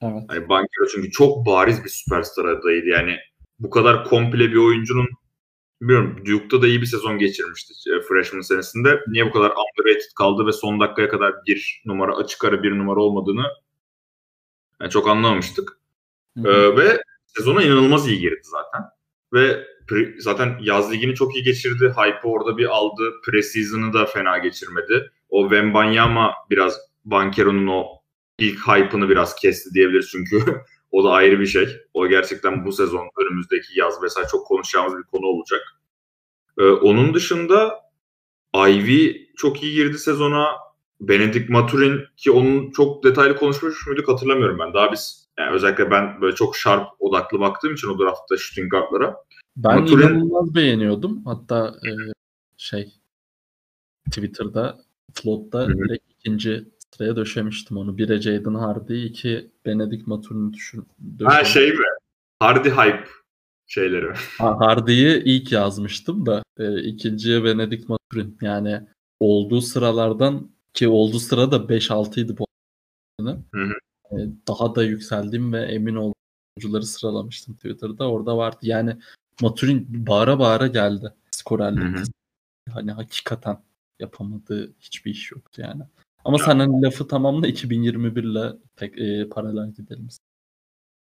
[0.01, 0.23] Evet.
[0.29, 2.87] Yani Bankero çünkü çok bariz bir süperstar adayıydı.
[2.87, 3.17] Yani
[3.59, 5.07] bu kadar komple bir oyuncunun
[5.81, 8.99] bilmiyorum Duke'da da iyi bir sezon geçirmişti e, freshman senesinde.
[9.07, 12.99] Niye bu kadar underrated kaldı ve son dakikaya kadar bir numara açık ara bir numara
[12.99, 13.45] olmadığını
[14.81, 15.77] yani çok anlamamıştık.
[16.37, 18.81] Ee, ve sezona inanılmaz iyi girdi zaten.
[19.33, 21.93] Ve pre, zaten yaz ligini çok iyi geçirdi.
[21.97, 23.13] Hype'ı orada bir aldı.
[23.25, 25.11] Preseason'ı da fena geçirmedi.
[25.29, 27.85] O Wembanyama biraz Bankero'nun o
[28.39, 30.37] ilk hype'ını biraz kesti diyebiliriz çünkü
[30.91, 31.67] o da ayrı bir şey.
[31.93, 35.61] O gerçekten bu sezon önümüzdeki yaz mesela çok konuşacağımız bir konu olacak.
[36.59, 37.79] Ee, onun dışında
[38.55, 40.47] Ivy çok iyi girdi sezona.
[41.01, 44.73] Benedict Maturin ki onun çok detaylı konuşmuş muyduk hatırlamıyorum ben.
[44.73, 49.15] Daha biz yani özellikle ben böyle çok sharp odaklı baktığım için o draftta shooting guardlara.
[49.57, 50.07] Ben Maturin...
[50.07, 51.25] inanılmaz beğeniyordum.
[51.25, 51.89] Hatta e,
[52.57, 52.93] şey
[54.05, 54.79] Twitter'da
[55.13, 56.65] Float'ta direkt ikinci
[56.95, 57.97] sıraya döşemiştim onu.
[57.97, 60.87] Bire Jaden Hardy, iki Benedict Maturin'i düşün.
[61.23, 61.85] Ha şey mi?
[62.39, 63.05] Hardy hype
[63.67, 64.13] şeyleri.
[64.37, 68.37] Ha, Hardy'yi ilk yazmıştım da e, ikinciye Benedict Maturin.
[68.41, 68.81] Yani
[69.19, 72.45] olduğu sıralardan ki olduğu sırada 5-6 idi bu
[73.21, 73.73] hı hı.
[74.11, 76.15] E, daha da yükseldim ve emin olduğum
[76.57, 78.11] oyuncuları sıralamıştım Twitter'da.
[78.11, 78.57] Orada vardı.
[78.61, 78.97] Yani
[79.41, 82.07] Maturin bağıra bağıra geldi skorerlik.
[82.73, 83.63] Hani hakikaten
[83.99, 85.83] yapamadığı hiçbir iş yoktu yani.
[86.25, 86.45] Ama ya.
[86.45, 90.07] senin lafı tamamla 2021 ile tek e, paralel gidelim.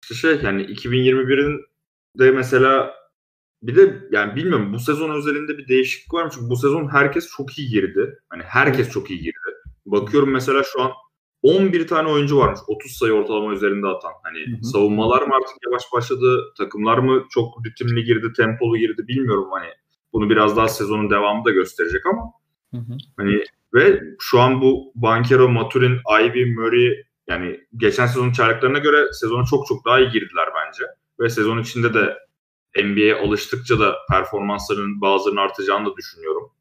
[0.03, 1.65] İşte şey yani 2021'in
[2.19, 2.93] de mesela
[3.63, 6.29] bir de yani bilmiyorum bu sezon özelinde bir değişiklik var mı?
[6.33, 8.19] Çünkü bu sezon herkes çok iyi girdi.
[8.29, 9.35] Hani herkes çok iyi girdi.
[9.85, 10.91] Bakıyorum mesela şu an
[11.41, 14.11] 11 tane oyuncu varmış 30 sayı ortalama üzerinde atan.
[14.23, 14.63] Hani hı hı.
[14.63, 19.69] savunmalar mı artık yavaş başladı, takımlar mı çok ritimli girdi, tempolu girdi bilmiyorum hani.
[20.13, 22.31] Bunu biraz daha sezonun devamı da gösterecek ama
[22.71, 22.97] hı hı.
[23.17, 23.43] hani
[23.73, 29.67] ve şu an bu Bankero, Maturin, Ivy, Murray yani geçen sezonun çaylıklarına göre sezonu çok
[29.67, 30.83] çok daha iyi girdiler bence.
[31.19, 32.17] Ve sezon içinde de
[32.83, 36.51] NBA'ye alıştıkça da performanslarının bazılarının artacağını da düşünüyorum.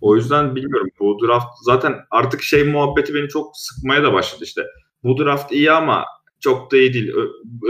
[0.00, 4.66] O yüzden bilmiyorum bu draft zaten artık şey muhabbeti beni çok sıkmaya da başladı işte.
[5.04, 6.04] Bu draft iyi ama
[6.40, 7.12] çok da iyi değil.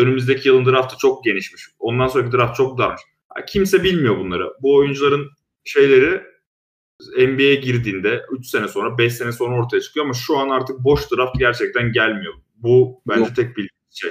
[0.00, 1.68] Önümüzdeki yılın draftı çok genişmiş.
[1.78, 3.02] Ondan sonraki draft çok darmış.
[3.48, 4.52] Kimse bilmiyor bunları.
[4.62, 5.30] Bu oyuncuların
[5.64, 6.22] şeyleri
[7.18, 11.10] NBA'ye girdiğinde 3 sene sonra 5 sene sonra ortaya çıkıyor ama şu an artık boş
[11.10, 12.34] draft gerçekten gelmiyor.
[12.56, 13.36] Bu bence Yok.
[13.36, 14.10] tek bildiğim şey.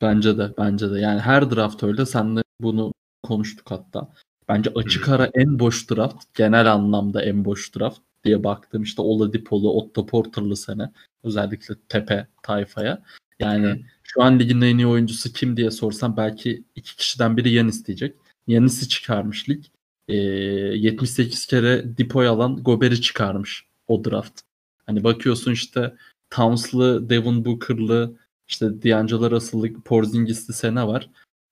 [0.00, 0.98] Bence de bence de.
[1.00, 2.06] Yani her draft öyle.
[2.06, 2.92] Sen de bunu
[3.22, 4.08] konuştuk hatta.
[4.48, 8.82] Bence açık ara en boş draft, genel anlamda en boş draft diye baktım.
[8.82, 10.90] İşte Oladipo'lu, Otto Porter'lı sene.
[11.24, 13.02] Özellikle tepe tayfaya.
[13.38, 17.86] Yani şu an ligin en iyi oyuncusu kim diye sorsam belki iki kişiden biri Yanis
[17.86, 18.16] diyecek.
[18.46, 19.64] Yanis'i çıkarmış lig.
[20.10, 24.40] E, 78 kere Dipo'yu alan Gober'i çıkarmış o draft.
[24.86, 25.94] Hani bakıyorsun işte
[26.30, 28.16] Towns'lı, Devin Booker'lı,
[28.48, 31.10] işte D'Angelo Russell'lı, Porzingis'li sene var.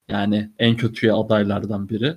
[0.09, 2.16] Yani en kötüye adaylardan biri.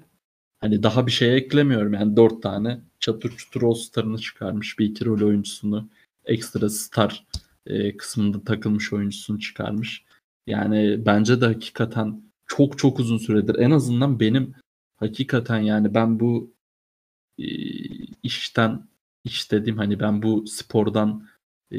[0.61, 1.93] Hani daha bir şey eklemiyorum.
[1.93, 4.80] Yani dört tane çatır çutur All-Star'ını çıkarmış.
[4.80, 5.89] Bir iki rol oyuncusunu
[6.26, 7.26] ekstra star
[7.65, 10.05] e, kısmında takılmış oyuncusunu çıkarmış.
[10.47, 14.55] Yani bence de hakikaten çok çok uzun süredir en azından benim
[15.02, 16.53] hakikaten yani ben bu
[17.40, 17.45] e,
[18.23, 18.88] işten
[19.23, 21.28] iş dediğim hani ben bu spordan
[21.72, 21.78] e,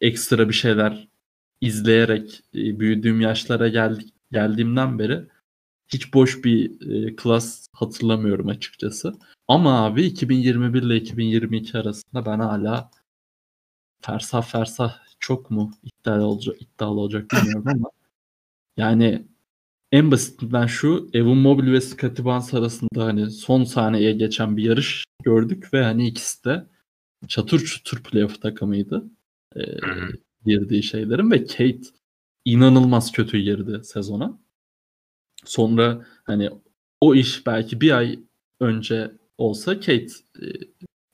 [0.00, 1.08] ekstra bir şeyler
[1.60, 5.28] izleyerek e, büyüdüğüm yaşlara geldik, geldiğimden beri
[5.88, 9.14] hiç boş bir e, klas hatırlamıyorum açıkçası.
[9.48, 12.90] Ama abi 2021 ile 2022 arasında ben hala
[14.00, 17.90] fersah fersah çok mu iddialı olacak, iddialı olacak bilmiyorum ama
[18.76, 19.28] yani
[19.92, 25.04] en basitinden şu Evan Mobley ve Scottie Barnes arasında hani son sahneye geçen bir yarış
[25.22, 26.66] gördük ve hani ikisi de
[27.28, 29.04] çatır çutur playoff takımıydı.
[29.56, 29.60] Ee,
[30.46, 31.80] girdiği şeylerin ve Kate
[32.44, 34.38] inanılmaz kötü girdi sezona.
[35.44, 36.50] Sonra hani
[37.00, 38.18] o iş belki bir ay
[38.60, 40.06] önce olsa Kate
[40.42, 40.46] e,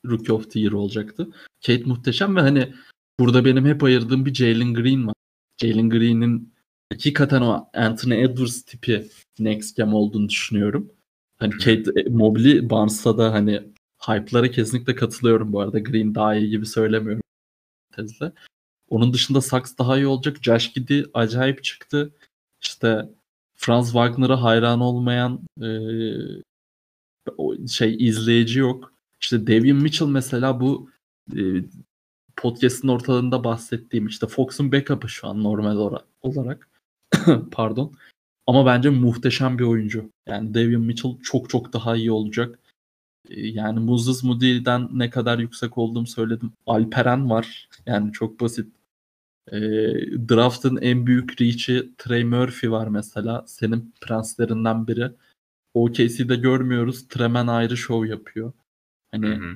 [0.05, 1.27] Rookie of the Year olacaktı.
[1.65, 2.73] Kate muhteşem ve hani
[3.19, 5.15] burada benim hep ayırdığım bir Jalen Green var.
[5.61, 6.53] Jalen Green'in
[6.91, 9.07] hakikaten o Anthony Edwards tipi
[9.39, 10.91] next game olduğunu düşünüyorum.
[11.37, 13.63] Hani Kate e, Mobley Barnes'a da hani
[13.99, 15.79] hype'lara kesinlikle katılıyorum bu arada.
[15.79, 17.21] Green daha iyi gibi söylemiyorum
[17.95, 18.31] tezle.
[18.89, 20.37] Onun dışında Saks daha iyi olacak.
[20.41, 22.13] Josh Giddy acayip çıktı.
[22.61, 23.09] İşte
[23.55, 25.69] Franz Wagner'a hayran olmayan e,
[27.67, 28.93] şey izleyici yok.
[29.21, 30.89] İşte Davian Mitchell mesela bu
[31.37, 31.39] e,
[32.35, 36.69] podcast'ın ortalarında bahsettiğim işte Fox'un backup'ı şu an normal olarak.
[37.51, 37.93] Pardon.
[38.47, 40.11] Ama bence muhteşem bir oyuncu.
[40.27, 42.59] Yani Davian Mitchell çok çok daha iyi olacak.
[43.29, 46.51] Yani Moses Moody'den ne kadar yüksek olduğumu söyledim.
[46.65, 47.69] Alperen var.
[47.85, 48.73] Yani çok basit.
[49.51, 49.57] E,
[50.29, 53.43] draft'ın en büyük reach'i Trey Murphy var mesela.
[53.47, 55.11] Senin prenslerinden biri.
[55.73, 57.07] OKC'de görmüyoruz.
[57.07, 58.53] Tremen ayrı show yapıyor.
[59.11, 59.55] Hani hı hı.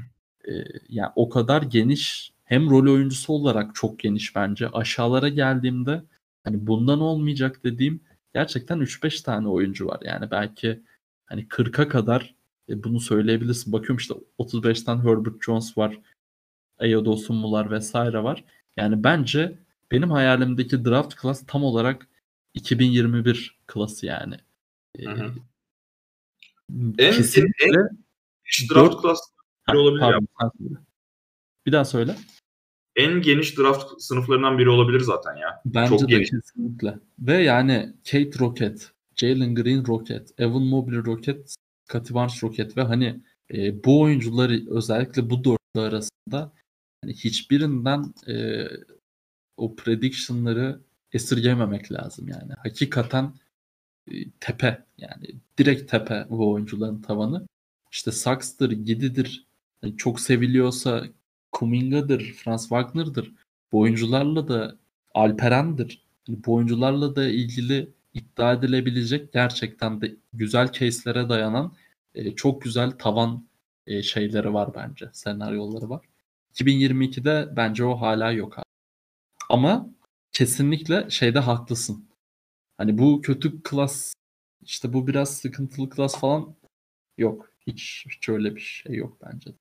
[0.52, 4.70] E, yani o kadar geniş hem rol oyuncusu olarak çok geniş bence.
[4.70, 6.04] Aşağılara geldiğimde
[6.44, 8.02] hani bundan olmayacak dediğim
[8.34, 10.00] gerçekten 3-5 tane oyuncu var.
[10.04, 10.82] Yani belki
[11.26, 12.36] hani 40'a kadar
[12.70, 13.74] e, bunu söyleyebilirsin.
[13.74, 16.00] Bakıyorum işte 35'ten Herbert Jones var.
[16.80, 18.44] Ayodosunmular vesaire var.
[18.78, 19.60] Yani bence
[19.92, 22.08] benim hayalimdeki draft class tam olarak
[22.54, 24.38] 2021 klası yani.
[24.98, 25.34] Hı hı.
[26.98, 27.76] En, Kesinlikle en,
[28.62, 29.20] en draft class
[29.68, 30.52] biri olabilir pardon, ya.
[31.66, 32.16] Bir daha söyle.
[32.96, 35.62] En geniş draft sınıflarından biri olabilir zaten ya.
[35.66, 36.30] Bence Çok de geniş.
[36.30, 37.00] kesinlikle.
[37.20, 41.56] Ve yani Kate Rocket, Jalen Green Rocket, Evan Mobley Rocket,
[41.86, 43.22] Scottie Barnes Rocket ve hani
[43.54, 46.54] e, bu oyuncuları özellikle bu dörtlü arasında
[47.04, 48.68] hani hiçbirinden e,
[49.58, 50.80] o prediction'ları
[51.14, 52.54] esirgememek lazım yani.
[52.58, 53.34] Hakikaten
[54.12, 55.26] e, tepe yani
[55.58, 57.48] direkt tepe bu oyuncuların tavanı.
[57.92, 59.48] İşte Saks'tır, Gidi'dir.
[59.84, 61.06] Yani çok seviliyorsa
[61.52, 63.34] Kuminga'dır, Franz Wagner'dır.
[63.72, 64.78] Bu oyuncularla da
[65.14, 66.06] Alperen'dir.
[66.28, 71.76] Bu oyuncularla da ilgili iddia edilebilecek gerçekten de güzel case'lere dayanan
[72.16, 73.48] e, çok güzel tavan
[73.88, 75.10] e, şeyleri var bence.
[75.14, 76.06] Senaryoları var.
[76.54, 78.66] 2022'de bence o hala yok abi.
[79.50, 79.90] Ama
[80.32, 82.10] kesinlikle şeyde haklısın.
[82.78, 84.14] Hani bu kötü klas
[84.62, 86.56] işte bu biraz sıkıntılı klas falan
[87.18, 87.52] yok.
[87.68, 89.52] Hiç, hiç öyle bir şey yok bence.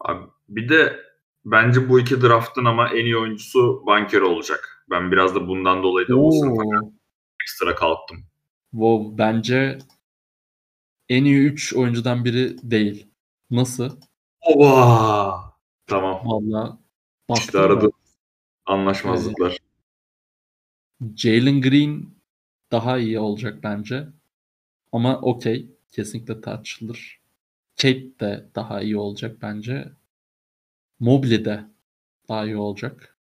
[0.00, 1.05] Abi, bir de
[1.46, 4.84] bence bu iki draftın ama en iyi oyuncusu Banker olacak.
[4.90, 6.92] Ben biraz da bundan dolayı da Oo,
[7.42, 8.18] ekstra kalktım.
[8.70, 9.78] wow, bence
[11.08, 13.06] en iyi 3 oyuncudan biri değil.
[13.50, 13.96] Nasıl?
[14.40, 15.40] Ova!
[15.86, 16.20] Tamam.
[16.24, 16.78] Valla
[17.36, 17.90] İşte baktım da aradı
[18.66, 19.58] anlaşmazlıklar.
[21.16, 22.10] Jalen Green
[22.72, 24.06] daha iyi olacak bence.
[24.92, 25.70] Ama okey.
[25.92, 27.20] Kesinlikle tartışılır.
[27.76, 29.88] Kate de daha iyi olacak bence.
[31.00, 31.64] Mobley de
[32.28, 33.18] daha iyi olacak.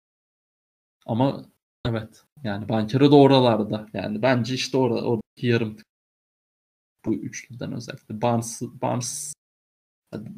[1.05, 1.45] Ama
[1.85, 2.23] evet.
[2.43, 3.87] Yani Bankero da oralarda.
[3.93, 5.85] Yani bence işte orada oradaki yarım tık.
[7.05, 8.21] Bu üçlüden özellikle.
[8.21, 9.33] Barnes, Barnes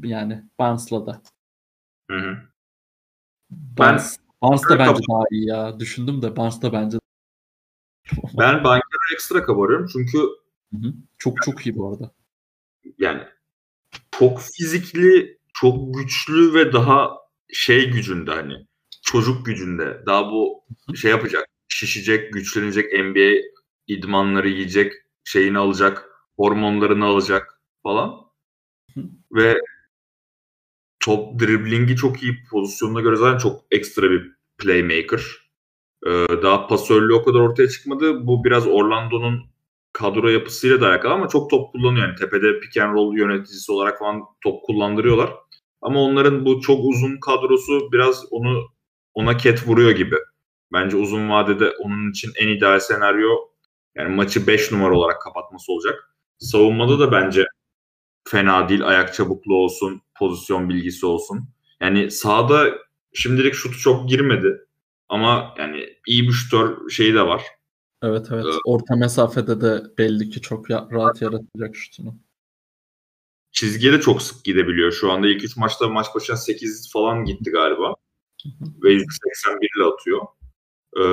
[0.04, 1.22] yani Barnes'la da.
[2.12, 2.38] Hı hı.
[3.52, 5.80] Barnes, Barnes da Ben- bence daha iyi ya.
[5.80, 6.98] Düşündüm de Barnes da bence
[8.38, 10.18] Ben Banker'ı ekstra kabarıyorum çünkü
[10.74, 10.94] Hı hı.
[11.18, 12.12] çok çok iyi bu arada.
[12.98, 13.24] yani
[14.12, 18.54] çok fizikli, çok güçlü ve daha şey gücünde hani
[19.04, 20.04] çocuk gücünde.
[20.06, 20.64] Daha bu
[20.96, 23.42] şey yapacak, şişecek, güçlenecek, NBA
[23.88, 24.94] idmanları yiyecek,
[25.24, 28.16] şeyini alacak, hormonlarını alacak falan.
[29.32, 29.62] Ve
[31.00, 35.22] top driblingi çok iyi pozisyonuna göre zaten çok ekstra bir playmaker.
[36.08, 36.10] Ee,
[36.44, 38.28] daha pasörlüğü o kadar ortaya çıkmadı.
[38.28, 39.44] Bu biraz Orlando'nun
[39.94, 42.08] kadro yapısıyla da alakalı ama çok top kullanıyor.
[42.08, 45.34] Yani tepede pick and roll yöneticisi olarak falan top kullandırıyorlar.
[45.82, 48.64] Ama onların bu çok uzun kadrosu biraz onu
[49.14, 50.16] ona ket vuruyor gibi.
[50.74, 53.30] Bence uzun vadede onun için en ideal senaryo
[53.96, 56.16] yani maçı 5 numara olarak kapatması olacak.
[56.40, 57.46] Savunmada da bence
[58.28, 58.88] fena değil.
[58.88, 61.50] Ayak çabukluğu olsun, pozisyon bilgisi olsun.
[61.82, 62.78] Yani sahada
[63.14, 64.68] şimdilik şutu çok girmedi.
[65.10, 67.44] Ama yani iyi bir şutör şeyi de var.
[68.04, 68.46] Evet evet.
[68.46, 68.60] Evet.
[68.66, 72.16] Orta mesafede de belli ki çok rahat yaratacak şutunu.
[73.58, 74.92] Çizgiye de çok sık gidebiliyor.
[74.92, 77.96] Şu anda ilk 3 maçta maç başına 8 falan gitti galiba.
[78.84, 80.22] Ve 181 ile atıyor.
[81.00, 81.04] Ee,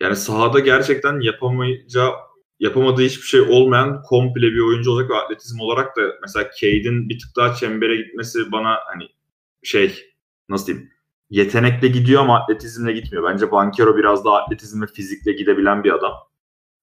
[0.00, 2.12] yani sahada gerçekten yapamayacağı
[2.60, 7.18] yapamadığı hiçbir şey olmayan komple bir oyuncu olacak ve atletizm olarak da mesela Cade'in bir
[7.18, 9.08] tık daha çembere gitmesi bana hani
[9.62, 10.12] şey
[10.48, 10.90] nasıl diyeyim
[11.30, 13.24] yetenekle gidiyor ama atletizmle gitmiyor.
[13.32, 16.14] Bence Bankero biraz daha atletizm ve fizikle gidebilen bir adam.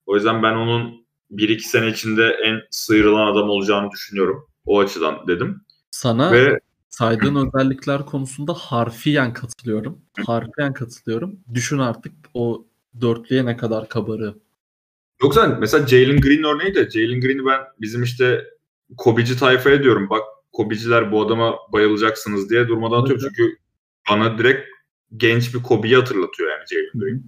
[0.05, 4.47] O yüzden ben onun 1-2 sene içinde en sıyrılan adam olacağını düşünüyorum.
[4.65, 5.61] O açıdan dedim.
[5.91, 6.59] Sana Ve
[6.89, 10.01] saydığın özellikler konusunda harfiyen katılıyorum.
[10.25, 11.39] Harfiyen katılıyorum.
[11.53, 12.65] Düşün artık o
[13.01, 14.35] dörtlüye ne kadar kabarı.
[15.21, 18.45] Yoksa mesela Jalen Green örneği de Jalen Green'i ben bizim işte
[18.97, 20.09] Kobici tayfaya diyorum.
[20.09, 23.25] Bak Kobiciler bu adama bayılacaksınız diye durmadan atıyorum.
[23.25, 23.33] Evet.
[23.37, 23.57] Çünkü
[24.09, 24.67] bana direkt
[25.17, 27.23] genç bir Kobe'yi hatırlatıyor yani Jalen Green.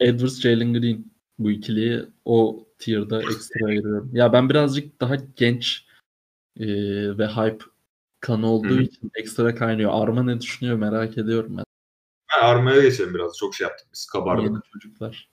[0.00, 1.04] Edwards, Jalen Green
[1.38, 4.10] bu ikiliyi o tier'da ekstra ayırıyorum.
[4.12, 5.86] Ya ben birazcık daha genç
[6.56, 6.66] e,
[7.18, 7.64] ve hype
[8.20, 9.90] kanı olduğu için ekstra kaynıyor.
[9.94, 11.64] Arma ne düşünüyor merak ediyorum ben.
[12.26, 13.36] Ha, Arma'ya geçelim biraz.
[13.38, 14.06] Çok şey yaptık biz.
[14.06, 14.44] Kabardık.
[14.44, 15.30] Yeni çocuklar.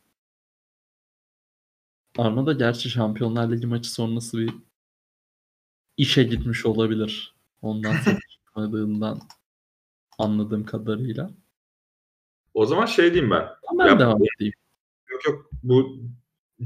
[2.18, 4.53] Arma da gerçi Şampiyonlar Ligi maçı sonrası bir
[5.98, 7.36] işe gitmiş olabilir.
[7.61, 9.22] Ondan sonra çıkmadığından
[10.18, 11.32] anladığım kadarıyla.
[12.53, 13.48] O zaman şey diyeyim ben.
[13.68, 14.53] Ama ben Ya, devam edeyim.
[15.11, 15.49] Yok yok.
[15.64, 15.99] Bu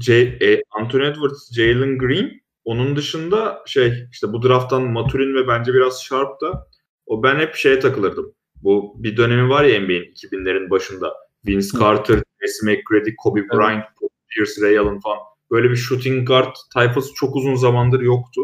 [0.00, 5.74] J, e, Anthony Edwards, Jalen Green onun dışında şey işte bu drafttan Maturin ve bence
[5.74, 6.66] biraz Sharp da
[7.06, 8.34] o ben hep şeye takılırdım.
[8.62, 11.14] Bu bir dönemi var ya NBA'in 2000'lerin başında.
[11.46, 11.80] Vince Hı.
[11.80, 13.84] Carter, Tracy McGrady, Kobe Bryant,
[14.28, 15.18] Pierce, Ray Allen falan.
[15.50, 18.42] Böyle bir shooting guard tayfası çok uzun zamandır yoktu.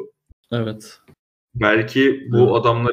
[0.53, 0.99] Evet.
[1.55, 2.55] Belki bu Evet.
[2.55, 2.93] adamlar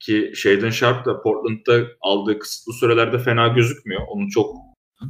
[0.00, 4.02] ki Shaden Sharp da Portland'da aldığı kısıtlı sürelerde fena gözükmüyor.
[4.08, 4.56] Onu çok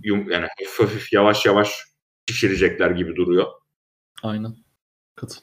[0.04, 1.89] yani hafif hafif yavaş yavaş
[2.28, 3.46] şişirecekler gibi duruyor.
[4.22, 4.56] Aynen.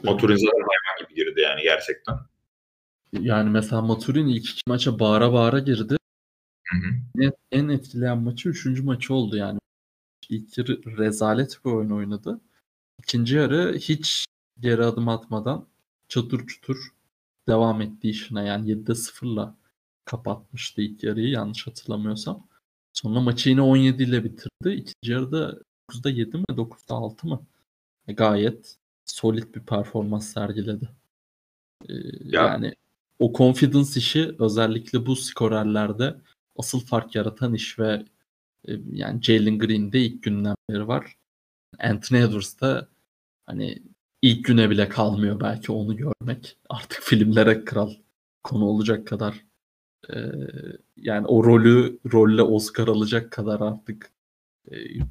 [0.03, 2.15] Maturin zaten hayvan gibi girdi yani gerçekten.
[3.13, 5.97] Yani mesela Maturin ilk iki maça bağıra bağıra girdi.
[6.67, 7.23] Hı hı.
[7.23, 9.59] En, en etkileyen maçı üçüncü maçı oldu yani.
[10.29, 12.41] İlk yarı rezalet bir oyun oynadı.
[12.99, 14.25] İkinci yarı hiç
[14.59, 15.67] geri adım atmadan
[16.07, 16.77] çatır çutur
[17.47, 18.45] devam etti işine.
[18.45, 19.55] Yani 7'de 0'la
[20.05, 22.47] kapatmıştı ilk yarıyı yanlış hatırlamıyorsam.
[22.93, 24.69] Sonra maçı yine 17 ile bitirdi.
[24.69, 25.59] İkinci yarıda
[25.93, 27.41] 9'da 7 mi 9'da 6 mı?
[28.07, 30.89] E, Gayet solid bir performans sergiledi.
[31.89, 31.93] Ee,
[32.23, 32.73] Ya- Yani
[33.19, 36.15] o confidence işi özellikle bu skorerlerde
[36.57, 38.05] asıl fark yaratan iş ve
[38.67, 41.17] e, yani Jalen Green'de ilk günden beri var.
[41.79, 42.87] Anthony Edwards da
[43.45, 43.83] hani
[44.21, 46.57] ilk güne bile kalmıyor belki onu görmek.
[46.69, 47.93] Artık filmlere kral
[48.43, 49.45] konu olacak kadar
[50.13, 50.15] e,
[50.97, 54.16] yani o rolü rolle Oscar alacak kadar artık e,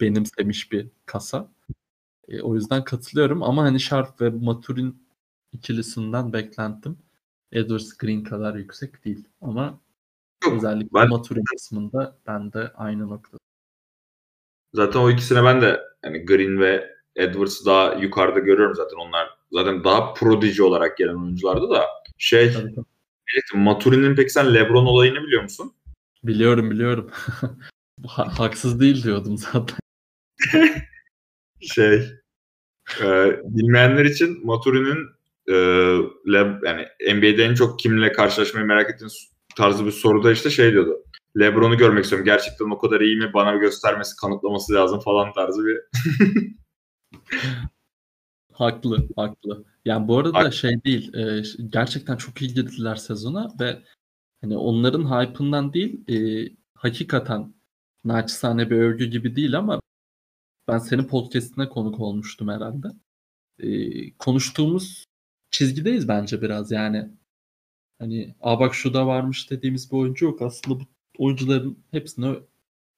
[0.01, 1.49] benimsemiş bir kasa.
[2.29, 5.07] E, o yüzden katılıyorum ama hani Sharp ve Maturin
[5.53, 6.99] ikilisinden beklentim
[7.53, 9.29] Edwards Green kadar yüksek değil.
[9.41, 9.81] Ama
[10.45, 13.39] Yok, özellikle ben- Maturin kısmında ben de aynı noktada.
[14.75, 18.97] Zaten o ikisine ben de yani Green ve Edwards'ı daha yukarıda görüyorum zaten.
[18.97, 21.85] Onlar zaten daha prodigy olarak gelen oyunculardı da
[22.19, 22.75] şey tabii.
[23.55, 25.73] Maturin'in peki sen LeBron olayını biliyor musun?
[26.25, 27.11] Biliyorum biliyorum.
[28.09, 29.79] Ha- haksız değil diyordum zaten.
[31.61, 31.95] Şey
[33.03, 35.07] e, bilmeyenler için Maturin'in
[35.49, 35.53] e,
[36.33, 39.11] Le- yani NBA'de en çok kimle karşılaşmayı merak ettiğin
[39.57, 41.03] tarzı bir soruda işte şey diyordu.
[41.39, 42.25] LeBron'u görmek istiyorum.
[42.25, 43.31] Gerçekten o kadar iyi mi?
[43.35, 45.81] Bana bir göstermesi, kanıtlaması lazım falan tarzı bir
[48.53, 49.65] Haklı, haklı.
[49.85, 50.53] Yani bu arada Haklı.
[50.53, 53.83] şey değil, e, gerçekten çok iyi girdiler sezona ve
[54.41, 57.55] hani onların hype'ından değil, e, hakikaten
[58.09, 59.81] naçizane bir övgü gibi değil ama
[60.69, 62.89] ben senin podcast'ine konuk olmuştum herhalde.
[63.59, 63.69] E,
[64.13, 65.05] konuştuğumuz
[65.51, 67.09] çizgideyiz bence biraz yani.
[67.99, 70.43] Hani Aa bak şu da varmış dediğimiz bir oyuncu yok.
[70.43, 70.85] Aslında bu
[71.19, 72.37] oyuncuların hepsini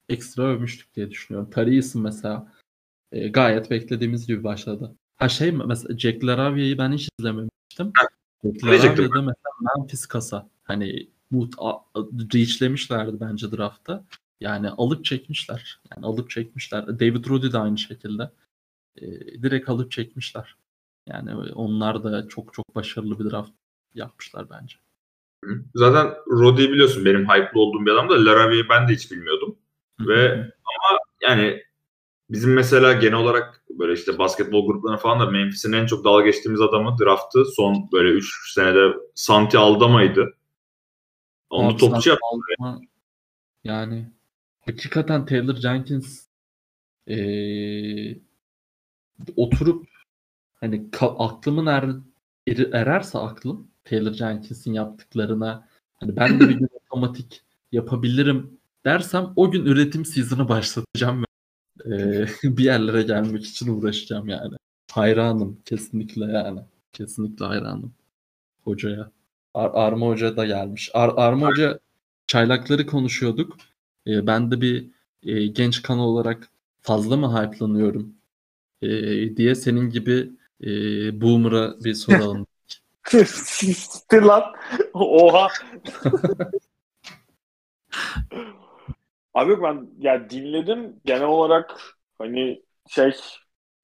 [0.09, 1.49] ekstra övmüştük diye düşünüyorum.
[1.49, 2.53] Tarihisin mesela
[3.11, 4.95] e, gayet beklediğimiz gibi başladı.
[5.17, 7.91] Ha şey mi mesela Jack LaRavia'yı ben hiç izlememiştim.
[8.43, 10.49] Jack LaRavia'da mesela Memphis kasa.
[10.63, 14.05] Hani bu a- a- reachlemişlerdi bence draftta.
[14.39, 15.79] Yani alıp çekmişler.
[15.95, 16.87] Yani alıp çekmişler.
[16.87, 18.31] David Roddy de aynı şekilde.
[18.95, 19.07] E,
[19.43, 20.55] direkt alıp çekmişler.
[21.07, 23.51] Yani onlar da çok çok başarılı bir draft
[23.93, 24.75] yapmışlar bence.
[25.75, 29.55] Zaten Roddy'yi biliyorsun benim hype'lı olduğum bir adam da Laravia'yı ben de hiç bilmiyordum.
[29.99, 30.51] Ve
[31.21, 31.63] yani
[32.29, 36.61] bizim mesela genel olarak böyle işte basketbol gruplarına falan da Memphis'in en çok dalga geçtiğimiz
[36.61, 40.37] adamı draftı son böyle 3 senede Santi Aldama'ydı.
[41.49, 42.19] Onu Abi topçu sen yap.
[42.23, 42.81] Aldama-
[43.63, 44.11] yani
[44.71, 46.27] hakikaten Taylor Jenkins
[47.07, 48.19] eee,
[49.35, 49.87] oturup
[50.55, 51.85] hani aklımın er,
[52.47, 59.51] eri- ererse aklım Taylor Jenkins'in yaptıklarına hani ben de bir gün otomatik yapabilirim dersem o
[59.51, 61.25] gün üretim season'ı başlatacağım ve
[61.97, 62.27] eee,
[62.57, 64.55] bir yerlere gelmek için uğraşacağım yani.
[64.91, 66.61] Hayranım kesinlikle yani.
[66.93, 67.93] Kesinlikle hayranım
[68.63, 69.11] hocaya.
[69.53, 70.91] Ar- Arma Hoca da gelmiş.
[70.93, 71.79] Ar- Arma Hoca
[72.27, 73.57] çaylakları konuşuyorduk.
[74.09, 74.87] Ee, ben de bir
[75.23, 76.49] e, genç kanal olarak
[76.81, 78.15] fazla mı hype'lanıyorum
[78.81, 80.29] ee, diye senin gibi
[80.63, 80.67] e,
[81.21, 82.47] Boomer'a bir soralım.
[83.25, 84.43] Siktir lan.
[84.93, 85.47] Oha.
[89.33, 91.81] Abi yok ben ya dinledim genel olarak
[92.19, 93.11] hani şey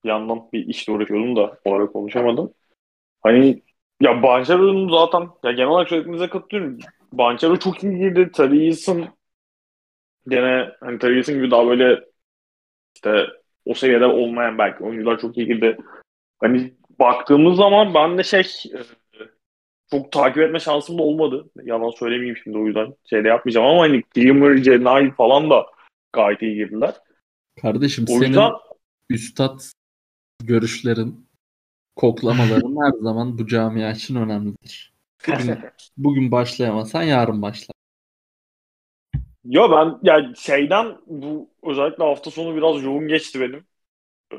[0.04, 2.54] bir yandan bir işle uğraşıyordum da olarak konuşamadım.
[3.22, 3.62] Hani
[4.00, 6.78] ya Banchero'nun zaten ya genel olarak söylediğinize katılıyorum.
[7.12, 8.30] Banchero çok iyi girdi.
[8.32, 9.06] Tarihis'in
[10.28, 12.04] gene hani Tarihis'in gibi daha böyle
[12.96, 13.26] işte
[13.64, 15.76] o seviyede olmayan belki oyuncular çok iyi girdi.
[16.38, 18.40] Hani baktığımız zaman ben de şey
[18.74, 18.78] e,
[19.90, 21.50] çok takip etme şansım da olmadı.
[21.64, 25.66] Yalan söylemeyeyim şimdi o yüzden şey de yapmayacağım ama hani Gilmer, Cenai falan da
[26.12, 26.94] gayet iyi girdiler.
[27.62, 28.52] Kardeşim O senin yüzden
[29.10, 29.60] üstad
[30.44, 31.28] görüşlerin,
[31.96, 34.92] koklamaların her zaman bu camia için önemlidir.
[35.28, 35.58] Bugün,
[35.96, 37.75] bugün başlayamazsan yarın başla.
[39.46, 43.66] Yo ben ya şeyden bu özellikle hafta sonu biraz yoğun geçti benim
[44.32, 44.36] e,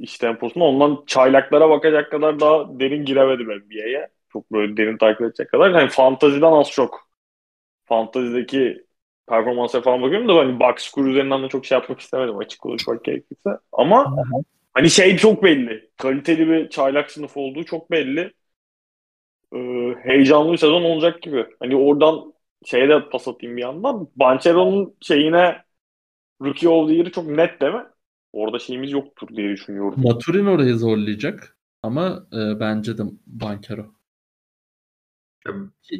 [0.00, 0.64] iş temposuna.
[0.64, 4.08] Ondan çaylaklara bakacak kadar daha derin giremedim NBA'ye.
[4.32, 5.72] Çok böyle derin takip edecek kadar.
[5.72, 7.08] Hani fantaziden az çok.
[7.86, 8.86] Fantazideki
[9.28, 13.04] performansa falan bakıyorum da hani box score üzerinden de çok şey yapmak istemedim açık konuşmak
[13.04, 13.50] gerekirse.
[13.72, 14.16] Ama
[14.74, 15.90] Hani şey çok belli.
[15.96, 18.32] Kaliteli bir çaylak sınıf olduğu çok belli.
[19.54, 21.46] Ee, heyecanlı bir sezon olacak gibi.
[21.60, 22.32] Hani oradan
[22.64, 24.08] şeye de pas atayım bir yandan.
[24.16, 25.62] Banchero'nun şeyine
[26.42, 27.84] Rookie of the Year'ı çok net değil mi?
[28.32, 30.02] Orada şeyimiz yoktur diye düşünüyorum.
[30.02, 33.86] Maturin orayı zorlayacak ama e, bence de Bankero.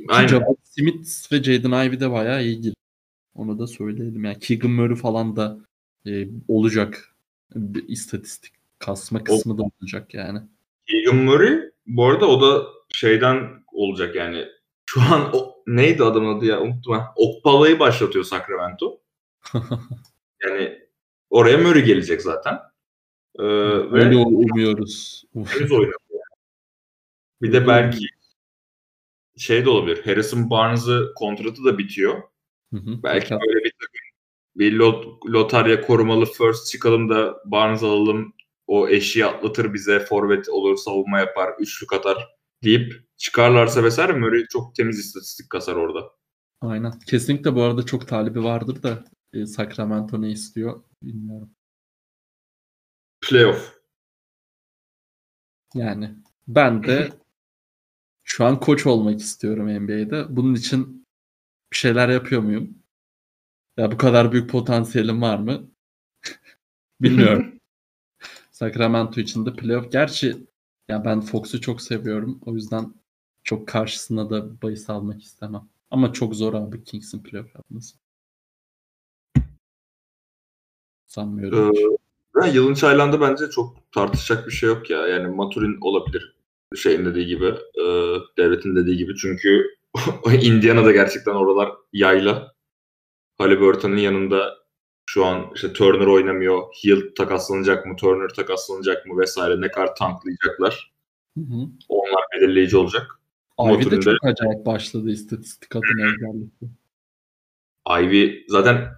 [0.08, 0.44] Aynen.
[0.64, 2.74] Smith ve Jaden Ivey de bayağı iyi girdi.
[3.34, 4.24] Onu da söyleyelim.
[4.24, 5.58] Yani Keegan Murray falan da
[6.06, 7.16] e, olacak.
[7.54, 10.38] Bir istatistik kasma kısmı da olacak yani.
[10.86, 14.44] Keegan Murray bu arada o da şeyden olacak yani.
[14.86, 17.02] Şu an o, neydi adamın adı ya unuttum ben.
[17.16, 19.00] Okpala'yı başlatıyor Sacramento.
[20.42, 20.78] Yani
[21.30, 22.58] oraya Murray gelecek zaten.
[23.38, 25.24] Ee, Öyle ve umuyoruz.
[25.34, 26.22] henüz oynadı yani.
[27.42, 28.06] Bir de belki
[29.36, 30.04] şey de olabilir.
[30.04, 32.22] Harrison Barnes'ı kontratı da bitiyor.
[32.72, 33.02] Hı hı.
[33.02, 33.72] Belki böyle bir
[34.56, 38.34] bir lot, lotarya korumalı first çıkalım da Barnes alalım.
[38.66, 40.00] O eşiği atlatır bize.
[40.00, 42.28] Forvet olur, savunma yapar, üçlük atar
[42.64, 46.10] deyip çıkarlarsa vesaire Murray çok temiz istatistik kasar orada.
[46.60, 46.98] Aynen.
[46.98, 51.50] Kesinlikle bu arada çok talibi vardır da e, Sacramento ne istiyor bilmiyorum.
[53.20, 53.78] Playoff.
[55.74, 56.14] Yani
[56.48, 57.12] ben de
[58.24, 60.36] şu an koç olmak istiyorum NBA'de.
[60.36, 61.06] Bunun için
[61.72, 62.78] bir şeyler yapıyor muyum?
[63.76, 65.70] Ya bu kadar büyük potansiyelim var mı?
[67.00, 67.60] Bilmiyorum.
[68.50, 69.92] Sacramento için de playoff.
[69.92, 70.36] Gerçi
[70.88, 72.40] ya ben Fox'u çok seviyorum.
[72.46, 72.94] O yüzden
[73.48, 75.68] çok karşısına da bahis almak istemem.
[75.90, 77.98] Ama çok zor abi Kings'in playoff yapması.
[81.06, 81.76] Sanmıyorum.
[81.76, 81.80] Ee,
[82.40, 85.06] ve yılın çaylanda bence çok tartışacak bir şey yok ya.
[85.06, 86.36] Yani Maturin olabilir
[86.76, 87.84] şeyin dediği gibi, e,
[88.38, 89.16] devletin dediği gibi.
[89.16, 89.76] Çünkü
[90.42, 92.54] Indiana'da gerçekten oralar yayla.
[93.38, 94.58] Halliburton'un yanında
[95.06, 96.62] şu an işte Turner oynamıyor.
[96.84, 97.96] Hill takaslanacak mı?
[97.96, 99.20] Turner takaslanacak mı?
[99.20, 99.60] Vesaire.
[99.60, 100.92] Ne kadar tanklayacaklar.
[101.38, 101.68] Hı hı.
[101.88, 103.18] Onlar belirleyici olacak.
[103.60, 106.66] Ivy de çok acayip başladı istatistik adına özellikle.
[108.00, 108.88] Ivy zaten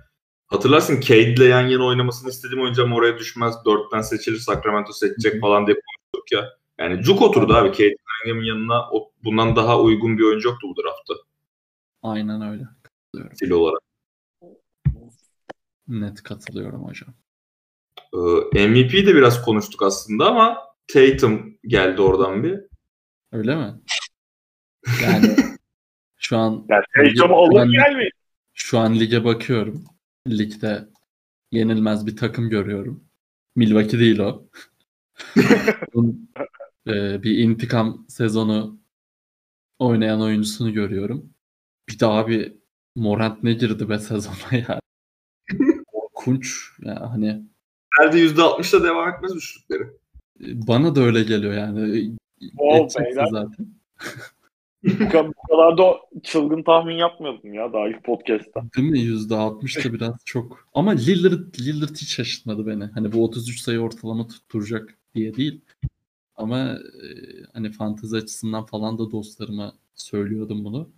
[0.46, 3.54] hatırlarsın Cade'le yan yana oynamasını istediğim oyuncu ama oraya düşmez.
[3.66, 6.48] Dörtten seçilir Sacramento seçecek falan diye konuştuk ya.
[6.78, 7.72] Yani cuk oturdu abi.
[7.72, 11.14] Cade Cunningham'ın yanına o, bundan daha uygun bir oyuncu yoktu bu draftta
[12.02, 12.64] Aynen öyle.
[13.34, 13.80] stil olarak.
[15.88, 17.14] Net katılıyorum hocam.
[18.54, 20.58] Ee, MVP de biraz konuştuk aslında ama
[20.92, 22.60] Tatum geldi oradan bir.
[23.32, 23.80] Öyle mi?
[25.02, 25.36] Yani
[26.16, 28.12] şu an Yani heyecanı alır Ben- gelmeyin.
[28.54, 29.84] şu an lige bakıyorum.
[30.28, 30.88] Ligde
[31.52, 33.04] yenilmez bir takım görüyorum.
[33.56, 34.48] Milwaukee değil o.
[35.94, 36.30] Bunun,
[36.86, 38.80] e, bir intikam sezonu
[39.78, 41.34] oynayan oyuncusunu görüyorum.
[41.88, 42.52] Bir daha bir
[42.96, 44.34] Morant ne girdi be sezona
[44.68, 44.80] yani.
[45.86, 46.72] Korkunç.
[46.82, 47.42] Ya hani
[47.98, 49.82] Herhalde %60'da devam etmez üçlükleri.
[50.40, 52.12] bana da öyle geliyor yani.
[52.40, 53.56] Wow, zaten.
[54.84, 58.62] Bu kadar, da çılgın tahmin yapmıyordum ya daha ilk podcast'ta.
[58.76, 58.98] Değil mi?
[58.98, 60.68] %60 da biraz çok.
[60.74, 62.84] Ama Lillard, Lillard hiç şaşırtmadı beni.
[62.84, 65.60] Hani bu 33 sayı ortalama tutturacak diye değil.
[66.36, 67.08] Ama e,
[67.52, 70.90] hani fantezi açısından falan da dostlarıma söylüyordum bunu.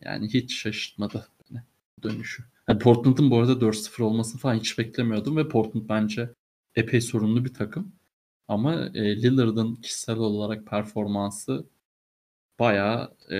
[0.00, 1.62] Yani hiç şaşırtmadı beni
[2.02, 2.44] dönüşü.
[2.68, 6.30] Yani Portland'ın bu arada 4-0 olmasını falan hiç beklemiyordum ve Portland bence
[6.74, 7.92] epey sorunlu bir takım.
[8.48, 11.66] Ama e, Lillard'ın kişisel olarak performansı
[12.60, 13.38] bayağı e,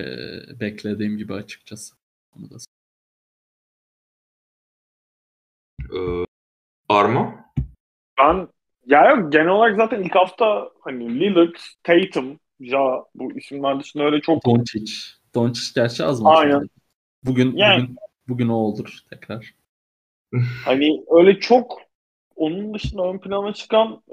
[0.59, 1.95] beklediğim gibi açıkçası.
[2.37, 2.55] Onu da
[5.93, 6.25] Ee,
[6.89, 7.45] Arma?
[8.19, 8.47] Ben
[8.85, 14.45] yani genel olarak zaten ilk hafta hani Lillard, Tatum, Ja bu isimler dışında öyle çok
[14.45, 14.91] Doncic.
[15.35, 16.29] Doncic gerçi az mı?
[16.29, 16.69] Aynen.
[17.23, 17.97] Bugün Yani- bugün
[18.27, 19.53] bugün o olur tekrar.
[20.65, 21.81] hani öyle çok
[22.35, 24.03] onun dışında ön plana çıkan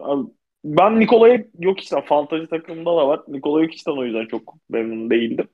[0.65, 3.21] ben Nikola Jokic'ten fantazi takımında da var.
[3.29, 5.49] Nikola Jokic'ten o yüzden çok memnun değildim.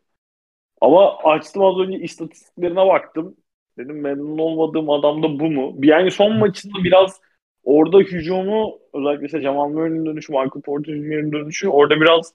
[0.81, 3.37] Ama açtım az önce istatistiklerine baktım.
[3.79, 5.77] Dedim memnun olmadığım adam da bu mu?
[5.83, 7.21] Yani son maçında biraz
[7.65, 12.35] orada hücumu özellikle işte Jamal Murray'nin dönüşü, Michael Porter Jr.'ın dönüşü orada biraz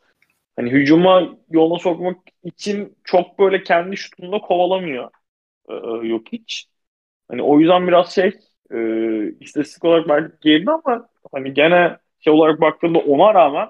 [0.56, 5.10] hani hücuma yoluna sokmak için çok böyle kendi şutunda kovalamıyor
[5.70, 6.64] e, Jokic.
[7.28, 8.32] Hani o yüzden biraz şey
[8.72, 8.78] e,
[9.40, 13.70] istatistik olarak belki geride ama hani gene şey olarak baktığımda ona rağmen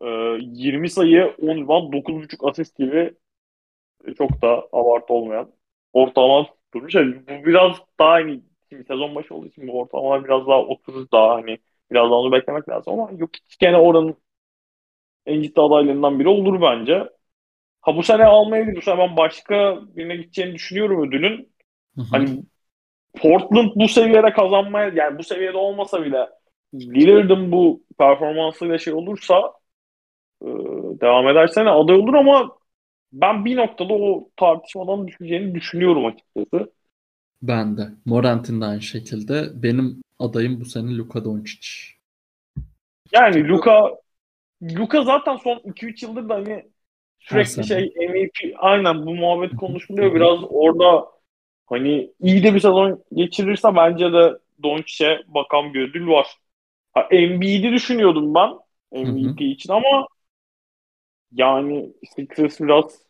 [0.00, 0.06] e,
[0.40, 3.14] 20 sayı 10 rebound 9.5 asist gibi
[4.06, 5.52] e, çok da abartı olmayan
[5.92, 6.94] ortalama tutturmuş.
[6.94, 11.06] Yani bu biraz daha hani şimdi sezon başı olduğu için bu ortalama biraz daha oturur
[11.12, 11.58] daha hani
[11.90, 13.30] biraz daha onu beklemek lazım ama yok
[13.60, 14.16] gene oranın
[15.26, 17.10] en ciddi adaylarından biri olur bence.
[17.80, 18.76] Ha bu sene almayabilir.
[18.76, 21.52] Bu sene ben başka birine gideceğini düşünüyorum ödülün.
[21.96, 22.06] Hı hı.
[22.10, 22.42] Hani
[23.22, 26.28] Portland bu seviyede kazanmaya yani bu seviyede olmasa bile
[26.74, 29.52] Lillard'ın bu performansıyla şey olursa
[30.42, 30.46] e,
[31.00, 32.56] devam edersen aday olur ama
[33.12, 36.72] ben bir noktada o tartışmadan düşeceğini düşünüyorum açıkçası.
[37.42, 37.88] Ben de.
[38.04, 39.62] Morant'in de aynı şekilde.
[39.62, 41.68] Benim adayım bu sene Luka Doncic.
[43.12, 43.90] Yani Luka
[44.62, 46.64] Luka zaten son 2-3 yıldır da hani
[47.18, 50.14] sürekli şey MVP aynen bu muhabbet konuşuluyor.
[50.14, 51.06] Biraz orada
[51.66, 56.26] hani iyi de bir sezon geçirirse bence de Doncic'e bakan bir ödül var.
[57.02, 58.50] Embiid'i düşünüyordum ben
[58.92, 60.06] MVP için ama
[61.32, 63.02] yani Sixers biraz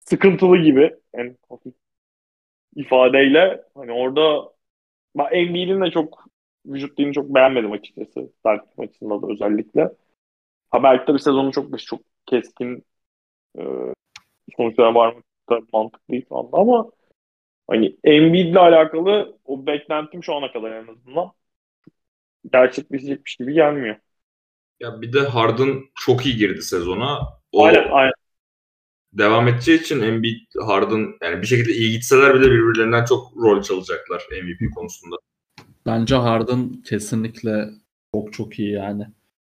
[0.00, 1.74] sıkıntılı gibi en hafif
[2.76, 4.52] ifadeyle hani orada
[5.16, 6.24] ben Embiid'in de çok
[6.66, 8.32] vücut dilini çok beğenmedim açıkçası.
[8.46, 9.90] Celtics maçında da özellikle.
[10.70, 12.84] Ha belki de bir sezonun çok çok keskin
[13.58, 13.62] e,
[14.56, 16.90] sonuçlara varmak da mantıklı değil şu anda ama
[17.68, 21.32] hani Embiid'le alakalı o beklentim şu ana kadar en azından
[22.52, 23.96] gerçekleşecekmiş gibi gelmiyor.
[24.80, 27.18] Ya bir de Harden çok iyi girdi sezona.
[27.52, 28.12] O Aynen aynen.
[29.12, 34.26] devam edeceği için Embiid, Harden yani bir şekilde iyi gitseler bile birbirlerinden çok rol çalacaklar
[34.42, 35.16] MVP konusunda.
[35.86, 37.68] Bence Harden kesinlikle
[38.14, 39.06] çok çok iyi yani.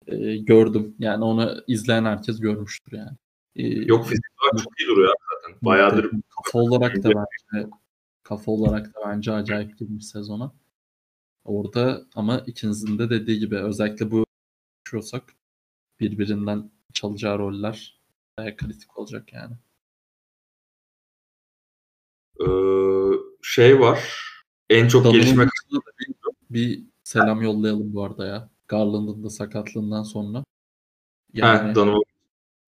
[0.06, 0.94] Ee, gördüm.
[0.98, 3.16] Yani onu izleyen herkes görmüştür yani.
[3.56, 5.58] Ee, Yok fizik olarak çok iyi duruyor zaten.
[5.62, 6.10] Bayağıdır
[6.44, 7.68] kafa olarak da bence
[8.22, 10.52] kafa olarak da bence acayip girmiş sezona.
[11.46, 14.26] Orada ama ikinizin de dediği gibi özellikle bu
[14.84, 15.34] konuşuyorsak
[16.00, 18.00] birbirinden çalacağı roller
[18.38, 19.54] bayağı kritik olacak yani.
[22.40, 22.46] Ee,
[23.42, 24.26] şey var.
[24.70, 25.48] En çok gelişme
[26.50, 28.50] bir, selam yollayalım bu arada ya.
[28.68, 30.44] Garland'ın da sakatlığından sonra.
[31.32, 32.02] Yani Heh, Donovan.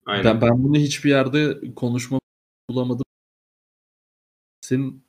[0.06, 0.26] Aynen.
[0.26, 2.20] ben, ben bunu hiçbir yerde konuşma
[2.70, 3.06] bulamadım.
[4.62, 5.04] Senin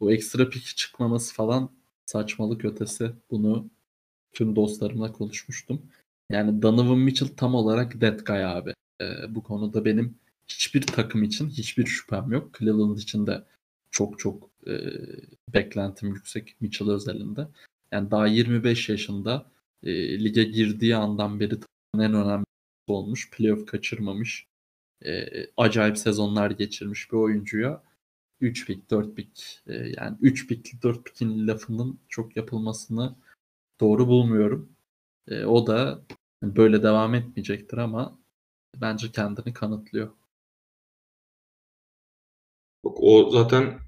[0.00, 1.70] bu ekstra pik çıkmaması falan
[2.06, 3.12] saçmalık ötesi.
[3.30, 3.70] Bunu
[4.32, 5.82] tüm dostlarımla konuşmuştum.
[6.30, 8.74] Yani Donovan Mitchell tam olarak that guy abi.
[9.00, 10.18] Ee, bu konuda benim
[10.48, 12.58] hiçbir takım için hiçbir şüphem yok.
[12.58, 13.44] Cleveland için de
[13.90, 14.72] çok çok e,
[15.54, 17.48] beklentim yüksek Mitchell özelinde.
[17.92, 19.46] Yani daha 25 yaşında
[19.82, 21.54] e, lige girdiği andan beri
[21.94, 22.44] en önemli
[22.86, 23.30] olmuş.
[23.30, 24.46] Playoff kaçırmamış.
[25.04, 25.26] E,
[25.56, 27.82] acayip sezonlar geçirmiş bir oyuncuya
[28.40, 33.16] 3 pik 4 pik e, yani 3 pikli 4 pikin lafının çok yapılmasını
[33.80, 34.72] doğru bulmuyorum.
[35.28, 36.04] E, o da
[36.42, 38.18] böyle devam etmeyecektir ama
[38.76, 40.10] bence kendini kanıtlıyor.
[42.84, 43.78] O zaten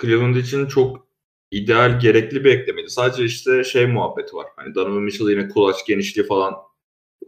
[0.00, 1.06] Cleveland için çok
[1.50, 2.90] ideal, gerekli bir eklemeydi.
[2.90, 4.46] Sadece işte şey muhabbeti var.
[4.56, 6.52] Hani Donovan Mitchell yine kulaç genişliği falan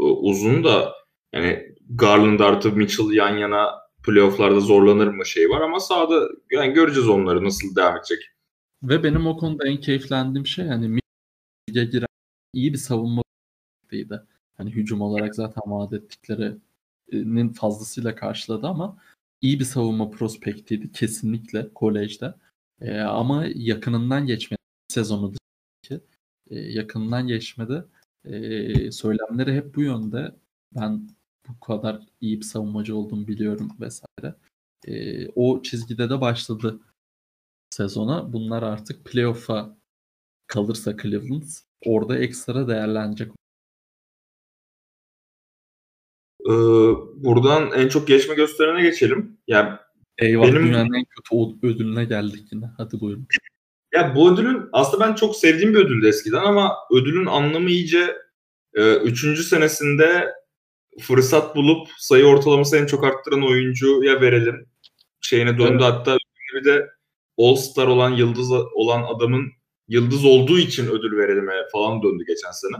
[0.01, 0.94] e, uzun da
[1.32, 7.09] yani Garland artı Mitchell yan yana playofflarda zorlanır mı şey var ama sahada yani göreceğiz
[7.09, 8.18] onları nasıl devam edecek.
[8.82, 11.01] Ve benim o konuda en keyiflendiğim şey hani
[11.70, 12.06] lige giren
[12.52, 13.22] iyi bir savunma
[13.94, 14.22] prospektiydi.
[14.56, 18.98] Hani hücum olarak zaten vaat ettiklerinin fazlasıyla karşıladı ama
[19.40, 22.35] iyi bir savunma prospektiydi kesinlikle kolejde.
[22.81, 26.06] Ee, ama yakınından geçmedi sezonu dışındaki.
[26.51, 27.85] Ee, yakınından geçmedi.
[28.24, 30.35] Ee, söylemleri hep bu yönde.
[30.76, 31.09] Ben
[31.48, 34.34] bu kadar iyi bir savunmacı olduğumu biliyorum vesaire.
[34.86, 36.80] Ee, o çizgide de başladı
[37.70, 38.32] sezona.
[38.32, 39.76] Bunlar artık playoff'a
[40.46, 41.42] kalırsa Cleveland
[41.86, 43.32] orada ekstra değerlenecek.
[46.40, 46.52] Ee,
[47.16, 49.38] buradan en çok gelişme gösterene geçelim.
[49.46, 49.78] Yani
[50.18, 52.66] Eyvah Benim- dünyanın en kötü ödülüne geldik yine.
[52.76, 53.26] Hadi buyurun.
[53.94, 58.16] Ya bu ödülün aslında ben çok sevdiğim bir ödüldü eskiden ama ödülün anlamı iyice
[58.74, 60.34] e, üçüncü senesinde
[61.00, 64.66] fırsat bulup sayı ortalaması en çok arttıran oyuncuya verelim
[65.20, 65.70] şeyine döndü.
[65.70, 65.82] Evet.
[65.82, 66.16] Hatta
[66.54, 66.90] bir de
[67.38, 69.52] All Star olan yıldız olan adamın
[69.88, 72.76] yıldız olduğu için ödül verelim falan döndü geçen sene.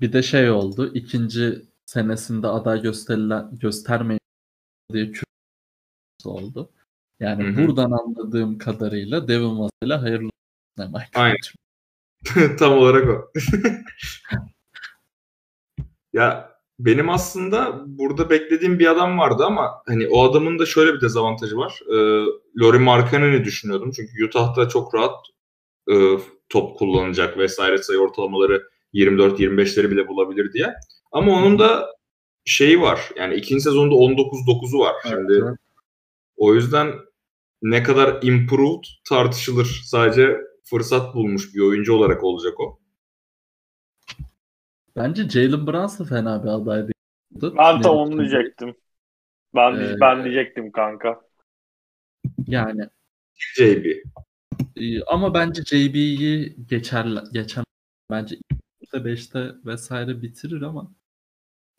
[0.00, 0.90] Bir de şey oldu.
[0.94, 4.20] ikinci senesinde aday gösterilen göstermeyin
[4.92, 5.12] diye
[6.24, 6.72] oldu.
[7.20, 7.66] Yani Hı hı.
[7.66, 10.30] buradan anladığım kadarıyla Devin Vassell'e hayırlı
[10.78, 11.10] olsun Michael.
[11.14, 12.56] Aynen.
[12.56, 13.32] Tam olarak o.
[16.12, 21.00] ya benim aslında burada beklediğim bir adam vardı ama hani o adamın da şöyle bir
[21.00, 21.80] dezavantajı var.
[21.88, 22.24] Ee,
[22.56, 23.90] Laurie Markkanen'i düşünüyordum.
[23.96, 25.26] Çünkü Utah'ta çok rahat
[25.90, 25.94] e,
[26.48, 28.62] top kullanacak vesaire sayı ortalamaları
[28.94, 30.74] 24-25'leri bile bulabilir diye.
[31.12, 31.96] Ama onun da
[32.44, 33.10] şeyi var.
[33.16, 34.94] Yani ikinci sezonda 19-9'u var.
[35.08, 35.58] Şimdi Evet.
[36.36, 36.92] o yüzden
[37.62, 39.82] ne kadar improved tartışılır.
[39.84, 42.78] Sadece fırsat bulmuş bir oyuncu olarak olacak o.
[44.96, 47.56] Bence Jalen Brunson fena bir aday değildi.
[47.56, 48.74] Ben tam Ne onu diyecektim.
[49.54, 51.20] Ben, Ee, ben diyecektim kanka.
[52.46, 52.88] Yani
[53.34, 53.86] JB.
[54.76, 57.64] e, ama bence JB'yi geçer geçen
[58.10, 58.36] bence
[58.80, 60.90] 5'te 5'te vesaire bitirir ama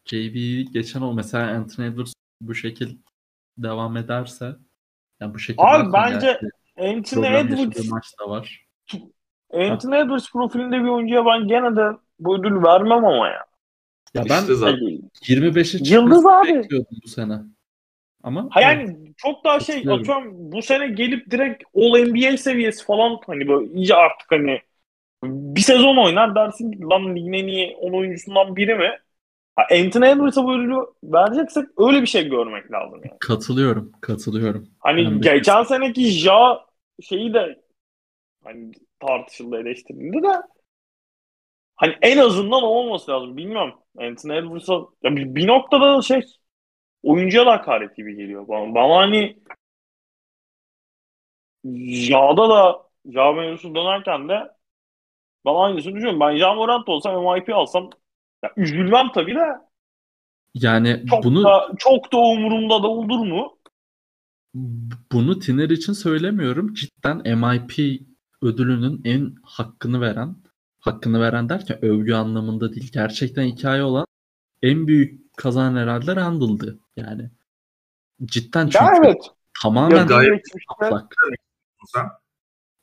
[0.05, 2.97] JV'yi geçen o mesela Anthony Edwards bu şekil
[3.57, 4.55] devam ederse
[5.19, 6.39] yani bu şekilde Abi bence
[6.77, 8.66] Anthony Edwards maç da var.
[9.53, 13.45] Anthony Edwards profilinde bir oyuncuya ben gene de bu ödülü vermem ama ya.
[14.13, 14.73] Ya ben İşte zaten.
[14.73, 16.53] Hani, 25'i Yıldız abi.
[16.53, 17.39] bekliyordum bu sene.
[18.23, 23.19] Ama ha yani çok daha şey atıyorum bu sene gelip direkt All NBA seviyesi falan
[23.27, 24.61] hani böyle iyice artık hani
[25.23, 28.99] bir sezon oynar dersin ki lan ligin en iyi 10 oyuncusundan biri mi?
[29.55, 33.17] Ha, Anthony Edwards'a bu ödülü vereceksek öyle bir şey görmek lazım yani.
[33.19, 34.67] katılıyorum, katılıyorum.
[34.79, 36.65] Hani Ben geçen seneki Ja
[37.01, 37.61] şeyi de
[38.43, 40.41] hani tartışıldı eleştirildi de
[41.75, 43.37] hani en azından olması lazım.
[43.37, 43.73] Bilmiyorum.
[43.97, 46.21] Anthony Edwards'a ya bir, bir noktada da şey
[47.03, 48.75] oyuncuya da hakaret gibi geliyor bana.
[48.75, 49.37] Bana hani
[52.07, 54.51] Ja'da da Ja mevzusu dönerken de
[55.45, 56.19] ben aynısını düşünüyorum.
[56.19, 57.89] Ben Ja Morant olsam MIP alsam
[58.43, 59.45] ya üzülmem tabii de
[60.53, 63.57] Yani çok bunu da çok da umurumda da olur mu?
[65.11, 66.73] bunu Tiner için söylemiyorum.
[66.73, 68.01] Cidden MIP
[68.41, 70.35] ödülünün en hakkını veren,
[70.79, 72.91] hakkını veren derken övgü anlamında değil.
[72.93, 74.05] Gerçekten hikaye olan
[74.61, 76.79] en büyük kazan herhalde Randall'dı.
[76.95, 77.31] Yani
[78.25, 79.21] cidden çünkü Ya evet.
[79.61, 80.41] tamamen Ya gayet-
[80.79, 81.15] atlak.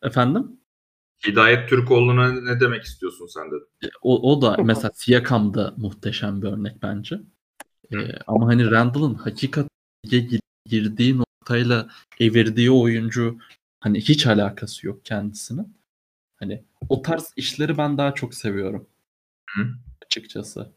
[0.02, 0.60] Efendim?
[1.26, 3.54] Hidayet Türkoğlu'na ne demek istiyorsun sen de?
[4.02, 7.20] O, o da mesela Siakam da muhteşem bir örnek bence.
[7.92, 9.66] Ee, ama hani Randall'ın hakikat
[10.06, 11.88] lige gir- girdiği noktayla
[12.20, 13.38] evirdiği oyuncu
[13.84, 15.76] hani hiç alakası yok kendisinin.
[16.36, 18.86] Hani o tarz işleri ben daha çok seviyorum.
[19.50, 19.62] Hı.
[20.06, 20.72] Açıkçası.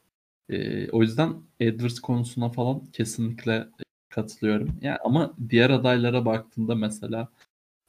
[0.49, 3.67] Ee, o yüzden Edwards konusuna falan kesinlikle
[4.09, 4.79] katılıyorum.
[4.81, 7.27] Yani ama diğer adaylara baktığında mesela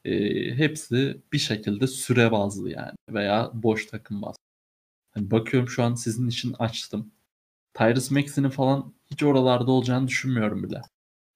[0.04, 0.12] e,
[0.56, 4.38] hepsi bir şekilde süre bazlı yani veya boş takım bazlı.
[5.10, 7.12] Hani bakıyorum şu an sizin için açtım.
[7.74, 10.82] Tyrese Maxey'nin falan hiç oralarda olacağını düşünmüyorum bile.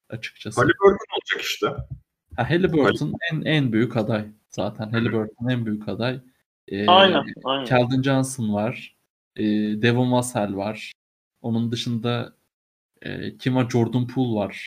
[0.09, 0.61] Açıkçası.
[0.61, 1.67] Halliburton olacak işte.
[2.37, 4.91] Ha, Halliburton en en büyük aday zaten.
[4.91, 6.21] Halliburton en büyük aday.
[6.69, 7.65] Ee, Aynen, aynen.
[7.65, 8.97] Keldon Johnson var.
[9.37, 9.43] Ee,
[9.83, 10.93] Devon Vassell var.
[11.43, 12.37] Onun dışında
[13.03, 13.71] e, kim var?
[13.71, 14.67] Jordan Poole var.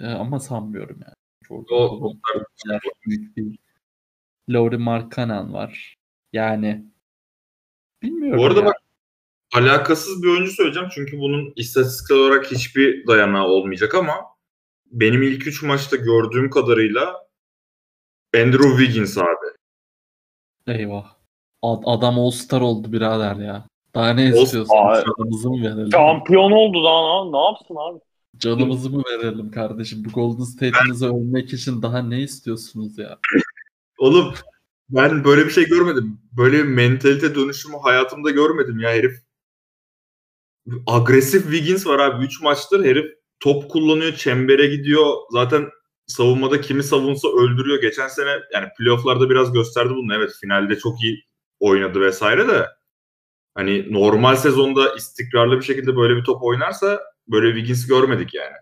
[0.00, 1.14] Ee, ama sanmıyorum yani.
[1.48, 2.18] Jordan O, Poole
[2.64, 3.58] kadar büyük bir
[4.48, 5.96] Lauri Markkanen var.
[6.32, 6.84] Yani
[8.02, 8.38] bilmiyorum.
[8.38, 8.66] Bu arada ya.
[8.66, 8.76] bak
[9.54, 14.35] alakasız bir oyuncu söyleyeceğim çünkü bunun istatistiksel olarak hiçbir dayanağı olmayacak ama
[14.90, 17.26] benim ilk 3 maçta gördüğüm kadarıyla
[18.36, 19.46] Andrew Wiggins abi.
[20.66, 21.16] Eyvah.
[21.62, 23.66] Ad- adam All Star oldu birader ya.
[23.94, 24.74] Daha ne All- istiyorsun?
[25.16, 25.92] Canımızı mı verelim?
[25.92, 28.00] Şampiyon oldu daha ne, ne yapsın abi?
[28.36, 30.04] Canımızı mı verelim kardeşim?
[30.04, 33.18] Bu Golden State'inizi övmek için daha ne istiyorsunuz ya?
[33.98, 34.34] Oğlum
[34.88, 36.20] ben böyle bir şey görmedim.
[36.36, 39.20] Böyle bir mentalite dönüşümü hayatımda görmedim ya herif.
[40.86, 42.24] Agresif Wiggins var abi.
[42.24, 45.14] 3 maçtır herif top kullanıyor, çembere gidiyor.
[45.30, 45.70] Zaten
[46.06, 47.80] savunmada kimi savunsa öldürüyor.
[47.82, 50.14] Geçen sene yani playofflarda biraz gösterdi bunu.
[50.14, 51.24] Evet finalde çok iyi
[51.60, 52.66] oynadı vesaire de.
[53.54, 58.56] Hani normal sezonda istikrarlı bir şekilde böyle bir top oynarsa böyle Wiggins görmedik yani.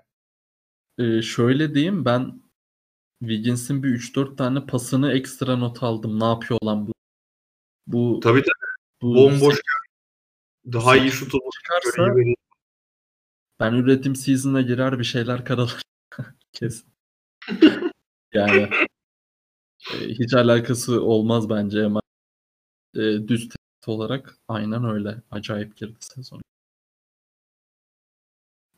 [0.99, 2.43] Ee, şöyle diyeyim ben
[3.21, 6.21] Wiggins'in bir 3-4 tane pasını ekstra not aldım.
[6.21, 6.93] Ne yapıyor lan bu?
[7.87, 9.57] Bu, Tabii tabii bu bomboş
[10.73, 11.51] daha iyi şut olur.
[11.63, 12.15] çıkarsa
[13.61, 15.83] ben üretim season'a girer bir şeyler karalar.
[16.53, 16.87] Kesin.
[18.33, 18.69] yani
[19.93, 22.01] e, hiç alakası olmaz bence ama
[22.95, 23.49] e, düz
[23.87, 25.23] olarak aynen öyle.
[25.31, 26.43] Acayip girdi sezon.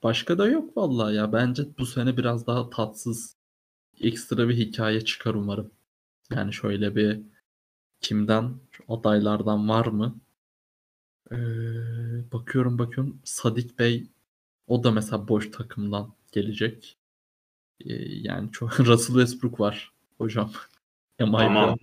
[0.03, 1.33] Başka da yok vallahi ya.
[1.33, 3.37] Bence bu sene biraz daha tatsız
[4.01, 5.71] ekstra bir hikaye çıkar umarım.
[6.31, 7.21] Yani şöyle bir
[8.01, 8.55] kimden
[8.89, 10.21] adaylardan var mı?
[11.33, 11.37] Ee,
[12.33, 14.11] bakıyorum bakıyorum Sadik Bey
[14.67, 16.99] o da mesela boş takımdan gelecek.
[17.81, 20.53] Ee, yani çok Russell Westbrook var hocam.
[21.19, 21.77] Tamam.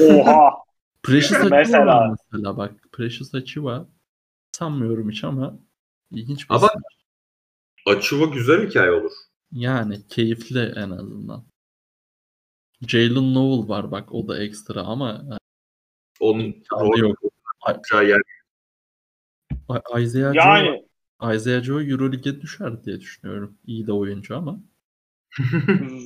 [0.00, 0.50] Oha.
[1.02, 1.86] Precious Achiuwa Mesela.
[1.86, 2.88] var mesela bak.
[2.92, 3.88] Precious Achiuwa
[4.52, 5.58] sanmıyorum hiç ama
[6.10, 6.70] ilginç bir Ama-.
[7.86, 9.12] Açıva güzel hikaye olur.
[9.52, 11.44] Yani keyifli en azından.
[12.88, 15.24] Jalen Noel var bak o da ekstra ama
[16.20, 17.18] Onun imkanı rol yok.
[17.92, 18.20] yer.
[20.00, 20.83] Isaiah Yani
[21.32, 23.58] Isaiah Joe Euroleague'e düşer diye düşünüyorum.
[23.66, 24.60] İyi de oyuncu ama.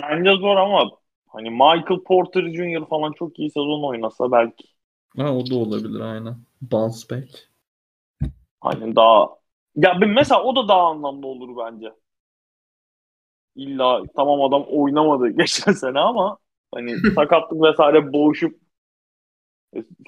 [0.00, 0.90] bence zor ama
[1.28, 2.88] hani Michael Porter Jr.
[2.88, 4.64] falan çok iyi sezon oynasa belki
[5.16, 6.44] Ha, o da olabilir aynen.
[6.60, 7.50] Bounce back.
[8.60, 9.28] hani daha
[9.76, 11.92] ya bir- mesela o da daha anlamlı olur bence.
[13.56, 16.38] İlla tamam adam oynamadı geçen sene ama
[16.74, 18.60] hani sakatlık vesaire boğuşup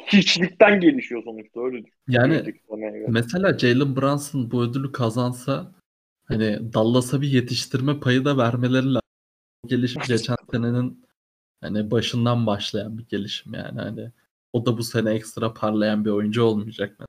[0.07, 1.97] Hiçlikten gelişiyor sonuçta öyle düşün.
[2.09, 2.55] Yani
[3.09, 5.73] mesela Jalen Brunson bu ödülü kazansa
[6.25, 9.01] hani Dallas'a bir yetiştirme payı da vermeleri lazım.
[9.67, 11.07] Gelişim geçen senenin
[11.61, 14.13] hani başından başlayan bir gelişim yani hani
[14.53, 17.07] o da bu sene ekstra parlayan bir oyuncu olmayacak mı?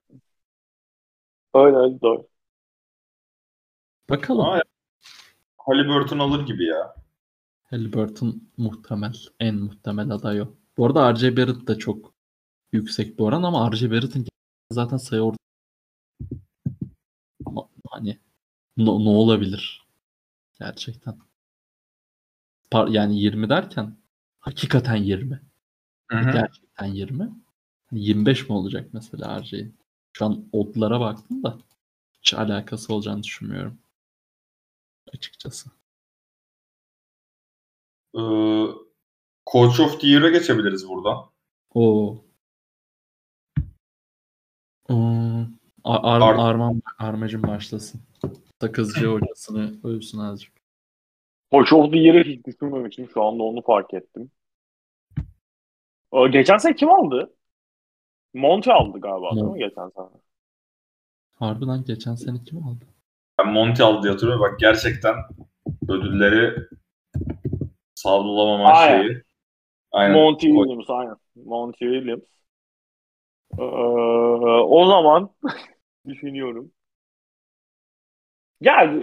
[1.53, 2.27] Öyle öyle doğru.
[4.10, 4.45] Bakalım.
[4.45, 4.61] Ama
[5.57, 6.95] Halliburton alır gibi ya.
[7.64, 9.14] Halliburton muhtemel.
[9.40, 10.48] En muhtemel aday o.
[10.77, 12.14] Bu arada RJ Barrett da çok
[12.76, 14.27] yüksek bir oran ama RJ Barrett'ın
[14.72, 15.38] zaten sayı orada.
[17.45, 18.19] Ama hani
[18.77, 19.88] ne, ne olabilir?
[20.60, 21.18] Gerçekten.
[22.72, 23.97] Par- yani 20 derken
[24.39, 25.41] hakikaten 20.
[26.07, 26.31] Hı hı.
[26.31, 27.30] Gerçekten 20.
[27.88, 29.76] Hani 25 mi olacak mesela RJ'in?
[30.14, 31.57] Şu an oddlara baktım da
[32.19, 33.77] hiç alakası olacağını düşünmüyorum.
[35.14, 35.69] Açıkçası.
[38.15, 38.65] Ee,
[39.52, 41.18] Coach of the Year'a geçebiliriz buradan.
[41.73, 42.24] O.
[44.89, 48.01] Ar- Ar- Ar- Arman Armacım başlasın.
[48.61, 50.53] Sakızcı hocasını övsün azıcık.
[51.51, 53.09] Of the Year'ı hiç düşünmemiştim.
[53.13, 54.31] Şu anda onu fark ettim.
[56.13, 57.33] Ee, Geçen sene kim aldı?
[58.33, 60.07] Monty aldı galiba değil mi geçen sene?
[61.35, 62.85] Harbiden geçen sene kim aldı?
[63.39, 64.43] Ben Monty aldı diye hatırlıyorum.
[64.43, 65.15] Bak gerçekten
[65.89, 66.67] ödülleri
[68.75, 69.01] Aynen.
[69.01, 69.21] şeyi.
[69.91, 70.17] Aynen.
[70.17, 71.15] Monty Williams aynen.
[71.35, 72.23] Monty Williams.
[73.57, 75.30] Ee, o zaman
[76.07, 76.72] düşünüyorum.
[78.61, 79.02] Yani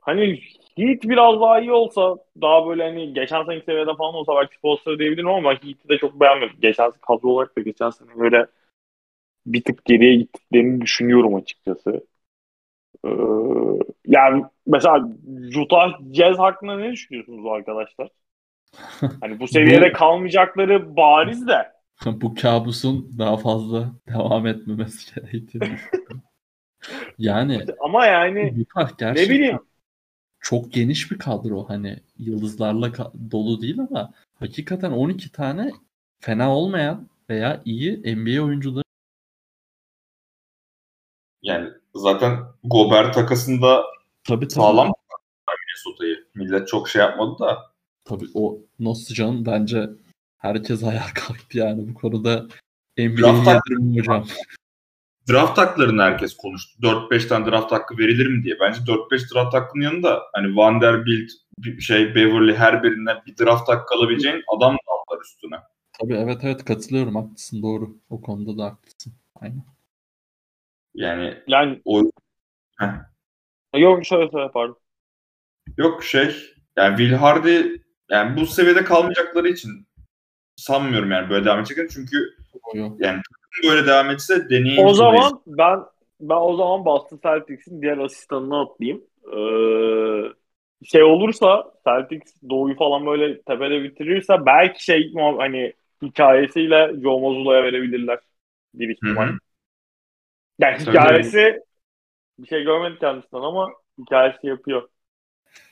[0.00, 0.40] hani
[0.76, 4.98] Heat biraz daha iyi olsa daha böyle hani geçen seneki seviyede falan olsa belki Spolstra
[4.98, 6.56] diyebilirim ama Heat'i de çok beğenmedim.
[6.60, 8.46] Geçen kadro olarak da geçen sene böyle
[9.46, 12.06] bir tık geriye gittiklerini düşünüyorum açıkçası.
[13.04, 13.08] Ee,
[14.06, 15.08] yani mesela
[15.62, 18.08] Utah Jazz hakkında ne düşünüyorsunuz arkadaşlar?
[19.20, 21.72] Hani bu seviyede kalmayacakları bariz de.
[22.20, 25.78] Bu kabusun daha fazla devam etmemesi gerektiğini.
[27.18, 28.54] Yani Ama yani
[28.98, 29.60] gerçekten bileyim.
[30.40, 31.68] çok geniş bir kadro.
[31.68, 35.72] Hani yıldızlarla ka- dolu değil ama hakikaten 12 tane
[36.20, 38.84] fena olmayan veya iyi NBA oyuncuları
[41.42, 43.84] Yani zaten Gobert takasında
[44.24, 44.54] tabii tabii.
[44.54, 44.92] sağlam
[45.48, 46.16] Minnesota'yı.
[46.34, 47.58] Millet çok şey yapmadı da.
[48.04, 49.90] Tabii o nasıl canım bence
[50.42, 52.46] herkes ayağa kalktı yani bu konuda
[52.98, 54.26] NBA'yi yatırım hocam.
[55.30, 56.82] Draft haklarını herkes konuştu.
[56.82, 58.56] 4-5 tane draft hakkı verilir mi diye.
[58.60, 61.30] Bence 4-5 draft hakkının yanında hani Vanderbilt,
[61.80, 65.56] şey Beverly her birinden bir draft hakkı alabileceğin adam da aldılar üstüne.
[66.00, 67.96] Tabii evet evet katılıyorum haklısın doğru.
[68.10, 69.12] O konuda da haklısın.
[69.40, 69.64] Aynen.
[70.94, 72.02] Yani Yani o
[72.78, 72.88] Heh.
[73.76, 74.76] yok şöyle söyle pardon.
[75.76, 76.36] yok şey
[76.76, 79.86] yani Will Hardy yani bu seviyede kalmayacakları için
[80.56, 81.90] sanmıyorum yani böyle devam edeceklerini.
[81.90, 82.16] Çünkü
[82.74, 82.96] yok.
[83.00, 83.20] yani
[83.64, 85.80] böyle devam etse deneyim O zaman ben
[86.20, 89.02] ben o zaman Boston Celtics'in diğer asistanını atlayayım.
[89.26, 90.32] Ee,
[90.84, 95.72] şey olursa Celtics Doğu'yu falan böyle tepede bitirirse belki şey hani
[96.02, 98.18] hikayesiyle Joe Mazzulla'ya verebilirler
[98.74, 99.28] bir ihtimal.
[100.58, 101.60] Yani hikayesi
[102.38, 104.88] bir şey görmedik kendisinden ama hikayesi yapıyor.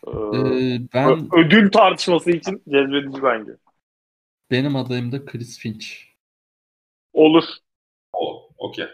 [0.06, 3.52] Ee, Ee, ben ödül tartışması için cezbedici bence.
[4.50, 5.86] Benim adayım da Chris Finch.
[7.12, 7.44] Olur.
[8.12, 8.86] O, okey.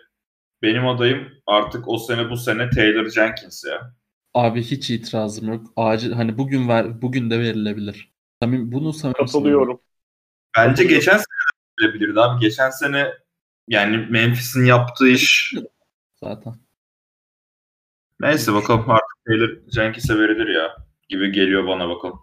[0.62, 3.94] Benim adayım artık o sene bu sene Taylor Jenkins ya.
[4.34, 5.66] Abi hiç itirazım yok.
[5.76, 8.12] Acil hani bugün ver bugün de verilebilir.
[8.42, 9.26] Samim, bunu samimi söylüyorum.
[9.26, 9.80] Katılıyorum.
[10.56, 10.98] Bence Katılıyorum.
[10.98, 11.24] geçen sene
[11.80, 12.40] de verebilirdi abi.
[12.40, 13.12] Geçen sene
[13.68, 15.54] yani Memphis'in yaptığı iş
[16.24, 16.54] zaten.
[18.20, 20.76] neyse bakalım artık Taylor Jenkins'e verilir ya
[21.08, 22.20] gibi geliyor bana bakalım.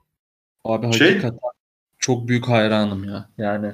[0.63, 1.39] Abi Şey- hakikaten
[2.03, 3.29] çok büyük hayranım ya.
[3.37, 3.73] Yani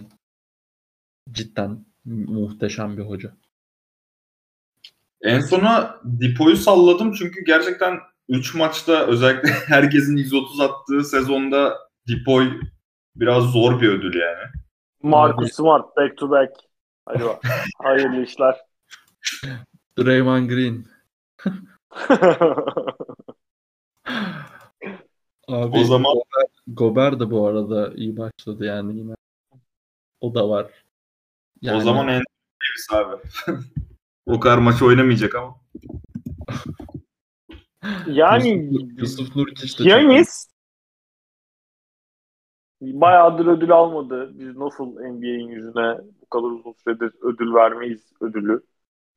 [1.31, 3.33] cidden muhteşem bir hoca.
[5.21, 11.77] En sona Dipo'yu salladım çünkü gerçekten 3 maçta özellikle herkesin 130 attığı sezonda
[12.07, 12.61] Dipoy
[13.15, 14.51] biraz zor bir ödül yani.
[15.03, 16.51] Marcus Smart back to back.
[17.05, 17.43] Hadi bak.
[17.83, 18.55] Hayırlı işler.
[19.97, 20.85] Draymond Green.
[25.49, 26.15] Abi O zaman-
[26.67, 29.15] Gobert de bu arada iyi başladı yani yine.
[30.21, 30.65] O da var.
[30.65, 30.69] O
[31.61, 32.21] Yani zaman en
[32.61, 33.21] Davis abi.
[34.25, 35.55] o kadar maç oynamayacak ama.
[38.07, 40.49] yani Yusuf, Yusuf Nurkic de Giannis
[42.81, 44.39] bayağıdır ödül almadı.
[44.39, 48.63] Biz nasıl NBA'in yüzüne bu kadar uzun süredir ödül vermeyiz ödülü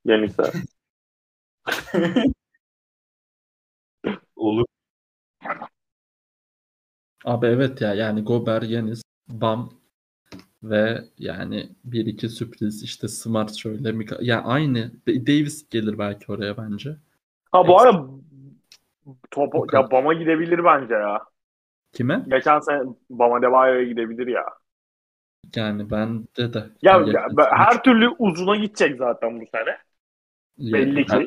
[0.05, 0.53] Giannis'e.
[4.37, 4.67] Olur.
[7.24, 9.73] Abi evet ya yani Gobert, Yanis, Bam
[10.62, 16.57] Ve yani bir iki sürpriz işte Smart şöyle Mika yani aynı Davis gelir belki oraya
[16.57, 16.97] bence.
[17.53, 18.07] Ha bu arada
[19.31, 21.20] topu, ya Bama gidebilir bence ya.
[21.93, 22.24] Kime?
[22.28, 24.44] Geçen sene Bama Debayo'ya gidebilir ya.
[25.57, 26.59] Yani bende de.
[26.82, 29.78] Ya, Yani ya ben- her türlü uzuna gidecek zaten bu sene.
[30.59, 31.12] Ya- Belli ki.
[31.12, 31.27] her-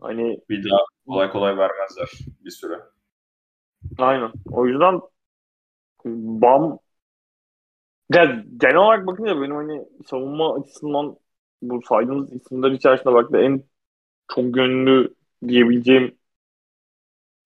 [0.00, 2.08] Hani Bir daha kolay kolay vermezler
[2.44, 2.80] bir süre.
[3.98, 4.32] Aynen.
[4.50, 5.00] O yüzden
[6.40, 6.78] Bam
[8.14, 8.24] ya
[8.56, 11.16] genel olarak bakınca benim hani savunma açısından
[11.62, 13.62] bu saydığımız isimler içerisinde bak en
[14.34, 15.14] çok gönüllü
[15.48, 16.18] diyebileceğim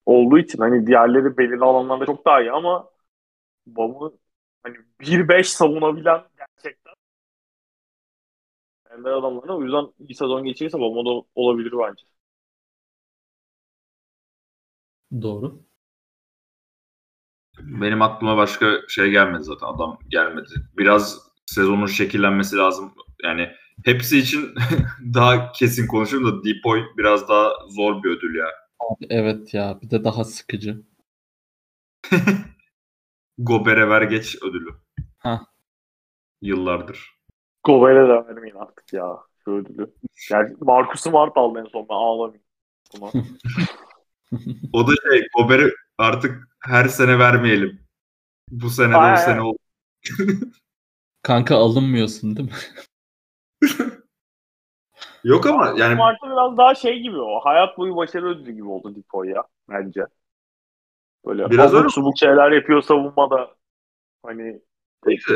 [0.07, 2.91] olduğu için hani diğerleri belirli alanlarda çok daha iyi ama
[3.67, 4.13] Bam'ı
[4.65, 6.95] hani 1-5 savunabilen gerçekten
[8.91, 9.49] ender adamlar.
[9.49, 12.05] O yüzden iyi sezon geçirirse Bam'a da olabilir bence.
[15.23, 15.65] Doğru.
[17.63, 19.67] Benim aklıma başka şey gelmedi zaten.
[19.67, 20.51] Adam gelmedi.
[20.79, 22.95] Biraz sezonun şekillenmesi lazım.
[23.23, 23.51] Yani
[23.85, 24.55] hepsi için
[25.15, 28.47] daha kesin konuşurum da Depoy biraz daha zor bir ödül ya.
[28.81, 30.83] Abi evet ya bir de daha sıkıcı.
[33.39, 34.71] Gober'e ver geç ödülü.
[35.19, 35.41] Ha.
[36.43, 37.11] Yıllardır.
[37.65, 39.95] Gober'e de vermeyin artık ya şu ödülü.
[40.31, 42.43] Yani Marcus Smart aldı en son ben ağlamayayım.
[44.73, 47.81] O da şey Gober'i artık her sene vermeyelim.
[48.51, 49.59] Bu sene de o sene oldu.
[51.23, 52.57] Kanka alınmıyorsun değil mi?
[55.25, 57.41] Yok ama yani Smart'ı biraz daha şey gibi o.
[57.41, 60.07] Hayat boyu başarı ödülü gibi oldu Defoe ya bence.
[61.27, 61.89] Böyle Biraz abuk öyle.
[61.89, 63.57] subuk şeyler yapıyor savunmada.
[64.23, 64.61] Hani
[65.09, 65.35] İşte.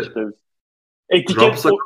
[1.09, 1.79] etiket Rob Sakat-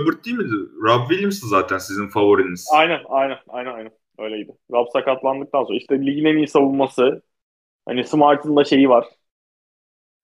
[0.00, 0.70] Robert değil miydi?
[0.82, 2.68] Rob Williams'ı zaten sizin favoriniz.
[2.72, 4.52] Aynen aynen aynen aynen öyleydi.
[4.72, 7.22] Rob sakatlandıktan sonra işte ligin en iyi savunması
[7.86, 9.06] hani Smart'ın da şeyi var.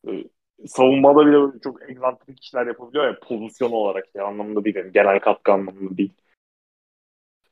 [0.08, 0.24] Ee,
[0.66, 4.76] savunmada bile böyle çok egzantrik işler yapabiliyor ya pozisyon olarak ya anlamında değil.
[4.76, 6.12] Yani genel katkı anlamında değil.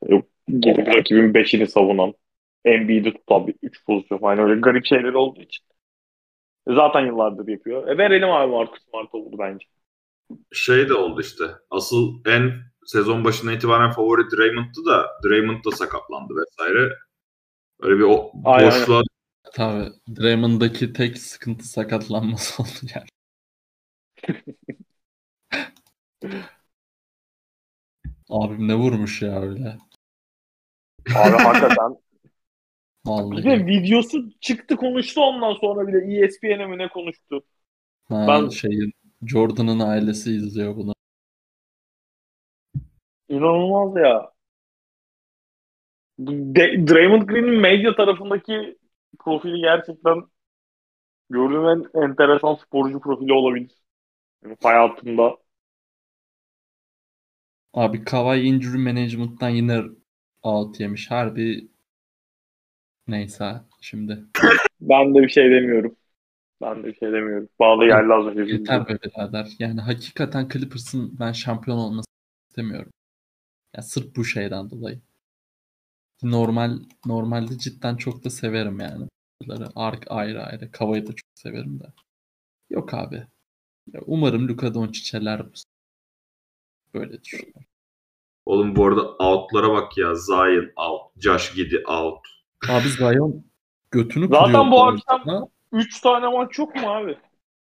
[0.09, 0.25] Yok,
[0.59, 2.13] gelip rakibin beşini savunan
[2.65, 5.65] Embiid'i tutan bir üç pozisyon falan öyle garip şeyler olduğu için.
[6.67, 7.87] E, Zaten yıllardır yapıyor.
[7.87, 9.65] E verelim abi Marcus Smart oldu bence.
[10.51, 11.43] Şey de oldu işte.
[11.69, 12.51] Asıl en
[12.85, 16.89] sezon başına itibaren favori Draymond'tu da Draymond da sakatlandı vesaire.
[17.81, 19.01] Öyle bir o boşluğa
[19.53, 19.91] Tabii.
[20.15, 23.07] Draymond'daki tek sıkıntı sakatlanması oldu yani.
[28.29, 29.77] Abim ne vurmuş ya öyle.
[31.15, 31.97] Abi hakikaten.
[33.05, 33.43] Bir Vallahi.
[33.43, 37.43] de videosu çıktı konuştu ondan sonra bir de ESPN'e mi ne konuştu.
[38.09, 38.93] Ha, ben- şeyin
[39.27, 40.93] Jordan'ın ailesi izliyor bunu.
[43.29, 44.31] İnanılmaz ya.
[46.55, 48.77] De- Draymond Green'in medya tarafındaki
[49.19, 50.23] profili gerçekten
[51.29, 53.71] gördüğüm en enteresan sporcu profili olabilir.
[54.43, 55.37] Yani hayatımda.
[57.73, 59.83] Abi Kawhi injury management'tan yine
[60.43, 61.11] out yemiş.
[61.11, 61.67] Harbi
[63.07, 64.25] neyse şimdi.
[64.81, 65.95] Ben de bir şey demiyorum.
[66.61, 67.49] Ben de bir şey demiyorum.
[67.61, 68.53] Da geldi az önce.
[68.53, 69.47] Yeter be birader.
[69.59, 72.13] Yani hakikaten Clippers'ın ben şampiyon olmasını
[72.49, 72.91] istemiyorum.
[73.75, 75.01] Ya sırf bu şeyden dolayı.
[76.23, 79.07] Normal normalde cidden çok da severim yani.
[79.41, 80.71] Bunları Ark ayrı ayrı.
[80.71, 81.83] Kavayı da çok severim de.
[82.69, 83.15] Yok abi.
[83.93, 85.51] Ya umarım Luka Doncic'eler bu.
[86.93, 87.61] Böyle düşünüyorum.
[88.45, 90.15] Oğlum bu arada out'lara bak ya.
[90.15, 91.01] Zion out.
[91.17, 92.19] Josh Giddy out.
[92.69, 93.43] Abi Zion
[93.91, 95.01] götünü Zaten kırıyor bu arada.
[95.07, 97.17] akşam- Üç tane maç yok mu abi?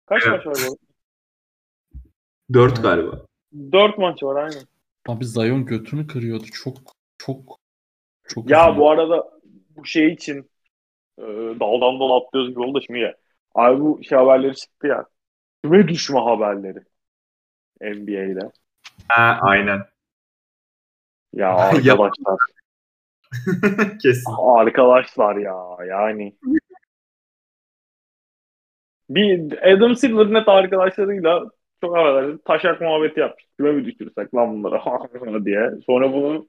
[0.06, 0.46] Kaç Evet.
[0.46, 0.78] maç var bu?
[2.54, 2.82] Dört Evet.
[2.82, 3.26] galiba.
[3.72, 4.62] Dört maç var aynen.
[5.08, 6.44] Abi Zion götünü kırıyordu.
[6.52, 6.76] Çok
[7.18, 7.58] çok
[8.28, 8.76] çok Ya üzüldüm.
[8.78, 9.30] bu arada
[9.76, 10.50] bu şey için
[11.18, 11.22] e,
[11.60, 13.16] daldan dala atlıyoruz gibi oldu şimdi ya.
[13.54, 15.06] Abi bu şey haberleri çıktı ya.
[15.64, 16.78] Küme düşme haberleri.
[17.82, 18.52] NBA'de.
[19.08, 19.84] Ha, aynen.
[21.32, 22.38] Ya arkadaşlar.
[24.02, 24.32] Kesin.
[24.58, 25.54] arkadaşlar ya
[25.88, 26.36] yani.
[29.10, 31.44] Bir Adam Silver net arkadaşlarıyla
[31.80, 33.44] çok affedersin taşak muhabbeti yapmış.
[33.58, 35.70] Küme mi düşürsek lan bunları diye.
[35.86, 36.48] Sonra bunu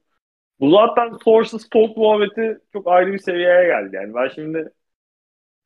[0.60, 3.96] bu zaten sources talk muhabbeti çok ayrı bir seviyeye geldi.
[3.96, 4.72] Yani ben şimdi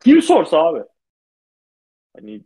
[0.04, 0.80] kim sorsa abi
[2.14, 2.44] hani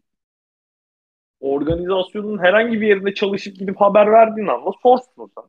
[1.41, 5.45] organizasyonun herhangi bir yerinde çalışıp gidip haber verdiğin anda sorsun sen.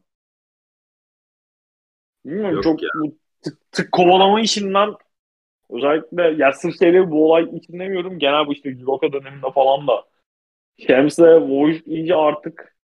[2.26, 2.90] Bilmiyorum Yok çok ya.
[2.94, 4.94] bu tık, tık kovalama işinden
[5.72, 10.06] özellikle ya sırf şeyleri bu olay için demiyorum genel bu işte Juroka döneminde falan da
[10.88, 12.78] Şems'e Woj iyice artık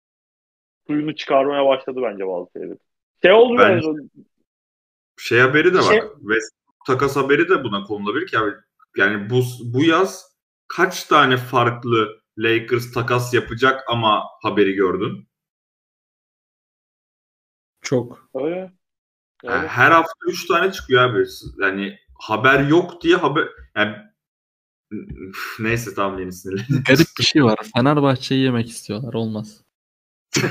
[0.87, 2.77] suyunu çıkarmaya başladı bence bazı şeyleri.
[3.23, 4.09] Şey oldu yani
[5.17, 6.11] Şey haberi de Şey- bak.
[6.19, 8.51] Westbrook takas haberi de buna konulabilir ki abi.
[8.97, 10.25] Yani bu, bu yaz
[10.67, 15.27] kaç tane farklı Lakers takas yapacak ama haberi gördün.
[17.81, 18.29] Çok.
[18.35, 18.71] Öyle.
[19.43, 19.67] Yani Öyle.
[19.67, 21.25] her hafta 3 tane çıkıyor abi.
[21.61, 23.95] Yani haber yok diye haber yani
[24.91, 26.83] Üf, neyse tamam yeni sinirlendim.
[26.87, 27.59] Garip bir şey var.
[27.75, 29.13] Fenerbahçe'yi yemek istiyorlar.
[29.13, 29.63] Olmaz.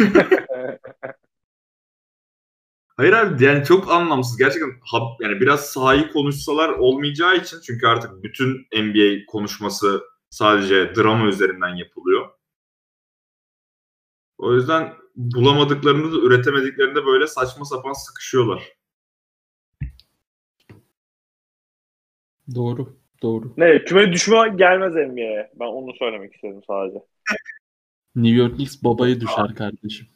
[2.97, 4.37] Hayır abi yani çok anlamsız.
[4.37, 11.27] Gerçekten ha- yani biraz sahayı konuşsalar olmayacağı için çünkü artık bütün NBA konuşması sadece drama
[11.27, 12.29] üzerinden yapılıyor.
[14.39, 18.73] O yüzden bulamadıklarını da üretemediklerinde böyle saçma sapan sıkışıyorlar.
[22.55, 22.97] Doğru.
[23.23, 23.55] Doğru.
[23.57, 25.51] Ne küme düşme gelmez NBA'ye.
[25.61, 26.99] Ben onu söylemek istedim sadece.
[28.17, 30.07] New York Knicks babayı düşer kardeşim.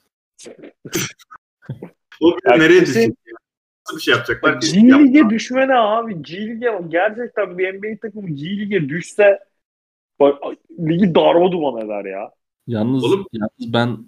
[2.20, 3.14] O Yani nereye düşecek?
[3.86, 4.52] Nasıl bir şey yapacaklar?
[4.60, 6.22] G Lig'e düşme ne abi?
[6.22, 9.38] G Lig'e gerçekten bir NBA takımı G Lig'e düşse
[10.20, 10.42] bak,
[10.80, 12.30] ligi darma duman eder ya.
[12.66, 13.98] Yalnız, Oğlum- yalnız ben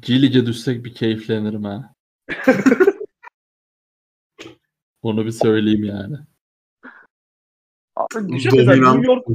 [0.00, 1.94] G Lig'e düşsek bir keyiflenirim ha.
[5.02, 6.16] Onu bir söyleyeyim yani.
[7.96, 9.26] Abi Dominant- New York,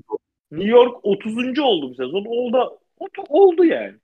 [0.52, 1.60] New York 30.
[1.60, 2.26] oldu bu sezon.
[2.26, 3.96] Oldu, oldu, oldu yani.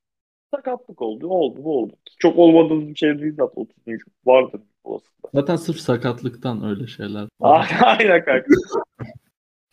[0.56, 1.28] Sakatlık oldu.
[1.28, 1.94] Oldu bu oldu.
[2.20, 3.76] Çok olmadığımız bir şey değil zaten 30.
[4.26, 5.30] Vardır olasılıkla.
[5.34, 7.28] Zaten sırf sakatlıktan öyle şeyler.
[7.40, 8.46] Aynen kanka.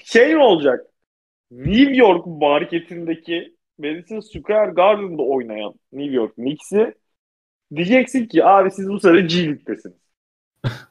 [0.04, 0.86] şey mi olacak?
[1.50, 6.94] New York marketindeki Madison Square Garden'da oynayan New York Knicks'i
[7.74, 9.96] diyeceksin ki abi siz bu sene G League'desiniz.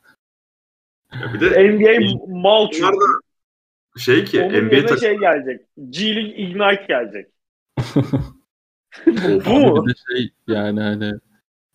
[1.21, 2.97] Ya bir de NBA mal çünkü.
[3.97, 5.61] şey ki Onun NBA şey gelecek.
[5.89, 7.31] G League Ignite gelecek.
[9.45, 9.85] Bu mu?
[9.85, 11.13] Bir de şey yani hani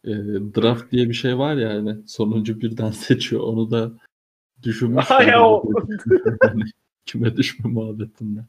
[0.05, 0.12] e,
[0.57, 3.43] draft diye bir şey var ya hani sonuncu birden seçiyor.
[3.43, 3.93] Onu da
[4.62, 5.16] düşünmüşler.
[5.19, 5.62] Ay, o-
[6.44, 6.62] Yani
[7.07, 8.40] Küme düşme muhabbetinde.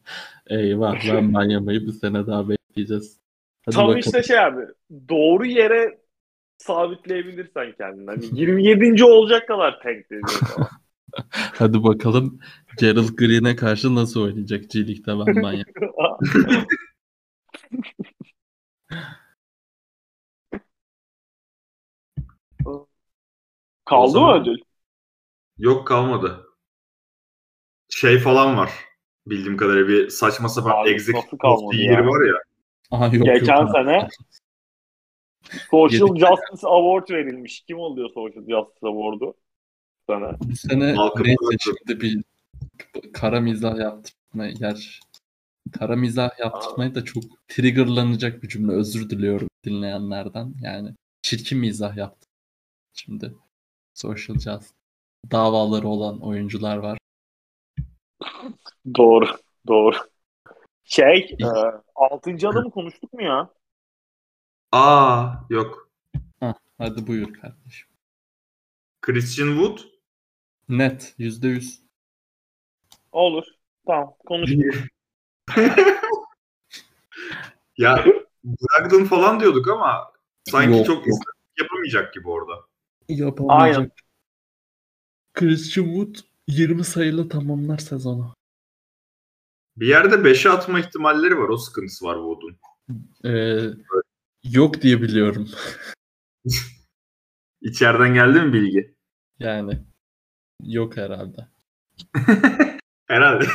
[0.46, 3.18] Eyvah ben Miami'yi bir sene daha bekleyeceğiz.
[3.66, 3.98] Hadi Tam bakalım.
[4.00, 4.62] işte şey abi.
[5.08, 5.98] Doğru yere
[6.58, 8.06] sabitleyebilirsen kendini.
[8.10, 9.04] Hani 27.
[9.04, 10.68] olacak kadar tank falan.
[11.30, 12.40] Hadi bakalım
[12.78, 15.64] Gerald Green'e karşı nasıl oynayacak G League'de ben Miami.
[23.84, 24.58] Kaldı zaman- mı ödül?
[25.58, 26.46] Yok kalmadı.
[27.88, 28.70] Şey falan var.
[29.26, 31.12] Bildiğim kadarıyla bir saçma sapan Abi nasıl
[31.44, 32.34] of the Year var ya.
[32.90, 33.70] Aha yok Geçen yok.
[33.72, 34.08] sene
[35.70, 36.06] Social.
[36.16, 37.60] Justice Award verilmiş.
[37.60, 39.34] Kim alıyor Social Justice Award'u?
[40.08, 40.32] Sene.
[40.40, 42.22] Bu sene Malcolm neyse şimdi bir
[43.12, 45.00] kara mizah yaptırma yer.
[45.72, 48.72] Kara mizah yaptırmayı da çok triggerlanacak bir cümle.
[48.72, 50.54] Özür diliyorum dinleyenlerden.
[50.62, 50.90] Yani
[51.22, 52.30] çirkin mizah yaptım.
[52.94, 53.34] Şimdi
[53.94, 54.74] social justice
[55.30, 56.98] davaları olan oyuncular var.
[58.96, 59.26] Doğru.
[59.66, 59.96] Doğru.
[60.84, 61.46] Şey, e,
[61.94, 62.30] 6.
[62.48, 63.50] adamı konuştuk mu ya?
[64.72, 65.90] Aa yok.
[66.78, 67.88] Hadi buyur kardeşim.
[69.00, 69.78] Christian Wood.
[70.68, 71.82] Net yüzde yüz.
[73.12, 73.44] Olur.
[73.86, 74.14] Tamam.
[74.26, 74.64] Konuştuk.
[77.78, 78.04] ya
[78.44, 80.12] Brogdon falan diyorduk ama
[80.44, 81.18] sanki Yok, çok yok.
[81.60, 82.64] yapamayacak gibi orada.
[83.08, 83.78] Yapamayacak.
[83.78, 83.90] Aynen.
[85.34, 86.14] Christian Wood
[86.48, 88.34] 20 sayıyla tamamlar sezonu.
[89.76, 91.48] Bir yerde 5'e atma ihtimalleri var.
[91.48, 92.56] O sıkıntısı var Wood'un.
[93.24, 93.70] Ee,
[94.44, 95.48] yok diye biliyorum.
[97.60, 98.94] İçeriden geldi mi bilgi?
[99.38, 99.78] Yani
[100.62, 101.48] yok herhalde.
[103.06, 103.46] Herhalde.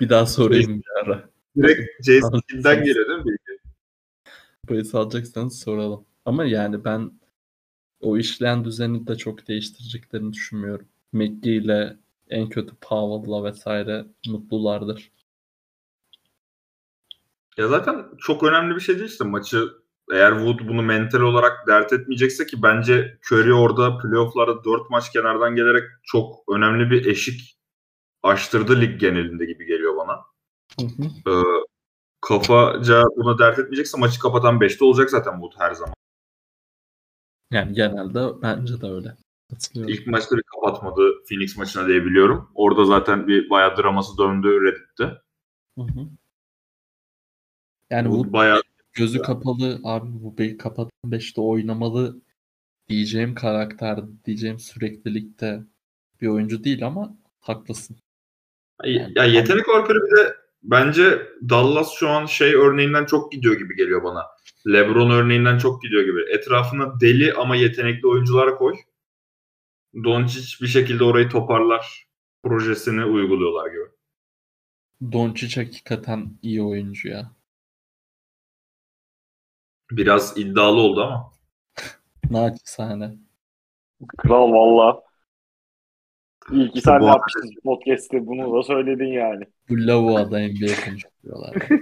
[0.00, 1.30] Bir daha sorayım bir ara.
[1.56, 3.60] Direkt Jason Kidd'den geliyor değil mi bilgi?
[4.70, 6.06] Bahis alacaksanız soralım.
[6.24, 7.12] Ama yani ben
[8.04, 10.86] o işleyen düzeni de çok değiştireceklerini düşünmüyorum.
[11.12, 11.96] McGee ile
[12.30, 15.12] en kötü Powell'la vesaire mutlulardır.
[17.56, 19.68] Ya zaten çok önemli bir şey değil işte maçı
[20.12, 25.54] eğer Wood bunu mental olarak dert etmeyecekse ki bence Curry orada playofflarda 4 maç kenardan
[25.56, 27.58] gelerek çok önemli bir eşik
[28.22, 30.20] açtırdı lig genelinde gibi geliyor bana.
[30.80, 31.30] Hı hı.
[31.30, 31.44] Ee,
[32.20, 35.94] kafaca buna dert etmeyecekse maçı kapatan 5'te olacak zaten Wood her zaman.
[37.54, 39.16] Yani genelde bence de öyle.
[39.74, 42.50] İlk maçta bir kapatmadı Phoenix maçına diyebiliyorum.
[42.54, 45.04] Orada zaten bir bayağı draması döndü Reddit'te.
[45.78, 46.08] Hı hı.
[47.90, 48.62] Yani Wood Wood bayağı
[48.92, 52.20] gözü kapalı abi bu bir kapatan 5'te oynamalı
[52.88, 55.60] diyeceğim karakter diyeceğim süreklilikte
[56.20, 57.96] bir oyuncu değil ama haklısın.
[58.84, 64.04] Ya yetenek olarak bir de bence Dallas şu an şey örneğinden çok gidiyor gibi geliyor
[64.04, 64.26] bana.
[64.66, 66.34] LeBron örneğinden çok gidiyor gibi.
[66.34, 68.74] Etrafına deli ama yetenekli oyuncular koy.
[70.04, 72.06] Doncic bir şekilde orayı toparlar
[72.42, 73.84] projesini uyguluyorlar gibi.
[75.12, 77.30] Doncic hakikaten iyi oyuncu ya.
[79.90, 81.32] Biraz iddialı oldu ama.
[82.30, 83.14] Naçizane.
[84.18, 85.02] Kral valla.
[86.52, 89.44] İyi ki sen Bu- yapmışsın podcast'te bunu da söyledin yani.
[89.68, 91.54] Bu lavuğa da NBA konuşuyorlar.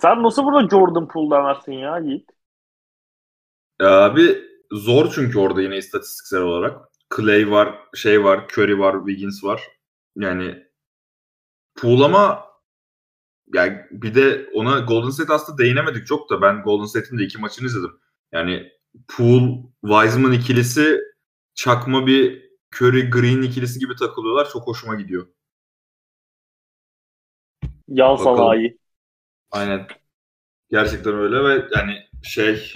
[0.00, 2.30] Sen nasıl burada Jordan Poole demezsin ya Yiğit?
[3.80, 4.38] Abi
[4.72, 6.88] zor çünkü orada yine istatistiksel olarak.
[7.16, 9.62] Clay var, şey var, Curry var, Wiggins var.
[10.16, 10.62] Yani
[11.74, 12.44] Poole ama
[13.54, 17.38] yani bir de ona Golden State aslında değinemedik çok da ben Golden State'in de iki
[17.38, 18.00] maçını izledim.
[18.32, 18.72] Yani
[19.08, 21.00] Poole, Wiseman ikilisi
[21.54, 24.48] çakma bir Curry Green ikilisi gibi takılıyorlar.
[24.52, 25.26] Çok hoşuma gidiyor.
[27.88, 28.78] Yan sanayi.
[29.50, 29.86] Aynen.
[30.70, 32.72] Gerçekten öyle ve yani şey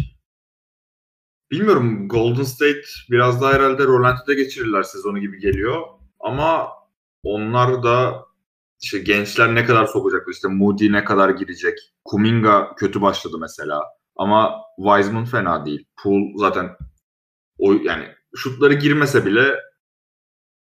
[1.51, 5.87] bilmiyorum Golden State biraz daha herhalde Rolanti'de geçirirler sezonu gibi geliyor.
[6.21, 6.69] Ama
[7.23, 8.27] onlar da
[8.81, 11.79] işte gençler ne kadar sokacaklar işte Moody ne kadar girecek.
[12.05, 13.98] Kuminga kötü başladı mesela.
[14.19, 15.87] Ama Wiseman fena değil.
[16.03, 16.77] Poole zaten
[17.59, 19.55] o yani şutları girmese bile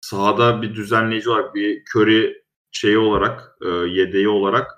[0.01, 4.71] sahada bir düzenleyici olarak bir Curry şeyi olarak e, yedeği olarak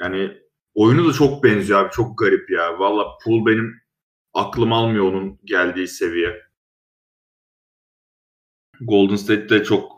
[0.00, 0.38] yani
[0.74, 1.90] oyunu da çok benziyor abi.
[1.90, 2.78] Çok garip ya.
[2.78, 3.80] Valla Poole benim
[4.34, 6.44] aklım almıyor onun geldiği seviye.
[8.80, 9.92] Golden State de çok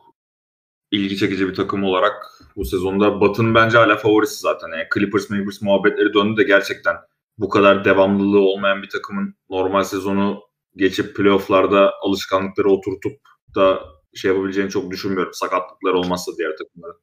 [0.91, 2.15] ilgi çekici bir takım olarak
[2.57, 4.69] bu sezonda Batı'nın bence hala favorisi zaten.
[4.69, 6.97] Yani Clippers, Clippers muhabbetleri döndü de gerçekten
[7.39, 10.43] bu kadar devamlılığı olmayan bir takımın normal sezonu
[10.77, 13.21] geçip playofflarda alışkanlıkları oturtup
[13.55, 13.81] da
[14.15, 15.33] şey yapabileceğini çok düşünmüyorum.
[15.35, 17.01] Sakatlıklar olmazsa diğer takımların.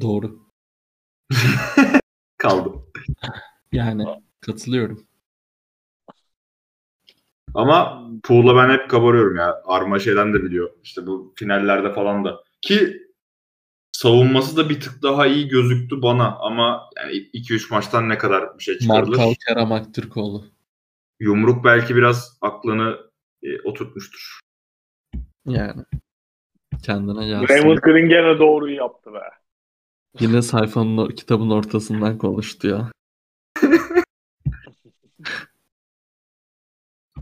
[0.00, 0.38] Doğru.
[2.38, 2.70] Kaldı.
[3.72, 4.04] Yani
[4.40, 5.06] katılıyorum.
[7.54, 9.62] Ama Poole'la ben hep kabarıyorum ya.
[9.64, 10.70] Arma şeyden de biliyor.
[10.82, 12.44] İşte bu finallerde falan da.
[12.62, 13.07] Ki
[13.98, 16.36] savunması da bir tık daha iyi gözüktü bana.
[16.36, 19.08] Ama yani 2-3 maçtan ne kadar bir şey çıkarılır.
[19.08, 20.44] Markal Kerem Aktürkoğlu.
[21.20, 22.98] Yumruk belki biraz aklını
[23.42, 24.40] e, oturtmuştur.
[25.46, 25.82] Yani.
[26.82, 27.48] Kendine gelsin.
[27.48, 29.22] Raymond Green gene doğruyu yaptı be.
[30.20, 32.92] Yine sayfanın kitabın ortasından konuştu ya.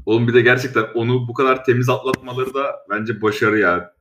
[0.07, 3.95] Oğlum bir de gerçekten onu bu kadar temiz atlatmaları da bence başarı ya.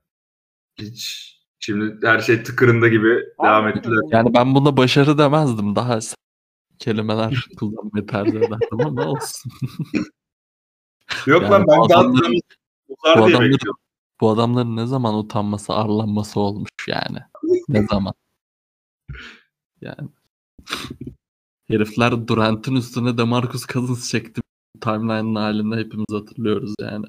[0.80, 1.35] Hiç
[1.66, 4.00] şimdi her şey tıkırında gibi devam Abi, ettiler.
[4.12, 5.76] Yani ben buna başarı demezdim.
[5.76, 6.00] Daha
[6.80, 9.52] kelimeler kullanmayı tercih ederdim ama olsun.
[11.26, 12.42] Yok Yani lan ben bu adamların-
[12.90, 13.58] bu adamların-.
[14.22, 17.18] Bu adamların ne zaman utanması, arlanması olmuş yani.
[17.70, 18.14] Ne zaman?
[19.82, 20.10] Yani.
[21.68, 24.42] Herifler Durant'ın üstüne DeMarcus Cousins çekti.
[24.82, 27.06] Timeline'ın halinde hepimiz hatırlıyoruz yani.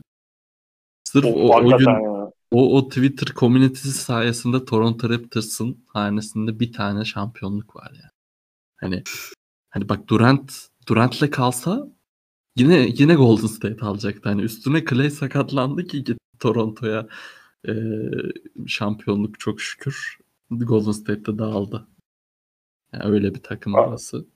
[1.05, 2.16] Sırf Of, o, o gün hakikaten ya.
[2.51, 8.10] O, o Twitter community'si sayesinde Toronto Raptors'ın hanesinde bir tane şampiyonluk var yani.
[8.77, 9.02] Hani
[9.70, 10.52] hani bak Durant
[10.89, 11.89] Durant'le kalsa
[12.56, 14.28] yine yine Golden State alacaktı.
[14.28, 17.06] Hani üstüne Clay sakatlandı ki gitti Toronto'ya
[17.68, 17.73] Ee,
[18.66, 20.18] şampiyonluk çok şükür.
[20.51, 21.86] Golden State'de dağıldı.
[22.93, 24.27] Yani öyle bir takım orası.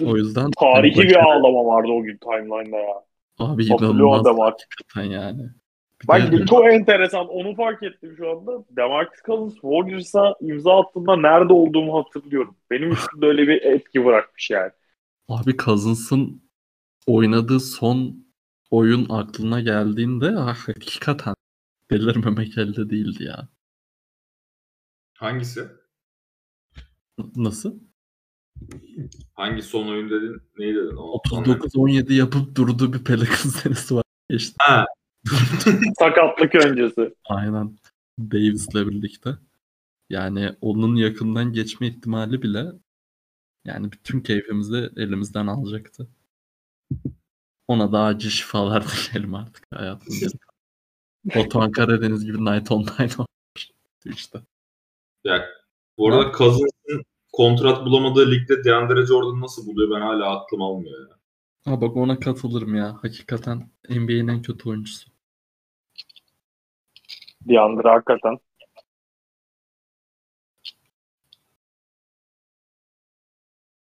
[0.00, 3.04] O yüzden Tarihi hani bir ağlama vardı o gün timeline'da ya.
[3.38, 4.68] Abi inanılmaz adam artık.
[4.96, 5.50] yani.
[6.08, 7.28] Bak çok enteresan.
[7.28, 8.64] Onu fark ettim şu anda.
[8.76, 12.56] DeMarcus Cousins Warriors'a imza attığında nerede olduğumu hatırlıyorum.
[12.70, 14.70] Benim üstümde öyle bir etki bırakmış yani.
[15.28, 16.42] Abi Cousins'ın
[17.06, 18.24] oynadığı son
[18.70, 21.34] oyun aklına geldiğinde ah, hakikaten
[21.90, 23.48] delirmemek elde değildi ya.
[25.14, 25.60] Hangisi?
[27.36, 27.80] Nasıl?
[29.34, 30.42] Hangi son oyun dedin?
[30.58, 30.96] Neyi dedin?
[30.96, 34.04] O, 39-17 yapıp durduğu bir Pelicans serisi var.
[34.30, 34.86] İşte Ha,
[35.98, 37.14] Sakatlık öncesi.
[37.24, 37.78] aynen
[38.18, 39.30] Davis'le birlikte.
[40.10, 42.72] Yani onun yakından geçme ihtimali bile
[43.64, 46.08] yani bütün keyfimizi elimizden alacaktı.
[47.68, 50.26] Ona da acil şifalar dileyelim artık hayatımda.
[51.36, 53.26] Batuhan Karadeniz gibi Night Online var.
[54.04, 54.40] işte.
[55.24, 55.46] ya,
[55.98, 61.16] bu arada Cousins'ın kontrat bulamadığı ligde DeAndre Jordan nasıl buluyor ben hala aklım almıyor ya.
[61.64, 62.98] Ha bak ona katılırım ya.
[63.02, 65.13] Hakikaten NBA'nin en kötü oyuncusu.
[67.48, 68.38] DeAndre hakikaten.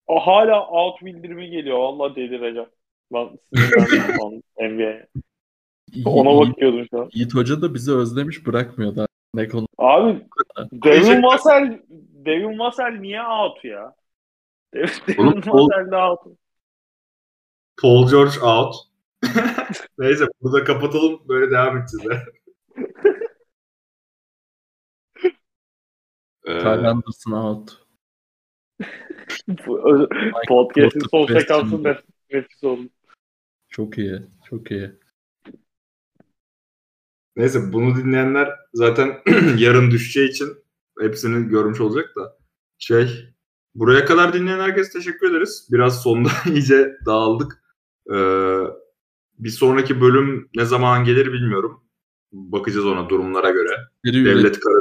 [0.06, 1.78] O hala out bildirimi geliyor.
[1.78, 2.68] Vallahi delireceğim.
[3.12, 5.06] Ben sinirlendim NBA'ye.
[6.05, 7.10] Ona bakıyordum şu an.
[7.12, 9.06] Yiğit Hoca da bizi özlemiş bırakmıyor da.
[9.35, 9.66] Ne konu?
[9.78, 10.26] Abi
[10.72, 11.82] Devin Vassell
[12.26, 13.94] Devin Vassell niye out ya?
[14.74, 16.20] Devin Vassell de out.
[17.82, 18.74] Paul George out.
[19.98, 21.20] Neyse burada kapatalım.
[21.28, 22.22] Böyle devam edeceğiz.
[26.44, 27.84] Kyle Anderson out.
[30.48, 32.02] Podcast'in son Porter sekansı West'in- nef-
[32.32, 32.88] nefis oldu.
[33.68, 34.20] Çok iyi.
[34.50, 34.90] Çok iyi.
[37.36, 39.22] Neyse bunu dinleyenler zaten
[39.58, 40.48] yarın düşeceği için
[41.00, 42.38] hepsini görmüş olacak da.
[42.78, 43.34] Şey
[43.74, 45.68] buraya kadar dinleyen herkese teşekkür ederiz.
[45.72, 47.64] Biraz sonda iyice dağıldık.
[48.10, 48.60] Ee,
[49.38, 51.84] bir sonraki bölüm ne zaman gelir bilmiyorum.
[52.32, 53.76] Bakacağız ona durumlara göre.
[54.04, 54.80] Devlet kararı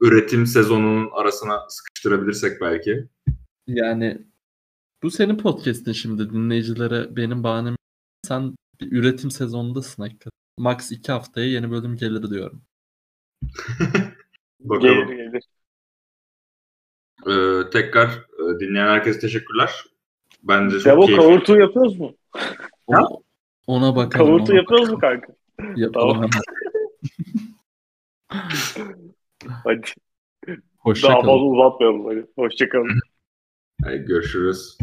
[0.00, 3.08] üretim sezonunun arasına sıkıştırabilirsek belki.
[3.66, 4.26] Yani
[5.02, 7.76] bu senin podcast'in şimdi dinleyicilere benim bahanem
[8.22, 10.30] sen bir üretim sezonundasın hakikaten.
[10.58, 12.62] Max 2 haftaya yeni bölüm gelir diyorum.
[14.60, 15.08] Bakalım.
[15.08, 15.44] Gelir gelir.
[17.26, 19.84] Ee, tekrar e, dinleyen herkese teşekkürler.
[20.42, 21.22] Bence çok Devo keyifli.
[21.22, 22.16] kavurtu yapıyoruz mu?
[22.86, 23.08] Ona,
[23.66, 24.26] ona bakalım.
[24.26, 25.26] Kavurtu ona yapıyoruz mu kanka?
[25.58, 25.76] bakalım.
[25.76, 26.30] Yapalım Tamam.
[29.48, 29.86] Hadi.
[30.78, 31.26] Hoşça Daha kalın.
[31.26, 32.26] fazla uzatmayalım hadi.
[32.36, 32.90] Hoşçakalın.
[33.84, 34.78] Hadi görüşürüz.